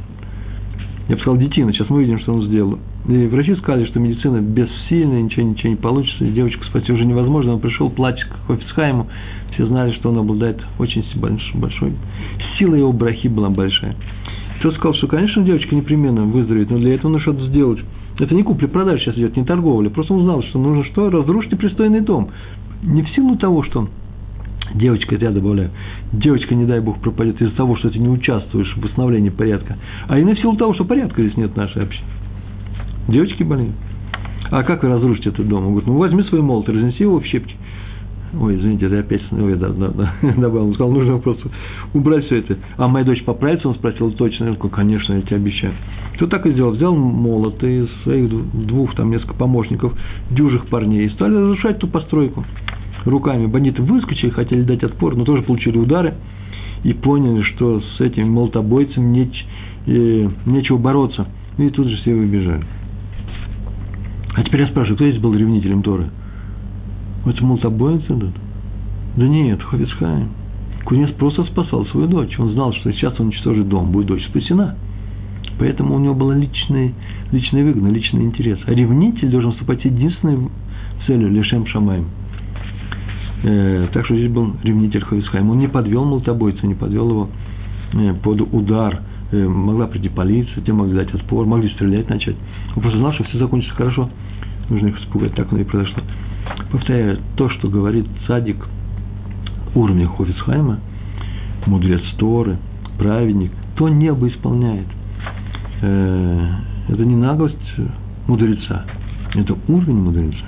Я 1.08 1.16
бы 1.16 1.20
сказал, 1.20 1.38
детина. 1.38 1.72
Сейчас 1.72 1.90
мы 1.90 1.98
увидим, 1.98 2.18
что 2.20 2.34
он 2.34 2.42
сделал. 2.44 2.78
И 3.08 3.26
врачи 3.26 3.54
сказали, 3.56 3.86
что 3.86 4.00
медицина 4.00 4.42
бессильная, 4.42 5.22
ничего, 5.22 5.46
ничего 5.46 5.70
не 5.70 5.76
получится, 5.76 6.26
и 6.26 6.30
девочку 6.30 6.62
спасти 6.64 6.92
уже 6.92 7.06
невозможно. 7.06 7.54
Он 7.54 7.60
пришел, 7.60 7.88
плачет 7.88 8.28
к 8.28 8.46
Хофицхайму, 8.46 9.06
все 9.54 9.66
знали, 9.66 9.92
что 9.92 10.10
он 10.10 10.18
обладает 10.18 10.60
очень 10.78 11.02
большой, 11.54 11.94
сила 12.58 12.74
его 12.74 12.92
брахи 12.92 13.28
была 13.28 13.48
большая. 13.48 13.96
Тот 14.60 14.74
сказал, 14.74 14.94
что, 14.94 15.06
конечно, 15.06 15.42
девочка 15.42 15.74
непременно 15.74 16.24
выздоровеет, 16.24 16.70
но 16.70 16.78
для 16.78 16.94
этого 16.94 17.12
нужно 17.12 17.32
что-то 17.32 17.48
сделать. 17.48 17.78
Это 18.18 18.34
не 18.34 18.42
купля-продажа 18.42 18.98
сейчас 18.98 19.16
идет, 19.16 19.36
не 19.36 19.44
торговля. 19.44 19.88
Просто 19.88 20.12
он 20.12 20.24
знал, 20.24 20.42
что 20.42 20.58
нужно 20.58 20.84
что? 20.84 21.08
Разрушить 21.08 21.52
непристойный 21.52 22.00
дом. 22.00 22.28
Не 22.82 23.02
в 23.02 23.08
силу 23.10 23.36
того, 23.36 23.62
что 23.62 23.88
девочка, 24.74 25.14
это 25.14 25.26
я 25.26 25.30
добавляю, 25.30 25.70
девочка, 26.12 26.54
не 26.54 26.66
дай 26.66 26.80
бог, 26.80 27.00
пропадет 27.00 27.40
из-за 27.40 27.54
того, 27.56 27.76
что 27.76 27.88
ты 27.88 27.98
не 27.98 28.08
участвуешь 28.08 28.76
в 28.76 28.82
восстановлении 28.82 29.30
порядка, 29.30 29.78
а 30.08 30.18
именно 30.18 30.34
в 30.34 30.40
силу 30.40 30.56
того, 30.56 30.74
что 30.74 30.84
порядка 30.84 31.22
здесь 31.22 31.36
нет 31.36 31.52
в 31.52 31.56
нашей 31.56 31.84
общине. 31.84 32.04
Девочки 33.08 33.42
болеют. 33.42 33.74
А 34.50 34.62
как 34.62 34.82
вы 34.82 34.90
разрушите 34.90 35.30
этот 35.30 35.48
дом? 35.48 35.64
Он 35.64 35.70
говорит, 35.70 35.88
ну 35.88 35.96
возьми 35.96 36.22
свой 36.24 36.42
молот, 36.42 36.68
разнеси 36.68 37.02
его 37.02 37.20
в 37.20 37.24
щепки. 37.24 37.54
Ой, 38.38 38.56
извините, 38.56 38.86
это 38.86 38.96
я 38.96 39.00
опять 39.00 39.22
ой, 39.32 39.56
да, 39.56 39.68
да, 39.68 39.88
да, 39.88 40.12
добавил. 40.36 40.68
Он 40.68 40.74
сказал, 40.74 40.92
нужно 40.92 41.18
просто 41.18 41.48
убрать 41.94 42.26
все 42.26 42.36
это. 42.36 42.58
А 42.76 42.86
моя 42.86 43.04
дочь 43.04 43.24
поправится? 43.24 43.68
Он 43.68 43.74
спросил, 43.74 44.12
точно. 44.12 44.44
Я 44.44 44.54
сказал, 44.54 44.70
конечно, 44.70 45.14
я 45.14 45.22
тебе 45.22 45.36
обещаю. 45.36 45.72
Кто 46.14 46.26
так 46.26 46.44
и 46.46 46.52
сделал? 46.52 46.72
Взял 46.72 46.94
молот 46.94 47.62
и 47.64 47.86
своих 48.02 48.28
двух, 48.66 48.94
там, 48.94 49.10
несколько 49.10 49.34
помощников, 49.34 49.94
дюжих 50.30 50.66
парней, 50.66 51.06
и 51.06 51.10
стали 51.10 51.34
разрушать 51.34 51.78
ту 51.78 51.86
постройку 51.86 52.44
руками. 53.06 53.46
Бандиты 53.46 53.82
выскочили, 53.82 54.30
хотели 54.30 54.62
дать 54.62 54.82
отпор, 54.84 55.16
но 55.16 55.24
тоже 55.24 55.42
получили 55.42 55.78
удары 55.78 56.14
и 56.84 56.92
поняли, 56.92 57.42
что 57.42 57.80
с 57.80 58.00
этим 58.00 58.30
молотобойцем 58.30 59.12
неч, 59.12 59.46
э, 59.86 60.28
нечего 60.44 60.76
бороться. 60.76 61.26
И 61.56 61.70
тут 61.70 61.88
же 61.88 61.96
все 61.96 62.14
выбежали. 62.14 62.64
А 64.38 64.44
теперь 64.44 64.60
я 64.60 64.68
спрашиваю, 64.68 64.94
кто 64.94 65.08
здесь 65.08 65.20
был 65.20 65.34
ревнителем 65.34 65.82
Торы? 65.82 66.10
Это 67.26 67.44
молотобоец 67.44 68.04
этот? 68.04 68.30
Да 69.16 69.26
нет, 69.26 69.60
Хофицхайм. 69.60 70.28
Кузнец 70.84 71.10
просто 71.14 71.42
спасал 71.42 71.84
свою 71.86 72.06
дочь. 72.06 72.38
Он 72.38 72.52
знал, 72.52 72.72
что 72.74 72.92
сейчас 72.92 73.18
он 73.18 73.26
уничтожит 73.26 73.68
дом, 73.68 73.90
будет 73.90 74.06
дочь 74.06 74.24
спасена. 74.26 74.76
Поэтому 75.58 75.96
у 75.96 75.98
него 75.98 76.14
была 76.14 76.36
личная, 76.36 76.92
личная 77.32 77.64
выгода, 77.64 77.88
личный 77.88 78.22
интерес. 78.22 78.60
А 78.64 78.70
ревнитель 78.70 79.28
должен 79.28 79.50
вступать 79.52 79.84
единственной 79.84 80.48
целью– 81.04 81.28
лишем 81.32 81.66
шамаем. 81.66 82.06
Э, 83.42 83.88
так 83.92 84.04
что 84.04 84.14
здесь 84.14 84.30
был 84.30 84.54
ревнитель 84.62 85.00
Хофицхайм. 85.00 85.50
Он 85.50 85.58
не 85.58 85.68
подвел 85.68 86.04
молотобойца, 86.04 86.64
не 86.64 86.76
подвел 86.76 87.10
его 87.10 87.28
э, 87.92 88.14
под 88.22 88.42
удар. 88.52 89.02
Э, 89.30 89.46
могла 89.46 89.86
прийти 89.86 90.08
полиция, 90.08 90.62
те 90.62 90.72
могли 90.72 90.94
дать 90.94 91.12
отпор, 91.12 91.46
могли 91.46 91.68
стрелять 91.70 92.08
начать. 92.08 92.36
Он 92.74 92.82
просто 92.82 92.98
знал, 92.98 93.12
что 93.12 93.24
все 93.24 93.38
закончится 93.38 93.74
хорошо. 93.74 94.08
Нужно 94.70 94.88
их 94.88 94.98
испугать. 95.00 95.34
Так 95.34 95.52
оно 95.52 95.60
и 95.60 95.64
произошло. 95.64 96.02
Повторяю, 96.72 97.18
то, 97.36 97.50
что 97.50 97.68
говорит 97.68 98.06
садик 98.26 98.56
уровня 99.74 100.08
Хофицхайма, 100.08 100.80
мудрец 101.66 102.02
Торы, 102.16 102.56
праведник, 102.96 103.52
то 103.76 103.88
небо 103.88 104.28
исполняет. 104.28 104.86
Э, 105.82 106.46
это 106.88 107.04
не 107.04 107.16
наглость 107.16 107.56
мудреца, 108.26 108.86
это 109.34 109.56
уровень 109.68 110.00
мудреца. 110.00 110.44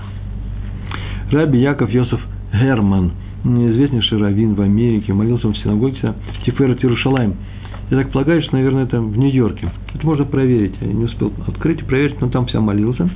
Раби 1.31 1.61
Яков 1.61 1.91
Йосиф 1.91 2.21
Герман, 2.53 3.13
известнейший 3.45 4.19
раввин 4.19 4.55
в 4.55 4.61
Америке, 4.63 5.13
молился 5.13 5.49
он 5.49 5.53
в 5.53 5.59
синагоге 5.59 6.15
Тиферет 6.45 6.83
Иерушалаем. 6.83 7.35
Я 7.91 7.97
так 7.99 8.13
полагаю, 8.13 8.41
что, 8.43 8.55
наверное, 8.55 8.85
это 8.85 9.01
в 9.01 9.19
Нью-Йорке. 9.19 9.73
Это 9.95 10.07
можно 10.07 10.25
проверить. 10.25 10.75
Я 10.81 10.87
не 10.87 11.05
успел 11.05 11.33
открыть 11.49 11.81
и 11.81 11.85
проверить, 11.85 12.21
но 12.21 12.29
там 12.29 12.47
вся 12.47 12.61
молился. 12.61 13.11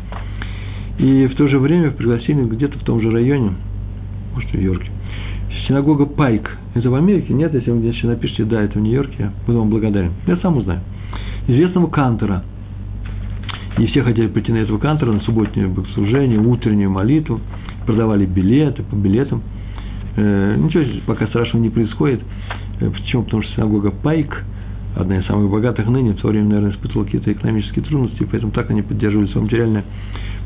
И 0.99 1.27
в 1.29 1.37
то 1.37 1.47
же 1.47 1.59
время 1.59 1.93
пригласили 1.93 2.43
где-то 2.43 2.79
в 2.79 2.83
том 2.83 3.01
же 3.01 3.11
районе, 3.11 3.53
может, 4.35 4.51
в 4.51 4.55
Нью-Йорке, 4.55 4.91
синагога 5.69 6.07
Пайк. 6.07 6.59
Это 6.75 6.91
в 6.91 6.95
Америке? 6.95 7.33
Нет, 7.33 7.55
если 7.55 7.71
вы 7.71 7.79
мне 7.79 7.91
еще 7.91 8.09
напишите, 8.09 8.45
да, 8.45 8.63
это 8.63 8.79
в 8.79 8.83
Нью-Йорке, 8.83 9.15
я 9.19 9.33
буду 9.47 9.61
вам 9.61 9.71
благодарен. 9.71 10.13
Я 10.27 10.37
сам 10.39 10.57
узнаю. 10.57 10.81
Известного 11.47 11.87
кантора. 11.87 12.43
И 13.79 13.87
все 13.87 14.03
хотели 14.03 14.27
прийти 14.27 14.53
на 14.53 14.59
этого 14.59 14.79
кантора, 14.79 15.13
на 15.13 15.21
субботнее 15.21 15.69
богослужение, 15.69 16.39
утреннюю 16.39 16.91
молитву. 16.91 17.41
Продавали 17.87 18.27
билеты 18.27 18.83
по 18.83 18.95
билетам. 18.95 19.43
Э, 20.17 20.57
ничего 20.57 20.85
пока 21.07 21.27
страшного 21.27 21.63
не 21.63 21.71
происходит. 21.71 22.23
Э, 22.81 22.91
почему? 22.91 23.25
Потому 23.25 23.43
что 23.43 23.55
синагога 23.55 23.91
Пайк, 23.91 24.45
одна 24.95 25.19
из 25.19 25.27
самых 25.27 25.51
богатых 25.51 25.87
ныне, 25.89 26.13
в 26.13 26.21
то 26.21 26.29
время, 26.29 26.49
наверное, 26.49 26.73
испытывала 26.73 27.05
какие-то 27.05 27.33
экономические 27.33 27.85
трудности, 27.85 28.27
поэтому 28.31 28.53
так 28.53 28.71
они 28.71 28.83
поддерживали 28.83 29.27
свое 29.29 29.45
материальное 29.45 29.85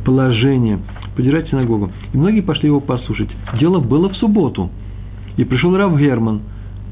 положение. 0.05 0.79
Поддержать 1.17 1.49
синагогу. 1.49 1.91
И 2.13 2.17
многие 2.17 2.41
пошли 2.41 2.69
его 2.69 2.81
послушать. 2.81 3.29
Дело 3.59 3.81
было 3.81 4.09
в 4.09 4.17
субботу. 4.17 4.71
И 5.37 5.45
пришел 5.45 5.77
Рав 5.77 5.99
Герман. 5.99 6.41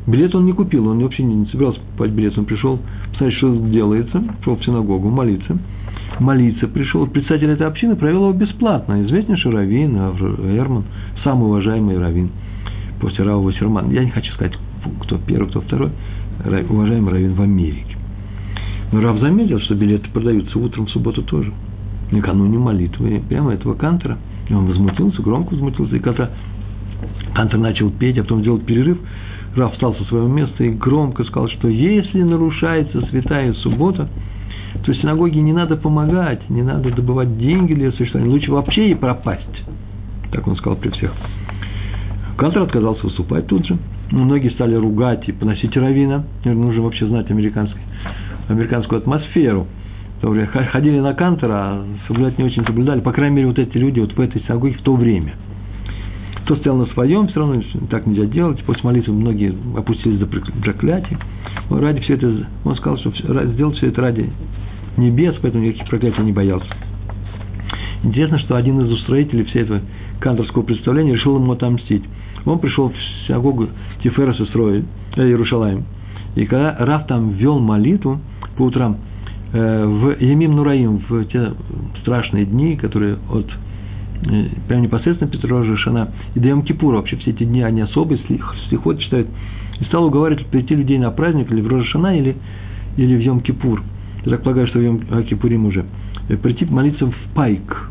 Билет 0.06 0.34
он 0.34 0.46
не 0.46 0.52
купил, 0.52 0.86
он 0.86 1.00
вообще 1.00 1.24
не 1.24 1.46
собирался 1.46 1.80
покупать 1.80 2.10
билет. 2.12 2.38
Он 2.38 2.44
пришел 2.44 2.78
посмотреть, 3.10 3.38
что 3.38 3.56
делается, 3.56 4.22
пришел 4.38 4.56
в 4.56 4.64
синагогу 4.64 5.08
молиться. 5.08 5.58
Молиться 6.20 6.68
пришел. 6.68 7.06
Председатель 7.06 7.50
этой 7.50 7.66
общины 7.66 7.96
провел 7.96 8.28
его 8.28 8.32
бесплатно. 8.32 9.02
Известнейший 9.04 9.50
Рав 9.50 9.66
Герман, 9.66 10.84
самый 11.24 11.46
уважаемый 11.46 11.98
раввин 11.98 12.30
после 13.00 13.24
Рава 13.24 13.42
Вассермана. 13.42 13.92
Я 13.92 14.04
не 14.04 14.10
хочу 14.10 14.32
сказать, 14.32 14.54
кто 15.02 15.18
первый, 15.18 15.48
кто 15.48 15.60
второй, 15.60 15.90
уважаемый 16.46 17.12
раввин 17.12 17.34
в 17.34 17.42
Америке. 17.42 17.96
Но 18.92 19.00
Рав 19.00 19.18
заметил, 19.20 19.60
что 19.60 19.74
билеты 19.74 20.08
продаются 20.10 20.58
утром 20.58 20.86
в 20.86 20.90
субботу 20.90 21.22
тоже. 21.22 21.52
Накануне 22.10 22.58
молитвы. 22.58 23.22
Прямо 23.28 23.52
этого 23.52 23.74
кантора. 23.74 24.18
И 24.48 24.54
он 24.54 24.66
возмутился, 24.66 25.22
громко 25.22 25.54
возмутился. 25.54 25.96
И 25.96 25.98
когда 25.98 26.30
Кантор 27.34 27.60
начал 27.60 27.90
петь, 27.90 28.18
а 28.18 28.22
потом 28.22 28.40
сделал 28.40 28.58
перерыв. 28.58 28.98
Раф 29.54 29.72
встал 29.72 29.94
со 29.94 30.04
своего 30.04 30.28
места 30.28 30.64
и 30.64 30.70
громко 30.70 31.24
сказал, 31.24 31.48
что 31.48 31.68
если 31.68 32.22
нарушается 32.22 33.00
святая 33.08 33.52
суббота, 33.54 34.08
то 34.84 34.94
синагоге 34.94 35.40
не 35.40 35.52
надо 35.52 35.76
помогать, 35.76 36.48
не 36.50 36.62
надо 36.62 36.90
добывать 36.90 37.38
деньги 37.38 37.72
для 37.72 37.90
существования, 37.92 38.30
лучше 38.30 38.52
вообще 38.52 38.90
и 38.90 38.94
пропасть. 38.94 39.64
Так 40.30 40.46
он 40.46 40.56
сказал 40.56 40.76
при 40.76 40.90
всех. 40.90 41.12
Кантор 42.36 42.64
отказался 42.64 43.04
выступать 43.04 43.46
тут 43.46 43.66
же. 43.66 43.78
Многие 44.10 44.50
стали 44.50 44.74
ругать 44.74 45.28
и 45.28 45.32
поносить 45.32 45.76
равина. 45.76 46.24
Нужно 46.44 46.82
вообще 46.82 47.06
знать 47.06 47.30
американский, 47.30 47.80
американскую 48.48 49.00
атмосферу. 49.00 49.66
Ходили 50.72 50.98
на 51.00 51.14
Кантора, 51.14 51.54
а 51.54 51.84
соблюдать 52.06 52.38
не 52.38 52.44
очень 52.44 52.64
соблюдали. 52.64 53.00
По 53.00 53.12
крайней 53.12 53.36
мере, 53.36 53.48
вот 53.48 53.58
эти 53.58 53.76
люди 53.76 54.00
вот 54.00 54.12
в 54.12 54.20
этой 54.20 54.42
синагоге 54.42 54.74
в 54.74 54.82
то 54.82 54.94
время– 54.94 55.34
кто 56.46 56.54
стоял 56.54 56.76
на 56.76 56.86
своем, 56.86 57.26
все 57.26 57.40
равно 57.40 57.60
так 57.90 58.06
нельзя 58.06 58.24
делать. 58.26 58.62
После 58.62 58.80
молитвы 58.84 59.12
многие 59.14 59.52
опустились 59.76 60.20
до 60.20 60.26
проклятий. 60.26 61.16
Ради 61.70 62.00
все 62.02 62.14
это, 62.14 62.46
он 62.64 62.76
сказал, 62.76 62.98
что 62.98 63.12
сделал 63.46 63.72
все 63.72 63.88
это 63.88 64.00
ради 64.00 64.30
небес, 64.96 65.34
поэтому 65.42 65.64
никаких 65.64 65.88
проклятий 65.88 66.22
не 66.22 66.30
боялся. 66.30 66.68
Интересно, 68.04 68.38
что 68.38 68.54
один 68.54 68.80
из 68.80 68.92
устроителей 68.92 69.44
всего 69.46 69.64
этого 69.64 69.80
канторского 70.20 70.62
представления 70.62 71.14
решил 71.14 71.34
ему 71.34 71.50
отомстить. 71.50 72.04
Он 72.46 72.58
пришел 72.58 72.88
в 72.88 73.26
синагогу 73.26 73.68
Тиферес 74.02 74.40
Исроиль, 74.40 74.84
э, 75.16 75.26
Иерушалаем, 75.26 75.84
и 76.36 76.46
когда 76.46 76.76
Раф 76.78 77.06
там 77.06 77.30
вел 77.30 77.58
молитву 77.58 78.20
по 78.56 78.62
утрам, 78.62 78.96
э, 79.52 79.84
в 79.84 80.22
Емим 80.22 80.56
Нураим, 80.56 81.02
в 81.08 81.24
те 81.26 81.52
страшные 82.00 82.46
дни, 82.46 82.76
которые 82.76 83.18
от 83.30 83.46
прямо 84.66 84.82
непосредственно 84.82 85.30
Петро 85.30 85.62
Жишана, 85.62 86.08
и 86.34 86.40
до 86.40 86.60
Кипура, 86.62 86.96
вообще 86.96 87.16
все 87.16 87.32
эти 87.32 87.44
дни, 87.44 87.62
они 87.62 87.82
особые, 87.82 88.18
стихот 88.66 88.98
читают, 88.98 89.28
и 89.80 89.84
стал 89.84 90.06
уговаривать 90.06 90.46
прийти 90.46 90.74
людей 90.74 90.98
на 90.98 91.10
праздник, 91.10 91.52
или 91.52 91.60
в 91.60 91.68
Рожешана, 91.68 92.18
или, 92.18 92.36
или 92.96 93.14
в 93.14 93.20
Йом 93.20 93.40
Кипур. 93.40 93.82
Я 94.24 94.32
так 94.32 94.42
полагаю, 94.42 94.68
что 94.68 94.78
в 94.78 94.82
Йом 94.82 95.00
Кипурим 95.24 95.66
уже. 95.66 95.84
Э, 96.28 96.36
прийти 96.36 96.64
молиться 96.64 97.06
в 97.06 97.14
Пайк. 97.34 97.90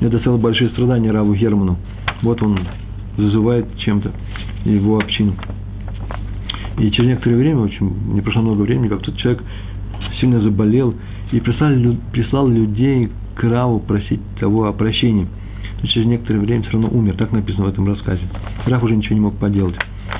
Это 0.00 0.18
целое 0.20 0.38
большое 0.38 0.70
страдание 0.70 1.12
Раву 1.12 1.34
Герману. 1.34 1.76
Вот 2.22 2.42
он 2.42 2.58
зазывает 3.16 3.66
чем-то 3.78 4.12
его 4.64 4.98
общину. 4.98 5.34
И 6.78 6.90
через 6.90 7.10
некоторое 7.10 7.36
время, 7.36 7.60
очень, 7.60 7.92
не 8.14 8.20
прошло 8.20 8.42
много 8.42 8.62
времени, 8.62 8.88
как 8.88 9.02
тот 9.02 9.16
человек 9.16 9.42
сильно 10.20 10.40
заболел 10.40 10.94
и 11.30 11.40
прислал, 11.40 11.72
прислал 12.12 12.48
людей 12.48 13.10
к 13.34 13.44
Раву 13.44 13.80
просить 13.80 14.20
того 14.38 14.66
о 14.66 14.72
прощении– 14.72 15.26
но 15.82 15.88
через 15.88 16.06
некоторое 16.06 16.38
время 16.38 16.62
все 16.62 16.72
равно 16.72 16.88
умер. 16.88 17.16
Так 17.16 17.32
написано 17.32 17.66
в 17.66 17.68
этом 17.68 17.86
рассказе. 17.88 18.22
Раф 18.66 18.82
уже 18.82 18.94
ничего 18.94 19.14
не 19.16 19.20
мог 19.20 19.36
поделать. 19.36 19.74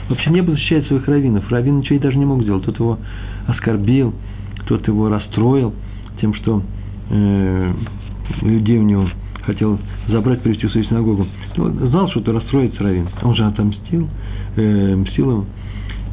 Вообще 0.08 0.30
не 0.30 0.40
был 0.42 0.54
защищать 0.54 0.86
своих 0.86 1.06
раввинов. 1.06 1.48
Раввин 1.50 1.78
ничего 1.78 2.00
даже 2.00 2.18
не 2.18 2.24
мог 2.24 2.42
сделать. 2.42 2.62
Кто-то 2.64 2.82
его 2.82 2.98
оскорбил, 3.46 4.12
кто-то 4.60 4.90
его 4.90 5.08
расстроил 5.08 5.72
тем, 6.20 6.34
что 6.34 6.62
э, 7.10 7.72
людей 8.42 8.78
у 8.78 8.82
него 8.82 9.08
хотел 9.44 9.78
забрать, 10.08 10.42
привести 10.42 10.66
в 10.66 10.70
свою 10.70 10.86
синагогу. 10.86 11.26
Он 11.58 11.88
знал, 11.88 12.08
что 12.10 12.20
это 12.20 12.32
расстроится 12.32 12.82
раввин. 12.82 13.08
Он 13.22 13.34
же 13.34 13.44
отомстил, 13.44 14.08
э, 14.56 14.96
мстил 14.96 15.30
ему. 15.30 15.44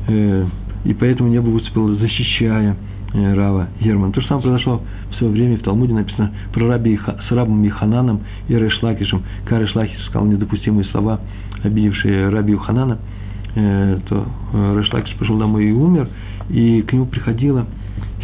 Э, 0.07 0.45
и 0.85 0.93
поэтому 0.93 1.29
не 1.29 1.39
был 1.41 1.51
выступил, 1.51 1.95
защищая 1.97 2.75
э, 3.13 3.33
Рава 3.33 3.69
Германа. 3.81 4.13
То 4.13 4.21
же 4.21 4.27
самое 4.27 4.43
произошло 4.43 4.81
в 5.11 5.15
свое 5.15 5.33
время 5.33 5.57
в 5.57 5.61
Талмуде 5.61 5.93
написано 5.93 6.31
про 6.53 6.67
раби 6.67 6.97
с 6.97 7.31
рабом 7.31 7.67
Ихананом 7.67 8.21
и 8.47 8.55
Решлакишем. 8.55 9.23
Когда 9.45 9.63
Решлакиш 9.63 9.99
сказал 10.05 10.27
недопустимые 10.27 10.85
слова, 10.85 11.19
обидевшие 11.63 12.29
раби 12.29 12.55
Ханана, 12.55 12.99
э, 13.55 13.99
то 14.07 14.25
э, 14.53 14.79
Решлакиш 14.79 15.15
пошел 15.15 15.37
домой 15.37 15.65
и 15.65 15.71
умер, 15.71 16.07
и 16.49 16.81
к 16.83 16.93
нему 16.93 17.05
приходила 17.05 17.65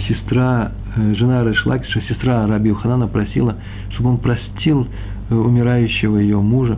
сестра, 0.07 0.71
жена 0.95 1.43
Решлакиша, 1.43 2.01
сестра 2.01 2.47
раби 2.47 2.73
Ханана 2.73 3.07
просила, 3.07 3.55
чтобы 3.91 4.11
он 4.11 4.17
простил 4.17 4.87
умирающего 5.29 6.17
ее 6.17 6.39
мужа. 6.39 6.77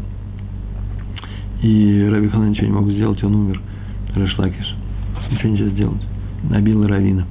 И 1.62 2.08
Раби 2.12 2.28
Ханан 2.30 2.52
ничего 2.52 2.68
не 2.68 2.74
мог 2.74 2.90
сделать, 2.92 3.24
он 3.24 3.36
умер, 3.36 3.62
Решлакиш. 4.16 4.76
Ничего 5.32 5.50
нельзя 5.50 5.70
сделать. 5.70 6.02
Набил 6.50 6.86
Равина 6.88 7.26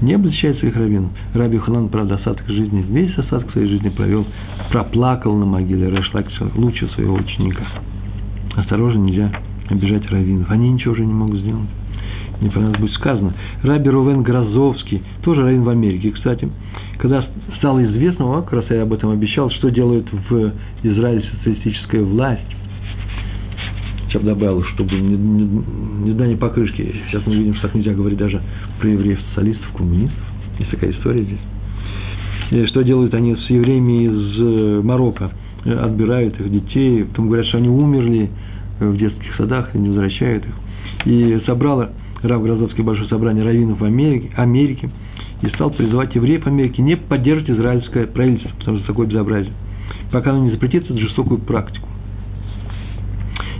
не 0.00 0.14
обличает 0.14 0.58
своих 0.58 0.76
раввинов. 0.76 1.10
Раби 1.34 1.58
Ханан, 1.58 1.88
правда, 1.88 2.16
остаток 2.16 2.46
жизни, 2.46 2.84
весь 2.88 3.16
остаток 3.18 3.50
своей 3.52 3.68
жизни 3.68 3.88
провел, 3.88 4.26
проплакал 4.70 5.34
на 5.36 5.46
могиле 5.46 5.88
Рашлакиша, 5.88 6.50
лучше 6.54 6.88
своего 6.90 7.14
ученика. 7.14 7.64
Осторожно, 8.56 9.00
нельзя 9.00 9.32
обижать 9.68 10.08
раввинов. 10.10 10.50
Они 10.50 10.70
ничего 10.70 10.92
уже 10.92 11.04
не 11.04 11.12
могут 11.12 11.40
сделать. 11.40 11.68
Не 12.40 12.50
про 12.50 12.60
будет 12.60 12.92
сказано. 12.92 13.34
Раби 13.62 13.90
Рувен 13.90 14.22
Грозовский, 14.22 15.02
тоже 15.22 15.42
раввин 15.42 15.64
в 15.64 15.68
Америке, 15.68 16.12
кстати, 16.12 16.48
когда 16.98 17.24
стало 17.58 17.84
известно, 17.84 18.42
как 18.42 18.52
раз 18.52 18.64
я 18.70 18.82
об 18.82 18.92
этом 18.92 19.10
обещал, 19.10 19.50
что 19.50 19.70
делают 19.70 20.06
в 20.12 20.52
Израиле 20.82 21.24
социалистическая 21.32 22.02
власть, 22.02 22.42
сейчас 24.08 24.22
добавил, 24.22 24.62
чтобы 24.64 24.94
не, 24.96 25.16
не 25.16 26.12
да 26.12 26.26
не 26.26 26.36
покрышки. 26.36 26.94
Сейчас 27.08 27.26
мы 27.26 27.34
видим, 27.36 27.54
что 27.54 27.68
так 27.68 27.74
нельзя 27.74 27.92
говорить 27.92 28.18
даже 28.18 28.40
про 28.80 28.88
евреев, 28.88 29.20
социалистов, 29.30 29.66
коммунистов. 29.76 30.18
Есть 30.58 30.70
такая 30.70 30.90
история 30.90 31.22
здесь. 31.22 31.40
И 32.50 32.66
что 32.66 32.82
делают 32.82 33.14
они 33.14 33.36
с 33.36 33.50
евреями 33.50 34.06
из 34.06 34.40
э, 34.40 34.80
Марокко? 34.82 35.30
Отбирают 35.64 36.40
их 36.40 36.50
детей, 36.50 37.04
потом 37.04 37.26
говорят, 37.26 37.46
что 37.46 37.58
они 37.58 37.68
умерли 37.68 38.30
в 38.80 38.96
детских 38.96 39.34
садах 39.36 39.74
и 39.74 39.78
не 39.78 39.88
возвращают 39.88 40.44
их. 40.46 40.54
И 41.04 41.40
собрала 41.46 41.90
Рав 42.22 42.42
Грозовский 42.42 42.82
большое 42.82 43.08
собрание 43.08 43.44
раввинов 43.44 43.80
в 43.80 43.84
Америке, 43.84 44.30
Америке 44.36 44.90
и 45.42 45.46
стал 45.48 45.70
призывать 45.70 46.14
евреев 46.14 46.46
Америки 46.46 46.80
не 46.80 46.96
поддерживать 46.96 47.50
израильское 47.50 48.06
правительство, 48.06 48.50
потому 48.58 48.78
что 48.78 48.86
такое 48.88 49.06
безобразие, 49.06 49.52
пока 50.10 50.30
оно 50.30 50.44
не 50.44 50.50
запретит 50.50 50.84
эту 50.84 50.98
жестокую 50.98 51.40
практику. 51.40 51.88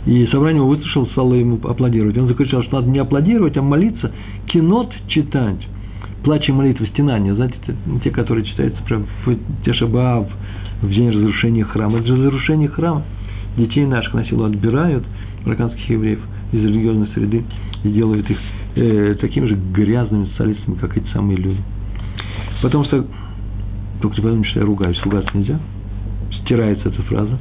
И 0.05 0.25
собрание 0.27 0.61
его 0.61 0.69
выслушало, 0.69 1.05
стало 1.05 1.35
ему 1.35 1.59
аплодировать. 1.63 2.17
Он 2.17 2.27
закричал, 2.27 2.63
что 2.63 2.77
надо 2.77 2.89
не 2.89 2.99
аплодировать, 2.99 3.55
а 3.57 3.61
молиться, 3.61 4.11
кинот 4.47 4.91
читать. 5.07 5.65
Плач 6.23 6.49
и 6.49 6.51
молитва, 6.51 6.85
стенания, 6.87 7.33
знаете, 7.33 7.55
те, 8.03 8.11
которые 8.11 8.45
читаются 8.45 8.81
прям 8.83 9.05
в 9.25 9.63
Тешаба, 9.63 10.27
в 10.81 10.89
день 10.89 11.11
разрушения 11.11 11.63
храма. 11.63 11.99
Это 11.99 12.07
же 12.07 12.25
разрушение 12.25 12.67
храма. 12.67 13.03
Детей 13.55 13.85
наших 13.85 14.13
на 14.13 14.25
силу 14.25 14.43
отбирают, 14.43 15.05
марокканских 15.45 15.89
евреев, 15.89 16.19
из 16.51 16.63
религиозной 16.63 17.07
среды 17.13 17.43
и 17.83 17.89
делают 17.89 18.29
их 18.29 18.37
э, 18.75 19.15
такими 19.19 19.47
же 19.47 19.55
грязными 19.55 20.25
социалистами, 20.27 20.75
как 20.75 20.97
эти 20.97 21.07
самые 21.07 21.37
люди. 21.37 21.61
Потом, 22.61 22.83
что, 22.85 23.05
только 24.01 24.17
не 24.17 24.21
подумайте, 24.21 24.49
что 24.49 24.59
я 24.59 24.65
ругаюсь, 24.65 25.01
ругаться 25.03 25.37
нельзя. 25.37 25.59
Стирается 26.43 26.89
эта 26.89 27.01
фраза. 27.03 27.37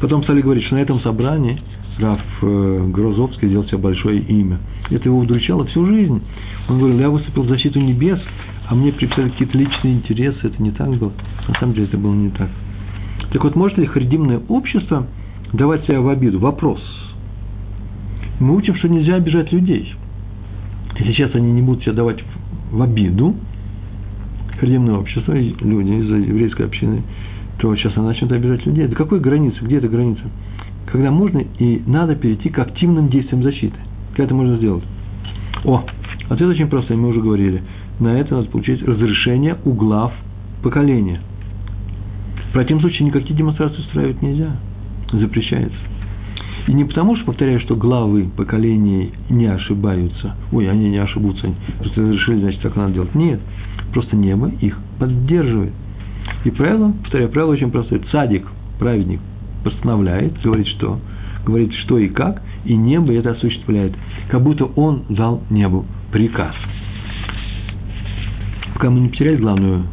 Потом 0.00 0.22
стали 0.24 0.40
говорить, 0.40 0.64
что 0.64 0.74
на 0.74 0.80
этом 0.80 1.00
собрании 1.00 1.60
Раф 1.98 2.20
э, 2.42 2.86
Грозовский 2.88 3.48
сделал 3.48 3.64
себе 3.66 3.78
большое 3.78 4.20
имя. 4.20 4.58
Это 4.90 5.04
его 5.04 5.18
удручало 5.18 5.64
всю 5.66 5.86
жизнь. 5.86 6.22
Он 6.68 6.78
говорил, 6.78 6.98
я 6.98 7.10
выступил 7.10 7.44
в 7.44 7.48
защиту 7.48 7.80
небес, 7.80 8.20
а 8.66 8.74
мне 8.74 8.92
приписали 8.92 9.30
какие-то 9.30 9.56
личные 9.56 9.94
интересы. 9.94 10.38
Это 10.42 10.62
не 10.62 10.72
так 10.72 10.88
было. 10.96 11.12
На 11.48 11.54
самом 11.60 11.74
деле 11.74 11.86
это 11.86 11.98
было 11.98 12.14
не 12.14 12.30
так. 12.30 12.48
Так 13.30 13.44
вот, 13.44 13.54
может 13.54 13.78
ли 13.78 13.86
харидимное 13.86 14.40
общество 14.48 15.06
давать 15.52 15.84
себя 15.84 16.00
в 16.00 16.08
обиду? 16.08 16.38
Вопрос. 16.38 16.80
Мы 18.40 18.56
учим, 18.56 18.74
что 18.76 18.88
нельзя 18.88 19.16
обижать 19.16 19.52
людей. 19.52 19.94
И 20.98 21.04
сейчас 21.04 21.34
они 21.34 21.52
не 21.52 21.62
будут 21.62 21.82
себя 21.82 21.92
давать 21.92 22.22
в 22.70 22.82
обиду, 22.82 23.34
харидимное 24.58 24.96
общество, 24.96 25.32
люди 25.32 25.90
из 25.90 26.28
еврейской 26.28 26.66
общины, 26.66 27.02
то 27.58 27.74
сейчас 27.76 27.96
она 27.96 28.08
начнет 28.08 28.32
обижать 28.32 28.64
людей. 28.66 28.86
До 28.86 28.96
какой 28.96 29.20
границы? 29.20 29.58
Где 29.62 29.78
эта 29.78 29.88
граница? 29.88 30.22
Когда 30.86 31.10
можно 31.10 31.42
и 31.58 31.82
надо 31.86 32.14
перейти 32.14 32.50
к 32.50 32.58
активным 32.58 33.08
действиям 33.08 33.42
защиты. 33.42 33.76
Как 34.12 34.26
это 34.26 34.34
можно 34.34 34.56
сделать? 34.56 34.84
О, 35.64 35.84
ответ 36.28 36.48
очень 36.48 36.68
простой, 36.68 36.96
мы 36.96 37.08
уже 37.08 37.20
говорили. 37.20 37.62
На 37.98 38.18
это 38.18 38.36
надо 38.36 38.48
получить 38.48 38.82
разрешение 38.82 39.56
у 39.64 39.72
глав 39.72 40.12
поколения. 40.62 41.20
В 42.48 42.52
противном 42.52 42.82
случае 42.82 43.06
никакие 43.06 43.36
демонстрации 43.36 43.78
устраивать 43.78 44.22
нельзя. 44.22 44.56
Запрещается. 45.12 45.76
И 46.66 46.72
не 46.72 46.84
потому, 46.84 47.14
что, 47.16 47.26
повторяю, 47.26 47.60
что 47.60 47.76
главы 47.76 48.28
поколений 48.36 49.12
не 49.28 49.46
ошибаются. 49.46 50.34
Ой, 50.50 50.70
они 50.70 50.88
не 50.90 50.96
ошибутся. 50.96 51.52
Просто 51.78 52.00
разрешили, 52.00 52.40
значит, 52.40 52.62
так 52.62 52.76
надо 52.76 52.94
делать. 52.94 53.14
Нет. 53.14 53.40
Просто 53.92 54.16
небо 54.16 54.50
их 54.60 54.78
поддерживает. 54.98 55.72
И 56.44 56.50
правило, 56.50 56.92
повторяю, 57.02 57.30
правило 57.30 57.52
очень 57.52 57.70
простое. 57.70 58.00
Цадик, 58.10 58.46
праведник, 58.78 59.20
постановляет, 59.62 60.40
говорит, 60.42 60.66
что, 60.68 60.98
говорит, 61.44 61.72
что 61.84 61.98
и 61.98 62.08
как, 62.08 62.42
и 62.64 62.74
небо 62.74 63.12
это 63.12 63.32
осуществляет. 63.32 63.94
Как 64.30 64.42
будто 64.42 64.64
он 64.64 65.04
дал 65.10 65.42
небу 65.50 65.84
приказ. 66.12 66.54
Пока 68.74 68.90
мы 68.90 69.00
не 69.00 69.08
потеряли 69.08 69.36
главную 69.36 69.84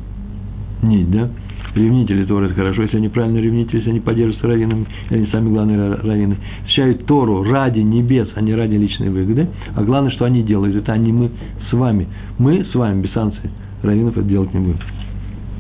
нить, 0.82 1.12
да, 1.12 1.30
ревнители 1.76 2.26
Торы, 2.26 2.48
это 2.48 2.56
хорошо, 2.56 2.84
если 2.84 2.98
они 2.98 3.10
правильно 3.10 3.38
ревнители, 3.38 3.78
если 3.78 3.90
они 3.92 4.00
поддерживаются 4.00 4.48
раввинами, 4.48 4.86
они 5.10 5.28
сами 5.28 5.50
главные 5.50 5.96
раввины, 5.96 6.38
защищают 6.64 7.06
Тору 7.06 7.44
ради 7.44 7.80
небес, 7.80 8.30
а 8.36 8.42
не 8.42 8.54
ради 8.54 8.76
личной 8.76 9.10
выгоды, 9.10 9.48
а 9.76 9.84
главное, 9.84 10.12
что 10.12 10.26
они 10.26 10.44
делают, 10.44 10.76
это 10.76 10.92
они 10.94 11.12
мы 11.12 11.32
с 11.70 11.74
вами. 11.74 12.08
Мы 12.38 12.66
с 12.66 12.76
вами, 12.76 13.02
без 13.02 13.12
санкций, 13.12 13.50
раввинов 13.84 14.18
это 14.18 14.28
делать 14.28 14.54
не 14.54 14.60
будем. 14.60 14.80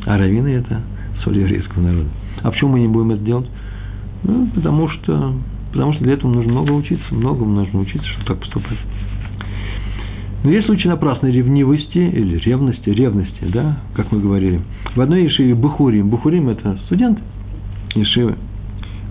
А 0.05 0.17
раввины– 0.17 0.47
это 0.49 0.81
соль 1.23 1.39
еврейского 1.39 1.81
народа. 1.81 2.09
А 2.41 2.51
почему 2.51 2.71
мы 2.71 2.79
не 2.79 2.87
будем 2.87 3.11
это 3.11 3.23
делать? 3.23 3.47
Ну, 4.23 4.47
потому 4.53 4.89
что, 4.89 5.33
потому 5.71 5.93
что 5.93 6.03
для 6.03 6.13
этого 6.13 6.31
нужно 6.31 6.51
много 6.51 6.71
учиться, 6.71 7.05
многому 7.13 7.51
нужно 7.51 7.79
учиться, 7.79 8.07
чтобы 8.07 8.25
так 8.25 8.39
поступать. 8.39 8.77
Но 10.43 10.49
есть 10.49 10.65
случаи 10.65 10.87
напрасной 10.87 11.31
ревнивости 11.31 11.99
или 11.99 12.37
ревности, 12.37 12.89
ревности, 12.89 13.43
да, 13.53 13.77
как 13.95 14.11
мы 14.11 14.19
говорили. 14.19 14.61
В 14.95 14.99
одной 14.99 15.23
Ешиве 15.23 15.55
Бухурим. 15.55 16.09
Бухурим– 16.09 16.49
это 16.49 16.77
студент 16.85 17.19
Ешивы. 17.95 18.35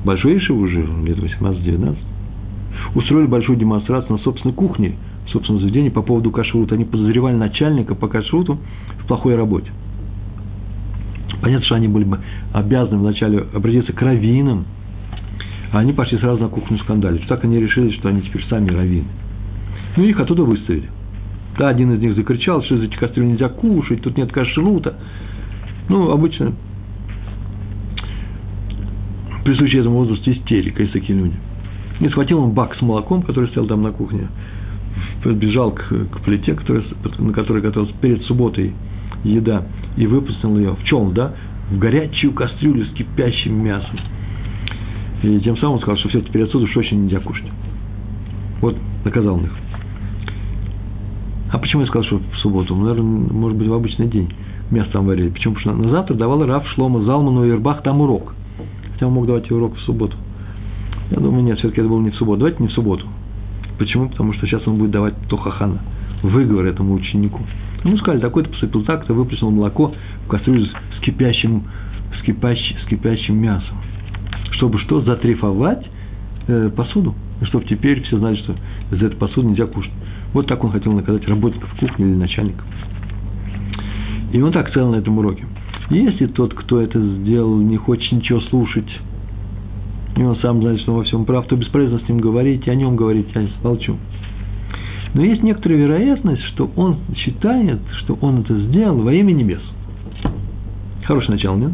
Большой 0.04 0.34
Ешивы 0.34 0.60
уже, 0.60 0.86
лет 1.04 1.18
18-19. 1.18 1.96
Устроили 2.94 3.26
большую 3.26 3.58
демонстрацию 3.58 4.12
на 4.12 4.18
собственной 4.18 4.52
кухне, 4.52 4.96
собственном 5.28 5.60
заведении 5.62 5.88
по 5.88 6.02
поводу 6.02 6.30
кашрута. 6.30 6.74
Они 6.74 6.84
подозревали 6.84 7.34
начальника 7.34 7.94
по 7.94 8.08
кашруту 8.08 8.58
в 8.98 9.06
плохой 9.06 9.36
работе. 9.36 9.70
Понятно, 11.40 11.64
что 11.64 11.76
они 11.76 11.88
были 11.88 12.04
бы 12.04 12.20
обязаны 12.52 12.98
вначале 12.98 13.46
обратиться 13.54 13.94
к 13.94 14.02
раввинам, 14.02 14.66
а 15.72 15.78
они 15.78 15.94
пошли 15.94 16.18
сразу 16.18 16.42
на 16.42 16.48
кухню 16.48 16.78
скандалить. 16.78 17.26
Так 17.26 17.44
они 17.44 17.58
решили, 17.58 17.90
что 17.92 18.10
они 18.10 18.20
теперь 18.20 18.44
сами 18.50 18.68
раввины. 18.68 19.06
Ну, 19.96 20.04
их 20.04 20.20
оттуда 20.20 20.42
выставили. 20.42 20.90
Да, 21.58 21.68
один 21.68 21.92
из 21.94 22.00
них 22.00 22.16
закричал, 22.16 22.62
что 22.64 22.74
из 22.76 22.82
этих 22.82 22.98
кастрюль 22.98 23.28
нельзя 23.28 23.48
кушать, 23.48 24.02
тут 24.02 24.18
нет 24.18 24.30
кашрута. 24.30 24.96
Ну, 25.90 26.08
обычно 26.12 26.52
присущая 29.42 29.80
этому 29.80 29.96
возрасту 29.96 30.30
истерика, 30.30 30.82
есть 30.82 30.92
такие 30.92 31.18
люди. 31.18 31.34
И 31.98 32.08
схватил 32.10 32.38
он 32.38 32.52
бак 32.52 32.76
с 32.76 32.80
молоком, 32.80 33.22
который 33.22 33.48
стоял 33.50 33.66
там 33.66 33.82
на 33.82 33.90
кухне, 33.90 34.28
подбежал 35.24 35.72
к, 35.72 35.80
к 35.80 36.20
плите, 36.24 36.54
который, 36.54 36.84
на 37.18 37.32
которой 37.32 37.60
готовилась 37.60 37.92
перед 38.00 38.22
субботой 38.22 38.72
еда, 39.24 39.66
и 39.96 40.06
выпустил 40.06 40.56
ее 40.56 40.76
в 40.76 40.84
чем, 40.84 41.12
да, 41.12 41.34
в 41.72 41.78
горячую 41.78 42.34
кастрюлю 42.34 42.86
с 42.86 42.90
кипящим 42.90 43.60
мясом. 43.60 43.98
И 45.24 45.40
тем 45.40 45.56
самым 45.56 45.74
он 45.74 45.80
сказал, 45.80 45.96
что 45.98 46.08
все, 46.10 46.20
теперь 46.20 46.44
отсюда 46.44 46.66
уж 46.66 46.76
очень 46.76 47.02
нельзя 47.02 47.18
кушать. 47.18 47.50
Вот, 48.60 48.76
наказал 49.04 49.34
он 49.34 49.46
их. 49.46 49.52
А 51.50 51.58
почему 51.58 51.82
я 51.82 51.88
сказал, 51.88 52.04
что 52.04 52.18
в 52.18 52.36
субботу? 52.36 52.76
Ну, 52.76 52.84
наверное, 52.84 53.32
может 53.32 53.58
быть, 53.58 53.66
в 53.66 53.74
обычный 53.74 54.06
день 54.06 54.32
мясо 54.70 54.90
там 54.92 55.06
варили. 55.06 55.30
Почему? 55.30 55.54
Потому 55.54 55.76
что 55.76 55.84
на 55.84 55.90
завтра 55.90 56.14
давал 56.14 56.44
Раф 56.46 56.66
Шлома 56.68 57.02
Залману 57.02 57.44
и 57.44 57.50
Ирбах 57.50 57.82
там 57.82 58.00
урок. 58.00 58.34
Хотя 58.92 59.06
он 59.06 59.14
мог 59.14 59.26
давать 59.26 59.50
урок 59.50 59.76
в 59.76 59.80
субботу. 59.80 60.16
Я 61.10 61.18
думаю, 61.18 61.42
нет, 61.42 61.58
все-таки 61.58 61.80
это 61.80 61.90
было 61.90 62.00
не 62.00 62.10
в 62.10 62.16
субботу. 62.16 62.40
Давайте 62.40 62.62
не 62.62 62.68
в 62.68 62.72
субботу. 62.72 63.06
Почему? 63.78 64.08
Потому 64.08 64.32
что 64.34 64.46
сейчас 64.46 64.66
он 64.66 64.76
будет 64.76 64.90
давать 64.90 65.14
Тохахана, 65.28 65.80
выговор 66.22 66.66
этому 66.66 66.94
ученику. 66.94 67.40
Ему 67.82 67.96
сказали, 67.96 68.20
такой-то 68.20 68.50
поступил 68.50 68.84
так-то, 68.84 69.14
выплеснул 69.14 69.50
молоко 69.50 69.94
в 70.26 70.28
кастрюлю 70.28 70.66
с 70.66 71.00
кипящим, 71.00 71.64
с 72.18 72.22
кипящим, 72.22 72.78
с 72.78 72.86
кипящим 72.86 73.38
мясом. 73.38 73.78
Чтобы 74.52 74.78
что? 74.80 75.00
Затрифовать 75.00 75.86
э, 76.46 76.70
посуду. 76.76 77.14
Чтобы 77.44 77.64
теперь 77.64 78.02
все 78.02 78.18
знали, 78.18 78.36
что 78.36 78.54
из 78.90 79.02
этой 79.02 79.16
посуды 79.16 79.48
нельзя 79.48 79.66
кушать. 79.66 79.92
Вот 80.34 80.46
так 80.46 80.62
он 80.62 80.72
хотел 80.72 80.92
наказать 80.92 81.26
работников 81.26 81.70
кухни 81.80 82.04
или 82.04 82.14
начальников. 82.14 82.64
И 84.32 84.40
он 84.40 84.52
так 84.52 84.72
целый 84.72 84.92
на 84.92 85.00
этом 85.00 85.18
уроке. 85.18 85.44
Если 85.90 86.26
тот, 86.26 86.54
кто 86.54 86.80
это 86.80 87.00
сделал, 87.00 87.56
не 87.56 87.76
хочет 87.76 88.12
ничего 88.12 88.40
слушать, 88.42 88.88
и 90.16 90.22
он 90.22 90.36
сам 90.36 90.60
знает, 90.60 90.80
что 90.80 90.92
он 90.92 90.98
во 90.98 91.04
всем 91.04 91.24
прав, 91.24 91.46
то 91.46 91.56
бесполезно 91.56 91.98
с 91.98 92.08
ним 92.08 92.18
говорить, 92.18 92.66
и 92.66 92.70
о 92.70 92.74
нем 92.74 92.94
говорить, 92.94 93.26
я 93.34 93.46
молчу. 93.62 93.96
Но 95.14 95.24
есть 95.24 95.42
некоторая 95.42 95.78
вероятность, 95.78 96.42
что 96.52 96.70
он 96.76 96.98
считает, 97.16 97.80
что 97.98 98.16
он 98.20 98.40
это 98.40 98.56
сделал 98.66 99.00
во 99.00 99.12
имя 99.12 99.32
небес. 99.32 99.62
Хорошее 101.04 101.32
начало, 101.32 101.56
нет? 101.56 101.72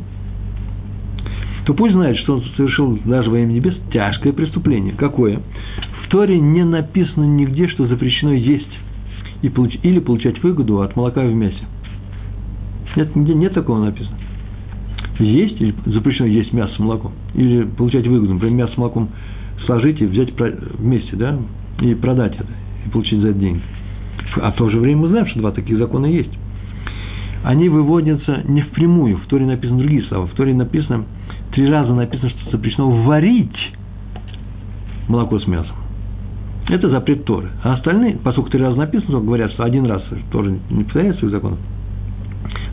То 1.67 1.75
пусть 1.75 1.95
знает, 1.95 2.17
что 2.19 2.35
он 2.35 2.45
совершил 2.57 2.99
даже 3.05 3.29
во 3.29 3.39
имя 3.39 3.53
небес 3.53 3.75
тяжкое 3.93 4.33
преступление. 4.33 4.95
Какое? 4.95 5.41
В 6.05 6.09
Торе 6.09 6.39
не 6.39 6.65
написано 6.65 7.25
нигде, 7.25 7.69
что 7.69 7.87
запрещено 7.87 8.33
есть 8.33 8.71
и 9.43 9.49
получ... 9.49 9.77
или 9.83 9.99
получать 9.99 10.43
выгоду 10.43 10.81
от 10.81 10.97
молока 10.97 11.23
в 11.23 11.35
мясе. 11.35 11.67
Нет, 12.97 13.15
нигде 13.15 13.35
нет 13.35 13.55
такого 13.55 13.85
написано. 13.85 14.17
Есть 15.19 15.61
или 15.61 15.75
запрещено 15.87 16.27
есть 16.27 16.53
мясо 16.53 16.75
с 16.75 16.79
молоком. 16.79 17.13
Или 17.35 17.65
получать 17.65 18.07
выгоду. 18.07 18.35
Например, 18.35 18.65
мясо 18.65 18.75
с 18.75 18.77
молоком 18.77 19.11
сложить 19.65 20.01
и 20.01 20.07
взять 20.07 20.33
вместе, 20.79 21.17
да, 21.17 21.39
и 21.81 21.95
продать 21.95 22.35
это, 22.35 22.49
и 22.85 22.91
получить 22.91 23.21
за 23.21 23.29
это 23.29 23.39
деньги. 23.39 23.63
А 24.37 24.51
в 24.51 24.57
то 24.57 24.69
же 24.71 24.79
время 24.79 25.03
мы 25.03 25.09
знаем, 25.09 25.27
что 25.27 25.39
два 25.39 25.53
таких 25.53 25.79
закона 25.79 26.07
есть. 26.07 26.31
Они 27.45 27.69
выводятся 27.69 28.43
не 28.45 28.63
впрямую. 28.63 29.19
В 29.19 29.27
Торе 29.27 29.47
написаны 29.47 29.79
другие 29.79 30.03
слова. 30.05 30.27
В 30.27 30.33
Торе 30.33 30.55
написано, 30.55 31.05
три 31.53 31.69
раза 31.69 31.95
написано, 31.95 32.31
что 32.31 32.51
запрещено 32.51 32.91
варить 33.05 33.73
молоко 35.09 35.39
с 35.39 35.47
мясом. 35.47 35.77
Это 36.69 36.89
запрет 36.91 37.25
Торы. 37.25 37.49
А 37.63 37.75
остальные, 37.75 38.19
поскольку 38.23 38.51
три 38.51 38.61
раза 38.61 38.77
написано, 38.77 39.21
говорят, 39.21 39.53
что 39.53 39.65
один 39.65 39.87
раз 39.87 40.03
тоже 40.33 40.59
не 40.71 40.85
повторяет 40.85 41.19
своих 41.19 41.33
законов. 41.33 41.59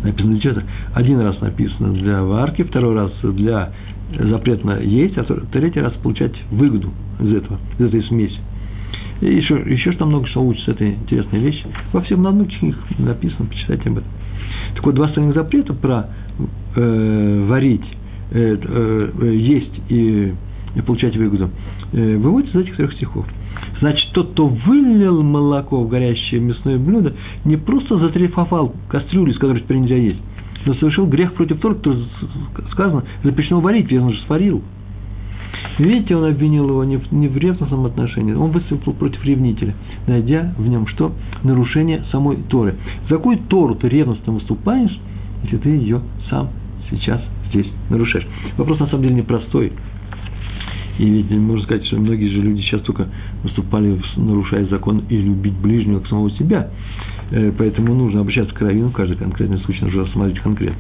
Написано 0.04 0.34
для 0.34 0.41
чего 0.41 0.62
Один 0.93 1.20
раз 1.22 1.39
написано 1.41 1.93
для 1.93 2.24
варки, 2.24 2.64
второй 2.64 2.95
раз 2.95 3.12
для 3.22 3.72
запретно 4.20 4.80
есть, 4.80 5.18
а 5.18 5.24
третий 5.51 5.80
раз 5.80 5.93
получать 5.93 6.34
выгоду 6.51 6.91
из 7.20 7.34
этого, 7.34 7.60
из 7.80 7.86
этой 7.86 8.04
смеси. 8.04 8.39
И 9.22 9.34
еще, 9.34 9.56
еще 9.66 9.93
что 9.93 10.06
много 10.06 10.28
что 10.28 10.43
учится 10.43 10.72
этой 10.72 10.95
интересной 10.95 11.39
вещи. 11.39 11.66
Во 11.93 12.01
всех 12.01 12.18
на 12.20 12.30
одной 12.30 12.47
книге 12.47 12.76
написано, 12.99 13.45
почитайте 13.47 13.89
об 13.89 13.97
этом. 13.99 14.10
Так 14.76 14.86
вот, 14.86 14.95
два 14.95 15.06
остальных 15.06 15.34
запрета 15.36 15.74
про 15.74 16.08
э, 16.76 17.45
варить, 17.47 17.86
э, 18.32 18.58
э, 18.62 19.36
есть 19.36 19.82
и, 19.89 20.34
и 20.76 20.82
получать 20.82 21.16
выгоду 21.16 21.49
э, 21.93 22.18
выводятся 22.18 22.60
из 22.60 22.66
этих 22.66 22.76
трех 22.76 22.93
стихов. 22.93 23.26
Значит, 23.80 24.12
тот, 24.14 24.32
кто 24.32 24.47
вылил 24.47 25.24
молоко 25.24 25.84
в 25.84 25.89
горящее 25.89 26.39
мясное 26.39 26.78
блюдо, 26.78 27.14
не 27.43 27.58
просто 27.58 27.97
затрифовал 27.97 28.74
кастрюлю, 28.88 29.32
из 29.32 29.38
которой 29.38 29.62
теперь 29.62 29.78
нельзя 29.78 29.97
есть, 29.97 30.20
но 30.66 30.74
совершил 30.76 31.06
грех 31.06 31.34
против 31.34 31.60
Тора, 31.60 31.76
кто 31.76 31.95
сказано, 32.72 33.04
запрещено 33.24 33.60
варить, 33.60 33.91
ведь 33.91 34.01
он 34.01 34.14
же 34.14 34.22
сварил. 34.22 34.62
Видите, 35.80 36.16
он 36.16 36.26
обвинил 36.26 36.70
его 36.70 36.84
не 36.84 36.97
в, 36.97 37.12
не 37.12 37.28
в 37.28 37.38
ревностном 37.38 37.86
отношении, 37.86 38.34
он 38.34 38.51
выступил 38.51 38.93
против 38.93 39.24
ревнителя, 39.26 39.74
найдя 40.08 40.54
в 40.58 40.68
нем 40.68 40.88
что? 40.88 41.14
Нарушение 41.43 42.04
самой 42.12 42.38
Торы. 42.38 42.76
За 43.10 43.18
какую 43.18 43.38
Тору 43.38 43.76
ты 43.76 43.89
ревностно 43.89 44.34
выступаешь, 44.34 44.97
если 45.43 45.58
ты 45.58 45.70
ее 45.70 46.01
сам 46.30 46.49
сейчас 46.89 47.22
здесь 47.49 47.68
нарушаешь? 47.89 48.28
Вопрос 48.58 48.80
на 48.80 48.88
самом 48.88 49.04
деле 49.04 49.16
непростой. 49.16 49.74
И 51.00 51.06
ведь 51.06 51.32
можно 51.32 51.64
сказать, 51.64 51.86
что 51.88 51.98
многие 51.98 52.30
же 52.30 52.41
люди 52.41 52.62
сейчас 52.62 52.82
только 52.82 53.08
выступали, 53.44 54.00
нарушая 54.16 54.66
закон, 54.68 55.04
и 55.10 55.18
любить 55.18 55.56
ближнего 55.56 56.00
к 56.00 56.08
самого 56.08 56.30
себя. 56.32 56.70
поэтому 57.58 57.96
нужно 57.96 58.22
обращаться 58.22 58.54
к 58.54 58.62
раввину, 58.62 58.89
в 58.89 58.94
каждый 58.94 59.18
конкретный 59.18 59.60
случай 59.60 59.84
нужно 59.84 60.04
рассмотреть 60.04 60.39
конкретно. 60.39 60.78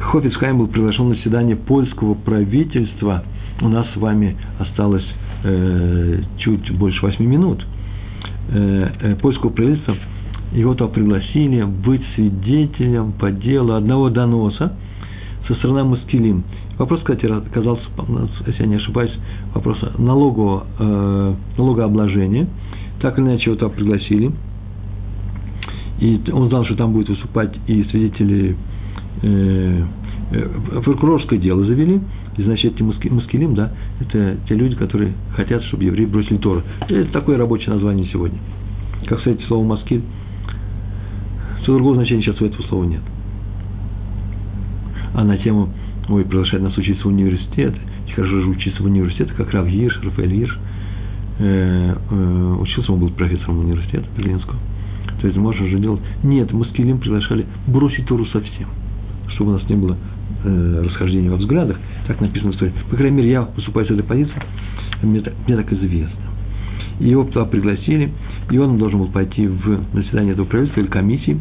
Хофицхайм 0.00 0.58
был 0.58 0.66
приглашен 0.66 1.10
на 1.10 1.14
заседание 1.14 1.56
польского 1.56 2.14
правительства. 2.14 3.22
У 3.60 3.68
нас 3.68 3.86
с 3.92 3.96
вами 3.96 4.36
осталось 4.58 5.06
э, 5.44 6.22
чуть 6.38 6.70
больше 6.72 7.04
восьми 7.04 7.26
минут. 7.26 7.64
Э, 8.48 8.88
э, 9.00 9.14
польского 9.16 9.50
правительства 9.50 9.94
его 10.52 10.74
туда 10.74 10.90
пригласили 10.90 11.62
быть 11.62 12.02
свидетелем 12.14 13.12
по 13.12 13.30
делу 13.30 13.74
одного 13.74 14.08
доноса 14.08 14.72
со 15.46 15.54
стороны 15.54 15.84
Маскилим. 15.84 16.44
Вопрос, 16.80 17.00
кстати, 17.00 17.26
оказался, 17.26 17.82
если 18.46 18.62
я 18.62 18.66
не 18.66 18.76
ошибаюсь, 18.76 19.12
вопрос 19.54 19.76
налогового, 19.98 20.64
э, 20.78 21.34
налогообложения. 21.58 22.46
Так 23.02 23.18
или 23.18 23.26
иначе 23.26 23.50
его 23.50 23.56
туда 23.56 23.68
пригласили. 23.68 24.32
И 25.98 26.22
он 26.32 26.48
знал, 26.48 26.64
что 26.64 26.76
там 26.76 26.94
будут 26.94 27.10
выступать 27.10 27.54
и 27.66 27.84
свидетели 27.84 28.56
э, 29.20 29.84
э, 30.32 30.80
прокурорское 30.82 31.38
дело 31.38 31.66
завели, 31.66 32.00
и, 32.38 32.42
значит, 32.42 32.74
эти 32.74 32.82
маскилим, 32.82 33.54
да, 33.54 33.72
это 34.00 34.38
те 34.48 34.54
люди, 34.54 34.74
которые 34.74 35.12
хотят, 35.36 35.62
чтобы 35.64 35.84
евреи 35.84 36.06
бросили 36.06 36.38
Тору. 36.38 36.62
Это 36.88 37.12
такое 37.12 37.36
рабочее 37.36 37.74
название 37.74 38.08
сегодня. 38.10 38.38
Как, 39.06 39.18
кстати, 39.18 39.42
слово 39.48 39.66
маскиль, 39.66 40.00
что 41.62 41.74
другого 41.74 41.96
значения 41.96 42.22
сейчас 42.22 42.40
у 42.40 42.46
этого 42.46 42.62
слова 42.68 42.84
нет. 42.84 43.02
А 45.12 45.24
на 45.24 45.36
тему, 45.36 45.68
ой, 46.10 46.24
приглашать 46.24 46.60
нас 46.60 46.76
учиться 46.76 47.04
в 47.04 47.06
университет, 47.06 47.74
и 48.06 48.10
хорошо 48.12 48.40
же 48.42 48.48
учиться 48.48 48.82
в 48.82 48.86
университете, 48.86 49.32
как 49.36 49.52
Рав 49.52 49.68
Гирш, 49.68 50.00
Рафаэль 50.02 50.32
Гирш, 50.32 50.58
э, 51.38 51.96
э, 52.10 52.56
учился, 52.60 52.92
он 52.92 53.00
был 53.00 53.10
профессором 53.10 53.60
университета 53.60 54.06
Берлинского. 54.16 54.56
То 55.20 55.26
есть 55.26 55.38
можно 55.38 55.66
же 55.66 55.78
делать. 55.78 56.00
Нет, 56.22 56.52
маскилим 56.52 56.98
приглашали 56.98 57.46
бросить 57.66 58.06
Тору 58.06 58.26
совсем, 58.26 58.68
чтобы 59.28 59.52
у 59.52 59.54
нас 59.54 59.68
не 59.68 59.76
было 59.76 59.96
э, 60.44 60.82
расхождения 60.84 61.30
во 61.30 61.36
взглядах. 61.36 61.78
Так 62.06 62.20
написано 62.20 62.52
в 62.52 62.54
истории. 62.54 62.72
По 62.90 62.96
крайней 62.96 63.18
мере, 63.18 63.30
я 63.30 63.42
выступаю 63.42 63.86
с 63.86 63.90
этой 63.90 64.02
позиции, 64.02 64.42
мне 65.02 65.20
так, 65.20 65.34
мне 65.46 65.56
так 65.56 65.72
известно. 65.72 66.30
Его 66.98 67.24
туда 67.24 67.46
пригласили, 67.46 68.12
и 68.50 68.58
он 68.58 68.76
должен 68.76 68.98
был 68.98 69.08
пойти 69.08 69.46
в 69.46 69.80
заседание 69.94 70.32
этого 70.32 70.46
правительства 70.46 70.80
или 70.80 70.88
комиссии, 70.88 71.40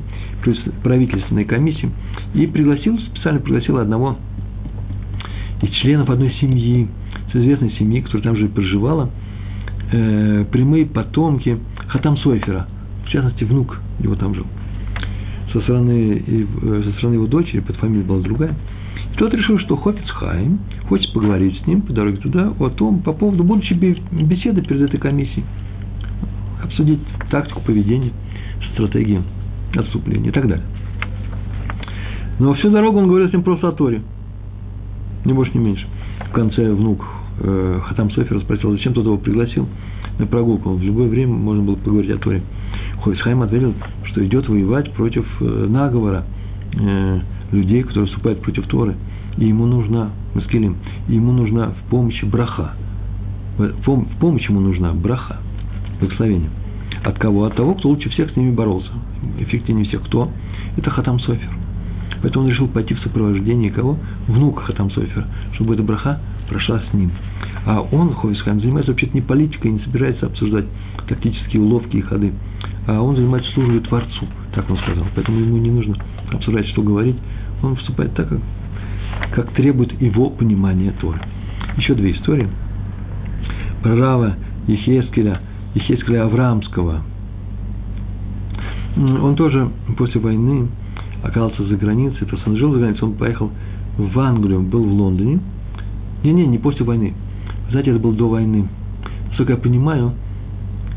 правительственной 0.84 1.44
комиссии, 1.44 1.90
и 2.34 2.48
пригласил, 2.48 2.98
специально 3.00 3.42
пригласил 3.42 3.78
одного 3.78 4.18
из 5.62 5.70
членов 5.82 6.10
одной 6.10 6.32
семьи, 6.40 6.88
с 7.32 7.36
известной 7.36 7.72
семьи, 7.72 8.02
которая 8.02 8.24
там 8.24 8.38
же 8.38 8.48
проживала, 8.48 9.10
э, 9.92 10.46
прямые 10.52 10.86
потомки 10.86 11.58
Хатам 11.88 12.18
Сойфера, 12.18 12.68
в 13.06 13.10
частности, 13.10 13.44
внук 13.44 13.80
его 14.00 14.16
там 14.16 14.36
жил. 14.36 14.46
Со 15.52 15.62
стороны, 15.62 16.24
э, 16.26 16.84
со 16.86 16.92
стороны 16.94 17.16
его 17.16 17.28
дочери, 17.28 17.60
под 17.60 17.76
фамилией 17.78 18.06
была 18.06 18.22
другая. 18.22 18.56
И 19.14 19.18
тот 19.18 19.34
решил, 19.34 19.60
что 19.60 19.76
Хофиц 19.76 20.10
Хайм 20.12 20.60
хочет 20.88 21.12
поговорить 21.14 21.60
с 21.62 21.68
ним 21.68 21.82
по 21.82 21.92
дороге 21.92 22.18
туда 22.18 22.54
о 22.60 22.70
том, 22.70 23.00
по 23.00 23.14
поводу 23.14 23.44
будущей 23.44 23.74
беседы 23.74 24.62
перед 24.62 24.82
этой 24.84 25.00
комиссией. 25.00 25.46
Обсудить 26.64 27.00
тактику 27.30 27.62
поведения, 27.62 28.12
стратегию 28.74 29.24
отступления 29.76 30.30
и 30.30 30.32
так 30.32 30.48
далее. 30.48 30.66
Но 32.40 32.54
всю 32.54 32.70
дорогу 32.70 33.00
он 33.00 33.08
говорил 33.08 33.30
с 33.30 33.34
ним 33.34 33.44
просто 33.44 33.68
о. 33.70 34.02
Не 35.26 35.34
больше, 35.34 35.58
не 35.58 35.64
меньше. 35.64 35.88
В 36.30 36.32
конце 36.32 36.72
внук 36.72 37.06
э, 37.40 37.80
Хатам 37.86 38.12
Софер 38.12 38.40
спросил, 38.42 38.72
зачем 38.72 38.94
тот 38.94 39.06
его 39.06 39.18
пригласил 39.18 39.68
на 40.18 40.26
прогулку. 40.26 40.74
В 40.74 40.82
любое 40.82 41.08
время 41.08 41.34
можно 41.34 41.64
было 41.64 41.76
поговорить 41.76 42.12
о 42.12 42.18
Торе. 42.18 42.42
Хойсхайм 43.02 43.42
ответил, 43.42 43.74
что 44.06 44.26
идет 44.26 44.48
воевать 44.48 44.92
против 44.94 45.26
э, 45.42 45.68
наговора 45.70 46.26
э, 46.78 47.20
людей, 47.52 47.84
которые 47.84 48.08
вступают 48.08 48.42
против 48.42 48.68
Торы. 48.68 48.96
И 49.38 49.46
ему 49.46 49.66
нужна, 49.66 50.12
Маскелим, 50.36 50.78
ему 51.08 51.32
нужна 51.32 51.70
в 51.70 51.90
помощи 51.90 52.26
браха. 52.26 52.74
В 53.58 54.20
помощь 54.20 54.48
ему 54.48 54.62
нужна 54.62 54.94
браха, 54.94 55.38
благословение. 56.00 56.50
От 57.04 57.18
кого? 57.18 57.46
От 57.46 57.56
того, 57.56 57.76
кто 57.76 57.90
лучше 57.90 58.10
всех 58.10 58.32
с 58.32 58.36
ними 58.36 58.52
боролся. 58.52 58.92
Эффективнее 59.38 59.86
всех 59.86 60.04
кто? 60.04 60.30
Это 60.78 60.90
Хатам 60.90 61.20
Софер. 61.20 61.59
Поэтому 62.22 62.46
он 62.46 62.52
решил 62.52 62.68
пойти 62.68 62.94
в 62.94 63.00
сопровождении 63.00 63.70
кого? 63.70 63.98
Внука 64.28 64.64
Хатам 64.64 64.92
Софера, 64.92 65.26
чтобы 65.54 65.74
эта 65.74 65.84
браха 65.84 66.20
прошла 66.50 66.80
с 66.80 66.94
ним. 66.94 67.12
А 67.66 67.82
он, 67.82 68.14
Хойсхайм, 68.14 68.60
занимается 68.60 68.92
вообще-то 68.92 69.14
не 69.14 69.22
политикой, 69.22 69.72
не 69.72 69.80
собирается 69.80 70.26
обсуждать 70.26 70.66
тактические 71.08 71.62
уловки 71.62 71.98
и 71.98 72.02
ходы, 72.02 72.34
а 72.88 73.02
он 73.02 73.16
занимается 73.16 73.52
службой 73.52 73.80
Творцу, 73.82 74.26
так 74.54 74.70
он 74.70 74.78
сказал. 74.78 75.06
Поэтому 75.16 75.40
ему 75.40 75.58
не 75.58 75.72
нужно 75.72 75.96
обсуждать, 76.32 76.68
что 76.70 76.82
говорить. 76.82 77.18
Он 77.62 77.76
вступает 77.76 78.14
так, 78.16 78.30
как, 78.30 78.40
как 79.34 79.54
требует 79.54 80.00
его 80.02 80.30
понимания 80.30 80.94
Торы. 81.00 81.20
Еще 81.78 81.94
две 81.94 82.12
истории. 82.12 82.48
Про 83.84 83.96
Рава 83.96 84.36
Ехескеля, 84.68 85.40
Ехескеля 85.76 86.26
Авраамского. 86.26 87.02
Он 88.98 89.36
тоже 89.36 89.70
после 89.98 90.20
войны 90.20 90.68
оказался 91.24 91.64
за 91.66 91.76
границей, 91.76 92.26
то 92.26 92.36
есть 92.36 92.48
он 92.48 92.56
жил 92.58 92.74
за 92.74 92.80
границей, 92.80 93.04
он 93.04 93.14
поехал 93.14 93.52
в 93.98 94.20
Англию, 94.20 94.62
был 94.62 94.84
в 94.84 94.92
Лондоне. 94.92 95.40
Не-не, 96.24 96.48
не 96.48 96.58
после 96.58 96.86
войны. 96.86 97.14
Знаете, 97.70 97.92
это 97.92 98.00
было 98.00 98.14
до 98.14 98.30
войны. 98.30 98.68
Насколько 99.28 99.54
я 99.54 99.58
понимаю, 99.58 100.14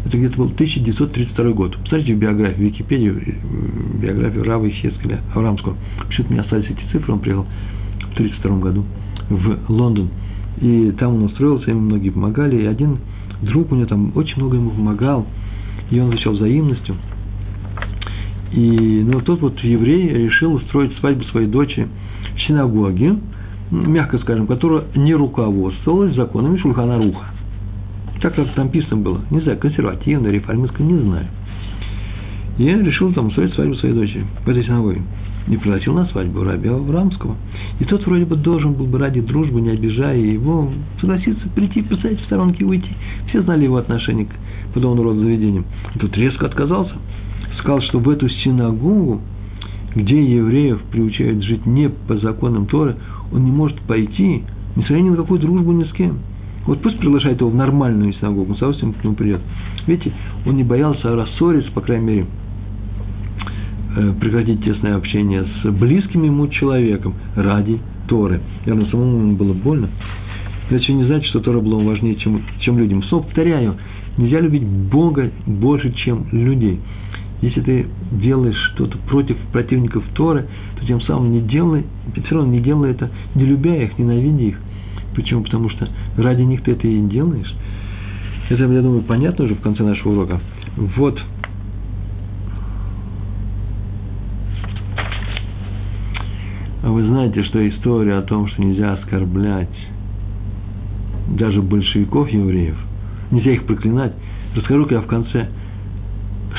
это 0.04 0.16
где-то 0.16 0.36
был 0.36 0.46
1932 0.46 1.52
год. 1.52 1.76
Посмотрите 1.78 2.14
в 2.14 2.18
биографию, 2.18 2.56
в 2.56 2.60
Википедию, 2.60 3.22
э, 3.24 4.00
биографию 4.00 4.44
Рава 4.44 4.68
Хескеля 4.68 5.20
Аврамского. 5.34 5.76
Почему-то 6.06 6.32
меня 6.32 6.42
остались 6.42 6.66
эти 6.66 6.90
цифры, 6.90 7.12
он 7.12 7.20
приехал 7.20 7.44
в 7.44 8.14
1932 8.14 8.58
году 8.58 8.84
в 9.28 9.70
Лондон. 9.70 10.08
И 10.60 10.92
там 10.98 11.14
он 11.14 11.24
устроился, 11.24 11.70
ему 11.70 11.80
многие 11.80 12.10
помогали. 12.10 12.62
И 12.62 12.66
один 12.66 12.98
друг 13.42 13.70
у 13.72 13.76
него 13.76 13.86
там 13.86 14.12
очень 14.14 14.38
много 14.38 14.56
ему 14.56 14.70
помогал. 14.70 15.26
И 15.90 16.00
он 16.00 16.08
отвечал 16.08 16.32
взаимностью. 16.32 16.96
И 18.52 19.02
ну, 19.04 19.20
тот 19.20 19.40
вот 19.40 19.58
еврей 19.60 20.08
решил 20.08 20.54
устроить 20.54 20.96
свадьбу 20.98 21.24
своей 21.24 21.46
дочери 21.46 21.88
в 22.36 22.42
синагоге, 22.42 23.16
мягко 23.70 24.18
скажем, 24.18 24.46
которая 24.46 24.84
не 24.94 25.14
руководствовалась 25.14 26.14
законами 26.14 26.58
Шульхана 26.58 26.98
Руха. 26.98 27.26
Так 28.20 28.34
как 28.34 28.52
там 28.54 28.66
написано 28.66 28.98
было, 28.98 29.20
не 29.30 29.40
знаю, 29.40 29.58
консервативно, 29.58 30.28
реформистское, 30.28 30.86
не 30.86 30.98
знаю. 30.98 31.26
И 32.58 32.64
я 32.64 32.78
решил 32.78 33.12
там 33.12 33.28
устроить 33.28 33.54
свадьбу 33.54 33.74
своей 33.76 33.94
дочери 33.94 34.24
в 34.44 34.48
этой 34.48 34.64
синагоге. 34.64 35.02
И 35.48 35.56
пригласил 35.56 35.94
на 35.94 36.06
свадьбу 36.06 36.44
раби 36.44 36.68
Аврамского. 36.68 37.34
И 37.80 37.84
тот 37.84 38.06
вроде 38.06 38.26
бы 38.26 38.36
должен 38.36 38.74
был 38.74 38.86
бы 38.86 38.98
ради 38.98 39.20
дружбы, 39.20 39.60
не 39.60 39.70
обижая 39.70 40.18
его, 40.18 40.70
согласиться 41.00 41.48
прийти, 41.48 41.82
писать 41.82 42.20
в 42.20 42.24
сторонке 42.26 42.60
и 42.60 42.64
уйти. 42.64 42.90
Все 43.28 43.42
знали 43.42 43.64
его 43.64 43.76
отношение 43.76 44.26
к 44.26 44.74
подобного 44.74 45.08
рода 45.08 45.20
заведениям. 45.20 45.64
И 45.94 45.98
тут 45.98 46.16
резко 46.16 46.46
отказался. 46.46 46.94
Сказал, 47.58 47.80
что 47.82 47.98
в 47.98 48.08
эту 48.08 48.28
синагогу, 48.28 49.20
где 49.94 50.22
евреев 50.22 50.82
приучают 50.90 51.42
жить 51.42 51.66
не 51.66 51.88
по 51.88 52.16
законам 52.16 52.66
Торы, 52.66 52.96
он 53.32 53.44
не 53.44 53.50
может 53.50 53.80
пойти, 53.82 54.42
несмотря 54.76 55.02
ни 55.02 55.10
на 55.10 55.16
какую 55.16 55.40
дружбу 55.40 55.72
ни 55.72 55.84
с 55.84 55.92
кем. 55.92 56.18
Вот 56.66 56.80
пусть 56.80 56.98
приглашает 56.98 57.40
его 57.40 57.50
в 57.50 57.54
нормальную 57.54 58.12
синагогу, 58.14 58.50
он 58.50 58.54
с 58.54 58.58
удовольствием 58.58 58.92
к 58.94 59.02
нему 59.02 59.14
придет. 59.14 59.40
Видите, 59.86 60.12
он 60.46 60.56
не 60.56 60.62
боялся 60.62 61.14
рассориться, 61.14 61.72
по 61.72 61.80
крайней 61.80 62.06
мере, 62.06 62.26
э, 63.96 64.12
прекратить 64.20 64.64
тесное 64.64 64.96
общение 64.96 65.44
с 65.44 65.68
близким 65.70 66.22
ему 66.22 66.46
человеком 66.48 67.14
ради 67.34 67.80
Торы. 68.06 68.40
Наверное, 68.64 68.90
самому 68.90 69.18
ему 69.18 69.36
было 69.36 69.52
больно. 69.52 69.88
Это 70.66 70.76
еще 70.76 70.92
не 70.92 71.04
значит, 71.04 71.28
что 71.30 71.40
Тора 71.40 71.60
была 71.60 71.82
важнее, 71.82 72.14
чем, 72.16 72.42
чем 72.60 72.78
людям. 72.78 73.02
Снова 73.04 73.24
повторяю, 73.24 73.76
нельзя 74.16 74.40
любить 74.40 74.64
Бога 74.64 75.30
больше, 75.46 75.92
чем 75.92 76.26
людей. 76.30 76.78
Если 77.42 77.60
ты 77.60 77.86
делаешь 78.12 78.56
что-то 78.74 78.96
против 78.98 79.36
противников 79.50 80.04
Торы, 80.14 80.46
то 80.78 80.86
тем 80.86 81.00
самым 81.00 81.32
не 81.32 81.40
делай, 81.40 81.84
все 82.24 82.36
равно 82.36 82.52
не 82.52 82.60
делай 82.60 82.92
это, 82.92 83.10
не 83.34 83.44
любя 83.44 83.82
их, 83.82 83.98
ненавидя 83.98 84.44
их. 84.44 84.60
Почему? 85.16 85.42
Потому 85.42 85.68
что 85.68 85.88
ради 86.16 86.42
них 86.42 86.62
ты 86.62 86.70
это 86.72 86.86
и 86.86 87.00
делаешь. 87.00 87.52
Это, 88.48 88.62
я 88.62 88.80
думаю, 88.80 89.02
понятно 89.02 89.44
уже 89.46 89.56
в 89.56 89.60
конце 89.60 89.82
нашего 89.82 90.12
урока. 90.12 90.40
Вот. 90.76 91.20
А 96.84 96.90
вы 96.90 97.04
знаете, 97.06 97.42
что 97.42 97.68
история 97.68 98.18
о 98.18 98.22
том, 98.22 98.46
что 98.46 98.62
нельзя 98.62 98.92
оскорблять 98.92 99.76
даже 101.28 101.60
большевиков 101.60 102.28
евреев, 102.28 102.76
нельзя 103.32 103.50
их 103.50 103.64
проклинать, 103.64 104.12
расскажу-ка 104.54 104.94
я 104.94 105.00
в 105.00 105.06
конце– 105.06 105.48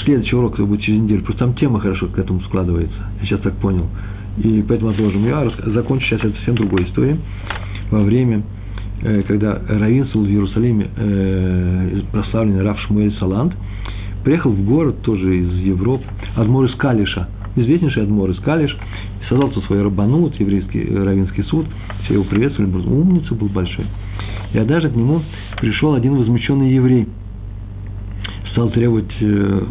следующий 0.03 0.35
урок, 0.35 0.51
который 0.51 0.67
будет 0.67 0.81
через 0.81 1.01
неделю, 1.01 1.23
просто 1.23 1.45
там 1.45 1.53
тема 1.55 1.79
хорошо 1.79 2.07
к 2.07 2.17
этому 2.17 2.41
складывается. 2.41 2.97
Я 3.21 3.27
сейчас 3.27 3.41
так 3.41 3.53
понял. 3.55 3.87
И 4.37 4.63
поэтому 4.67 4.91
отложим. 4.91 5.25
Я 5.25 5.51
закончу 5.73 6.05
сейчас 6.07 6.21
это 6.21 6.35
совсем 6.37 6.55
другой 6.55 6.85
историей. 6.85 7.17
Во 7.91 8.01
время, 8.01 8.43
э, 9.01 9.23
когда 9.27 9.61
равенствовал 9.67 10.25
в 10.25 10.29
Иерусалиме 10.29 10.89
э, 10.95 12.01
прославленный 12.11 12.63
Раф 12.63 12.79
Шмуэль 12.81 13.13
Салант, 13.19 13.53
приехал 14.23 14.51
в 14.51 14.65
город 14.65 15.01
тоже 15.03 15.37
из 15.37 15.53
Европы, 15.59 16.05
Адмор 16.35 16.65
из 16.65 16.75
Калиша, 16.75 17.27
известнейший 17.55 18.03
Адмор 18.03 18.31
из 18.31 18.39
Калиш, 18.39 18.75
создал 19.29 19.49
тут 19.49 19.63
свой 19.65 19.83
рабанут, 19.83 20.39
еврейский 20.39 20.83
равинский 20.95 21.43
суд, 21.43 21.65
все 22.03 22.15
его 22.15 22.23
приветствовали, 22.23 22.71
был 22.71 22.87
умница 22.87 23.35
был 23.35 23.49
большой. 23.49 23.85
И 24.53 24.57
однажды 24.57 24.89
к 24.89 24.95
нему 24.95 25.21
пришел 25.59 25.93
один 25.93 26.15
возмущенный 26.15 26.73
еврей, 26.73 27.07
стал 28.53 28.69
требовать 28.69 29.11
э, 29.19 29.63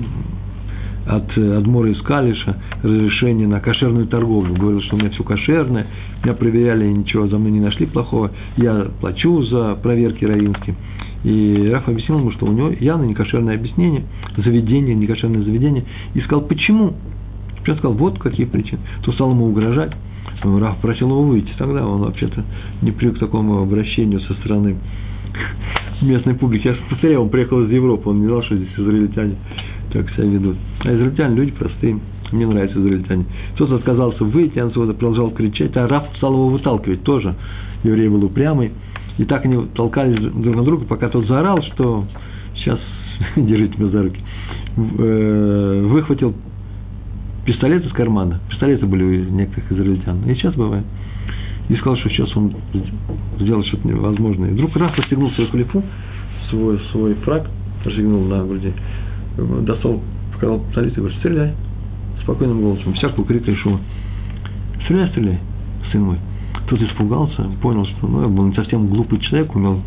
от 1.06 1.36
Адмора 1.36 1.90
из 1.90 2.00
Калиша 2.02 2.56
разрешение 2.82 3.48
на 3.48 3.60
кошерную 3.60 4.06
торговлю. 4.06 4.54
Говорил, 4.54 4.82
что 4.82 4.96
у 4.96 4.98
меня 4.98 5.10
все 5.10 5.24
кошерное, 5.24 5.86
меня 6.22 6.34
проверяли, 6.34 6.86
ничего 6.86 7.26
за 7.28 7.38
мной 7.38 7.52
не 7.52 7.60
нашли 7.60 7.86
плохого, 7.86 8.30
я 8.56 8.88
плачу 9.00 9.42
за 9.44 9.74
проверки 9.82 10.24
равинские. 10.24 10.76
И 11.24 11.70
Раф 11.72 11.88
объяснил 11.88 12.18
ему, 12.18 12.32
что 12.32 12.46
у 12.46 12.52
него 12.52 12.70
явно 12.70 13.04
некошерное 13.04 13.54
объяснение, 13.54 14.04
заведение, 14.36 14.94
некошерное 14.94 15.42
заведение. 15.42 15.84
И 16.14 16.20
сказал, 16.20 16.42
почему? 16.42 16.94
Я 17.64 17.76
сказал, 17.76 17.92
вот 17.92 18.18
какие 18.18 18.46
причины. 18.46 18.80
То 19.04 19.12
стал 19.12 19.30
ему 19.30 19.46
угрожать. 19.46 19.92
Раф 20.42 20.78
просил 20.78 21.08
его 21.10 21.22
выйти. 21.22 21.52
Тогда 21.56 21.86
он 21.86 22.00
вообще-то 22.00 22.44
не 22.82 22.90
привык 22.90 23.16
к 23.16 23.20
такому 23.20 23.62
обращению 23.62 24.20
со 24.20 24.34
стороны 24.34 24.78
местной 26.02 26.34
публики. 26.34 26.68
Я 26.68 26.74
повторяю, 26.88 27.22
он 27.22 27.30
приехал 27.30 27.62
из 27.64 27.70
Европы, 27.70 28.10
он 28.10 28.20
не 28.20 28.26
знал, 28.26 28.42
что 28.42 28.56
здесь 28.56 28.68
израильтяне 28.76 29.36
так 29.92 30.10
себя 30.10 30.24
ведут. 30.24 30.56
А 30.84 30.94
израильтяне 30.94 31.36
люди 31.36 31.52
простые. 31.52 31.98
Мне 32.32 32.46
нравятся 32.46 32.80
израильтяне. 32.80 33.26
Тот 33.56 33.70
отказался 33.72 34.24
выйти 34.24 34.58
отсюда, 34.58 34.94
продолжал 34.94 35.30
кричать, 35.32 35.76
а 35.76 35.86
Раф 35.86 36.04
стал 36.16 36.32
его 36.32 36.48
выталкивать 36.48 37.02
тоже. 37.02 37.34
Еврей 37.84 38.08
был 38.08 38.24
упрямый. 38.24 38.72
И 39.18 39.24
так 39.24 39.44
они 39.44 39.66
толкались 39.74 40.18
друг 40.18 40.56
на 40.56 40.64
друга, 40.64 40.86
пока 40.86 41.08
тот 41.10 41.26
заорал, 41.26 41.62
что 41.62 42.06
сейчас 42.56 42.80
держите 43.36 43.74
меня 43.76 43.90
за 43.90 44.02
руки. 44.02 44.20
Э, 44.76 45.86
выхватил 45.86 46.34
пистолет 47.44 47.84
из 47.84 47.92
кармана. 47.92 48.40
Пистолеты 48.48 48.86
были 48.86 49.04
у 49.04 49.30
некоторых 49.30 49.70
израильтян. 49.72 50.22
И 50.30 50.34
сейчас 50.34 50.54
бывает. 50.54 50.84
И 51.72 51.76
сказал, 51.76 51.96
что 51.96 52.10
сейчас 52.10 52.36
он 52.36 52.54
сделает 53.40 53.66
что-то 53.68 53.88
невозможное. 53.88 54.50
И 54.50 54.52
вдруг 54.52 54.76
раз 54.76 54.94
расстегнул 54.94 55.30
свою 55.30 55.48
халифу, 55.48 55.82
свой, 56.50 56.78
свой 56.90 57.14
фраг, 57.14 57.48
расстегнул 57.82 58.24
на 58.24 58.44
груди, 58.44 58.74
достал, 59.62 60.02
показал 60.34 60.60
пистолет 60.66 60.92
и 60.92 61.00
говорит, 61.00 61.18
стреляй. 61.20 61.54
Спокойным 62.24 62.60
голосом, 62.60 62.92
всякого 62.92 63.26
крика 63.26 63.50
и 63.50 63.54
шума. 63.54 63.80
Стреляй, 64.84 65.08
стреляй, 65.08 65.38
сын 65.90 66.02
мой. 66.02 66.18
Тот 66.68 66.78
испугался, 66.78 67.42
понял, 67.62 67.86
что 67.86 68.06
ну, 68.06 68.20
я 68.20 68.28
был 68.28 68.44
не 68.48 68.54
совсем 68.54 68.88
глупый 68.88 69.18
человек, 69.20 69.54
умел 69.56 69.80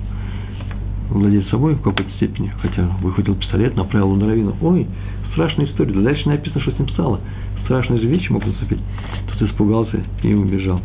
владеть 1.11 1.47
собой 1.49 1.75
в 1.75 1.83
какой-то 1.83 2.09
степени, 2.13 2.51
хотя 2.63 2.87
выхватил 3.03 3.35
пистолет, 3.35 3.75
направил 3.75 4.15
на 4.15 4.25
равина. 4.25 4.53
Ой, 4.59 4.87
страшная 5.33 5.67
история, 5.67 5.93
дальше 5.93 6.27
написано, 6.27 6.61
что 6.61 6.71
с 6.71 6.79
ним 6.79 6.89
стало. 6.89 7.19
Страшные 7.65 7.99
же 7.99 8.07
вещи 8.07 8.31
могут 8.31 8.47
наступить. 8.47 8.79
Тот 9.27 9.49
испугался 9.49 9.99
и 10.23 10.33
убежал. 10.33 10.81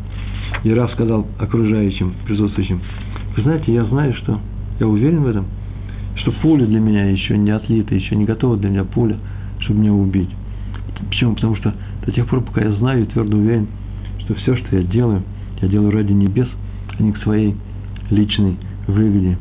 И 0.65 0.73
Раф 0.73 0.91
сказал 0.93 1.27
окружающим, 1.39 2.15
присутствующим, 2.27 2.81
вы 3.37 3.43
знаете, 3.43 3.73
я 3.73 3.85
знаю, 3.85 4.15
что, 4.15 4.41
я 4.81 4.89
уверен 4.89 5.23
в 5.23 5.29
этом, 5.29 5.47
что 6.17 6.33
пуля 6.33 6.67
для 6.67 6.81
меня 6.81 7.05
еще 7.11 7.37
не 7.39 7.51
отлита, 7.51 7.95
еще 7.95 8.17
не 8.17 8.25
готова 8.25 8.57
для 8.57 8.71
меня 8.71 8.85
пуля, 8.85 9.19
чтобы 9.61 9.81
меня 9.81 9.93
убить. 9.93 10.31
Почему? 11.09 11.35
Потому 11.35 11.57
что 11.57 11.75
до 12.05 12.13
тех 12.13 12.27
пор, 12.27 12.43
пока 12.43 12.63
я 12.63 12.73
знаю 12.73 13.03
и 13.03 13.07
твердо 13.07 13.37
уверен, 13.37 13.69
что 14.21 14.35
все, 14.35 14.57
что 14.57 14.77
я 14.77 14.83
делаю, 14.83 15.23
я 15.61 15.69
делаю 15.69 15.93
ради 15.93 16.13
небес, 16.13 16.49
а 16.99 17.03
не 17.03 17.13
к 17.13 17.19
своей 17.19 17.55
личной 18.11 18.57
выгоде. 18.87 19.39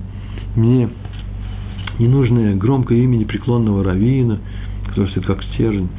Мне 0.56 0.90
не 2.00 2.08
нужно 2.08 2.56
громкое 2.56 3.00
имя 3.00 3.18
непреклонного 3.18 3.84
равина, 3.84 4.40
который 4.88 5.10
стоит 5.12 5.26
как 5.26 5.44
стержень, 5.44 5.90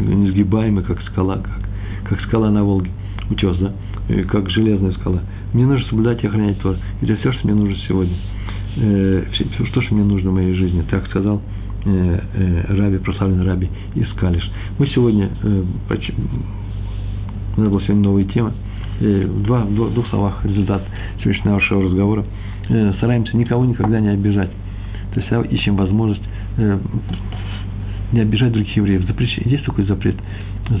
несгибаемый, 0.00 0.84
как 0.84 1.00
скала, 1.02 1.36
как, 1.36 2.10
как 2.10 2.20
скала 2.22 2.50
на 2.50 2.64
Волге, 2.64 2.90
утес, 3.30 3.56
да, 3.58 3.72
как 4.28 4.48
железная 4.50 4.92
скала. 4.92 5.20
Мне 5.52 5.66
нужно 5.66 5.86
соблюдать 5.88 6.22
и 6.22 6.26
охранять 6.26 6.60
Тор. 6.60 6.76
Это 7.00 7.16
все, 7.16 7.32
что 7.32 7.46
мне 7.46 7.54
нужно 7.54 7.76
сегодня. 7.86 8.14
Э, 8.76 9.24
все, 9.32 9.66
что, 9.66 9.80
что 9.82 9.94
мне 9.94 10.04
нужно 10.04 10.30
в 10.30 10.34
моей 10.34 10.54
жизни. 10.54 10.84
Так 10.90 11.06
сказал 11.08 11.40
э, 11.84 12.20
э, 12.34 12.76
Раби, 12.76 12.98
прославленный 12.98 13.44
Раби 13.44 13.68
Искалиш. 13.94 14.48
Мы 14.78 14.86
сегодня, 14.88 15.30
э, 15.42 15.64
у 17.56 17.60
нас 17.60 17.70
была 17.70 17.80
сегодня 17.82 18.02
новая 18.02 18.24
тема, 18.24 18.52
э, 19.00 19.26
два, 19.46 19.64
в 19.64 19.74
двух 19.94 20.06
словах 20.08 20.44
результат 20.44 20.82
сегодняшнего 21.20 21.54
нашего 21.54 21.82
разговора. 21.82 22.24
Э, 22.68 22.92
стараемся 22.98 23.36
никого 23.36 23.64
никогда 23.64 24.00
не 24.00 24.08
обижать. 24.08 24.50
То 25.14 25.20
есть 25.20 25.52
ищем 25.52 25.76
возможность 25.76 26.22
э, 26.58 26.78
не 28.12 28.20
обижать 28.20 28.52
других 28.52 28.74
евреев. 28.76 29.06
Запрещ... 29.06 29.38
Есть 29.44 29.64
такой 29.64 29.84
запрет, 29.84 30.16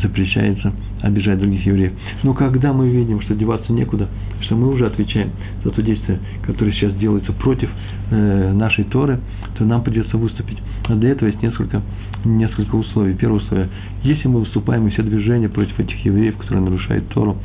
запрещается 0.02 0.72
обижать 1.02 1.38
других 1.38 1.64
евреев. 1.66 1.92
Но 2.22 2.34
когда 2.34 2.72
мы 2.72 2.88
видим, 2.88 3.20
что 3.20 3.34
деваться 3.34 3.72
некуда, 3.72 4.08
что 4.42 4.56
мы 4.56 4.68
уже 4.68 4.86
отвечаем 4.86 5.30
за 5.64 5.70
то 5.70 5.82
действие, 5.82 6.18
которое 6.44 6.72
сейчас 6.72 6.94
делается 6.94 7.32
против 7.32 7.70
э, 8.10 8.52
нашей 8.52 8.84
Торы, 8.84 9.20
то 9.56 9.64
нам 9.64 9.82
придется 9.82 10.16
выступить. 10.16 10.58
А 10.84 10.94
для 10.94 11.10
этого 11.10 11.28
есть 11.28 11.42
несколько, 11.42 11.82
несколько 12.24 12.76
условий. 12.76 13.14
Первое 13.14 13.40
условие. 13.40 13.68
Если 14.02 14.28
мы 14.28 14.40
выступаем 14.40 14.86
и 14.86 14.90
все 14.90 15.02
движения 15.02 15.48
против 15.48 15.78
этих 15.78 16.04
евреев, 16.04 16.36
которые 16.36 16.64
нарушают 16.64 17.08
Тору 17.08 17.36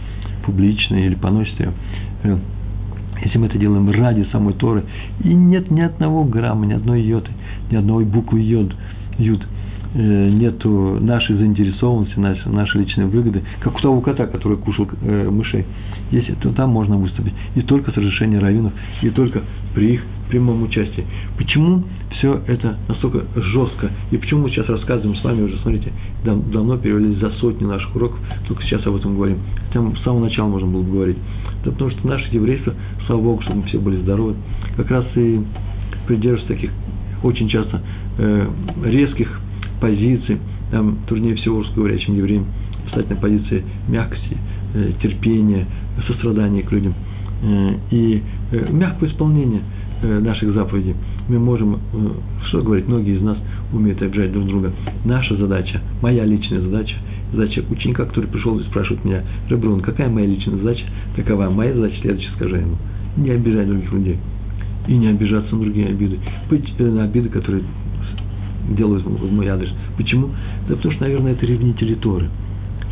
публично 0.45 0.95
или 0.95 1.15
поносят 1.15 1.59
ее, 1.59 1.71
э, 2.23 2.37
если 3.23 3.37
мы 3.37 3.45
это 3.45 3.57
делаем 3.57 3.89
ради 3.89 4.27
самой 4.31 4.53
Торы, 4.53 4.83
и 5.23 5.33
нет 5.33 5.71
ни 5.71 5.81
одного 5.81 6.23
грамма, 6.23 6.65
ни 6.65 6.73
одной 6.73 7.01
йоты, 7.01 7.31
ни 7.71 7.75
одной 7.75 8.05
буквы 8.05 8.41
йод, 8.41 8.73
юд, 9.17 9.45
нету 9.99 10.97
нашей 10.99 11.35
заинтересованности, 11.35 12.17
нашей, 12.17 12.51
нашей 12.51 12.81
личной 12.81 13.05
выгоды, 13.05 13.43
как 13.59 13.75
у 13.75 13.79
того 13.79 14.01
кота, 14.01 14.25
который 14.25 14.57
кушал 14.57 14.87
э, 15.01 15.29
мышей. 15.29 15.65
Если, 16.11 16.33
то 16.33 16.51
там 16.51 16.71
можно 16.71 16.97
выступить. 16.97 17.33
И 17.55 17.61
только 17.61 17.91
с 17.91 17.95
разрешения 17.95 18.39
раввинов, 18.39 18.73
и 19.01 19.09
только 19.09 19.43
при 19.73 19.95
их 19.95 20.01
прямом 20.29 20.63
участии. 20.63 21.05
Почему 21.37 21.83
все 22.11 22.41
это 22.47 22.77
настолько 22.87 23.25
жестко? 23.35 23.91
И 24.11 24.17
почему 24.17 24.43
мы 24.43 24.49
сейчас 24.49 24.67
рассказываем 24.67 25.15
с 25.15 25.23
вами 25.23 25.43
уже, 25.43 25.57
смотрите, 25.59 25.91
дав, 26.23 26.49
давно 26.49 26.77
перевелись 26.77 27.19
за 27.19 27.29
сотни 27.31 27.65
наших 27.65 27.95
уроков, 27.95 28.19
только 28.47 28.63
сейчас 28.63 28.85
об 28.87 28.95
этом 28.95 29.15
говорим. 29.15 29.37
Хотя 29.67 29.81
с 29.95 30.03
самого 30.03 30.21
начала 30.21 30.47
можно 30.47 30.67
было 30.67 30.81
бы 30.81 30.91
говорить. 30.91 31.17
Да 31.63 31.71
потому 31.71 31.91
что 31.91 32.07
наше 32.07 32.27
еврейство, 32.31 32.73
слава 33.05 33.21
Богу, 33.21 33.41
чтобы 33.43 33.61
мы 33.61 33.67
все 33.67 33.79
были 33.79 33.97
здоровы, 33.97 34.35
как 34.75 34.89
раз 34.89 35.05
и 35.15 35.41
придерживаются 36.07 36.47
таких 36.47 36.71
очень 37.23 37.47
часто 37.47 37.81
э, 38.17 38.47
резких 38.83 39.39
позиции, 39.83 40.39
там 40.71 40.99
труднее 41.07 41.35
всего 41.35 41.57
русскоговорящим 41.57 42.15
евреям 42.15 42.45
встать 42.87 43.09
на 43.09 43.17
позиции 43.17 43.65
мягкости, 43.89 44.37
э, 44.75 44.91
терпения, 45.01 45.67
сострадания 46.07 46.61
к 46.61 46.71
людям 46.71 46.93
э, 47.43 47.73
и 47.91 48.23
э, 48.51 48.71
мягкого 48.71 49.09
исполнения 49.09 49.61
наших 50.01 50.53
заповедей. 50.53 50.95
Мы 51.29 51.39
можем, 51.39 51.79
что 52.47 52.61
говорить, 52.61 52.89
многие 52.89 53.15
из 53.15 53.21
нас 53.21 53.37
умеют 53.71 54.01
обижать 54.01 54.33
друг 54.33 54.47
друга. 54.47 54.73
Наша 55.05 55.37
задача, 55.37 55.79
моя 56.01 56.25
личная 56.25 56.59
задача, 56.59 56.95
задача 57.31 57.63
ученика, 57.69 58.03
который 58.03 58.25
пришел 58.29 58.59
и 58.59 58.63
спрашивает 58.63 59.05
меня, 59.05 59.23
Ребрун, 59.49 59.79
какая 59.79 60.09
моя 60.09 60.27
личная 60.27 60.57
задача? 60.57 60.83
Такова. 61.15 61.49
Моя 61.49 61.73
задача 61.73 61.95
следующая, 62.01 62.31
скажи 62.35 62.57
ему. 62.57 62.75
Не 63.15 63.29
обижать 63.29 63.65
других 63.65 63.93
людей. 63.93 64.17
И 64.89 64.97
не 64.97 65.07
обижаться 65.07 65.55
на 65.55 65.61
другие 65.61 65.87
обиды. 65.87 66.19
Быть 66.49 66.77
на 66.79 67.05
обиды, 67.05 67.29
которые 67.29 67.63
делают 68.69 69.05
в 69.05 69.31
мой 69.31 69.47
адрес. 69.47 69.71
Почему? 69.97 70.29
Да 70.67 70.75
потому 70.75 70.93
что, 70.93 71.03
наверное, 71.03 71.33
это 71.33 71.45
ревнители 71.45 71.95
Торы. 71.95 72.29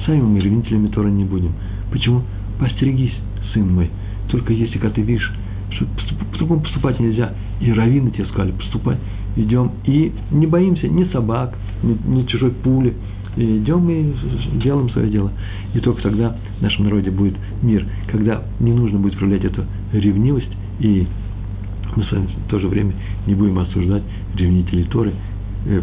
Сами 0.05 0.21
мы 0.21 0.39
ревнителями 0.39 0.87
Торы 0.87 1.11
не 1.11 1.23
будем. 1.23 1.53
Почему? 1.91 2.23
Постерегись, 2.59 3.13
сын 3.53 3.67
мой. 3.73 3.89
Только 4.29 4.53
если, 4.53 4.77
когда 4.77 4.95
ты 4.95 5.01
видишь, 5.01 5.31
что 5.71 5.85
по-другому 6.31 6.61
поступать 6.61 6.99
нельзя, 6.99 7.33
и 7.59 7.71
раввины 7.71 8.11
тебе 8.11 8.25
сказали, 8.25 8.51
поступай, 8.51 8.97
идем, 9.35 9.71
и 9.85 10.11
не 10.31 10.47
боимся 10.47 10.87
ни 10.87 11.05
собак, 11.05 11.55
ни, 11.83 11.97
ни 12.07 12.25
чужой 12.25 12.51
пули, 12.51 12.93
и 13.37 13.57
идем 13.57 13.89
и 13.89 14.13
делаем 14.61 14.89
свое 14.89 15.09
дело. 15.09 15.31
И 15.73 15.79
только 15.79 16.01
тогда 16.01 16.35
в 16.59 16.61
нашем 16.61 16.85
народе 16.85 17.11
будет 17.11 17.35
мир, 17.61 17.85
когда 18.07 18.43
не 18.59 18.73
нужно 18.73 18.99
будет 18.99 19.17
проявлять 19.17 19.45
эту 19.45 19.65
ревнивость, 19.93 20.51
и 20.79 21.07
мы 21.95 22.03
с 22.03 22.11
вами 22.11 22.27
в 22.45 22.49
то 22.49 22.59
же 22.59 22.67
время 22.67 22.93
не 23.27 23.35
будем 23.35 23.59
осуждать 23.59 24.03
ревнителей 24.35 24.83
Торы, 24.85 25.13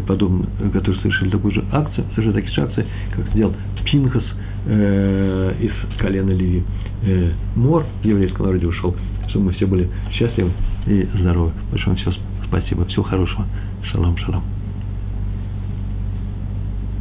подобно, 0.05 0.45
которые 0.73 1.01
совершили 1.01 1.29
такую 1.29 1.53
же 1.53 1.63
акцию, 1.71 2.05
совершили 2.15 2.33
такие 2.33 2.53
же 2.53 2.61
акции, 2.63 2.85
как 3.15 3.27
сделал 3.29 3.53
Пинхас 3.89 4.23
э, 4.65 5.55
из 5.59 5.99
колена 5.99 6.31
Ливи. 6.31 6.63
Э, 7.03 7.31
Мор 7.55 7.85
в 8.01 8.05
еврейском 8.05 8.45
народе 8.45 8.67
ушел, 8.67 8.95
чтобы 9.29 9.45
мы 9.45 9.51
все 9.53 9.65
были 9.65 9.89
счастливы 10.11 10.51
и 10.85 11.07
здоровы. 11.19 11.51
Большое 11.71 11.95
вам 11.95 11.97
все 11.97 12.19
спасибо, 12.47 12.85
всего 12.85 13.03
хорошего. 13.03 13.45
Шалом, 13.91 14.17
шалом. 14.17 14.43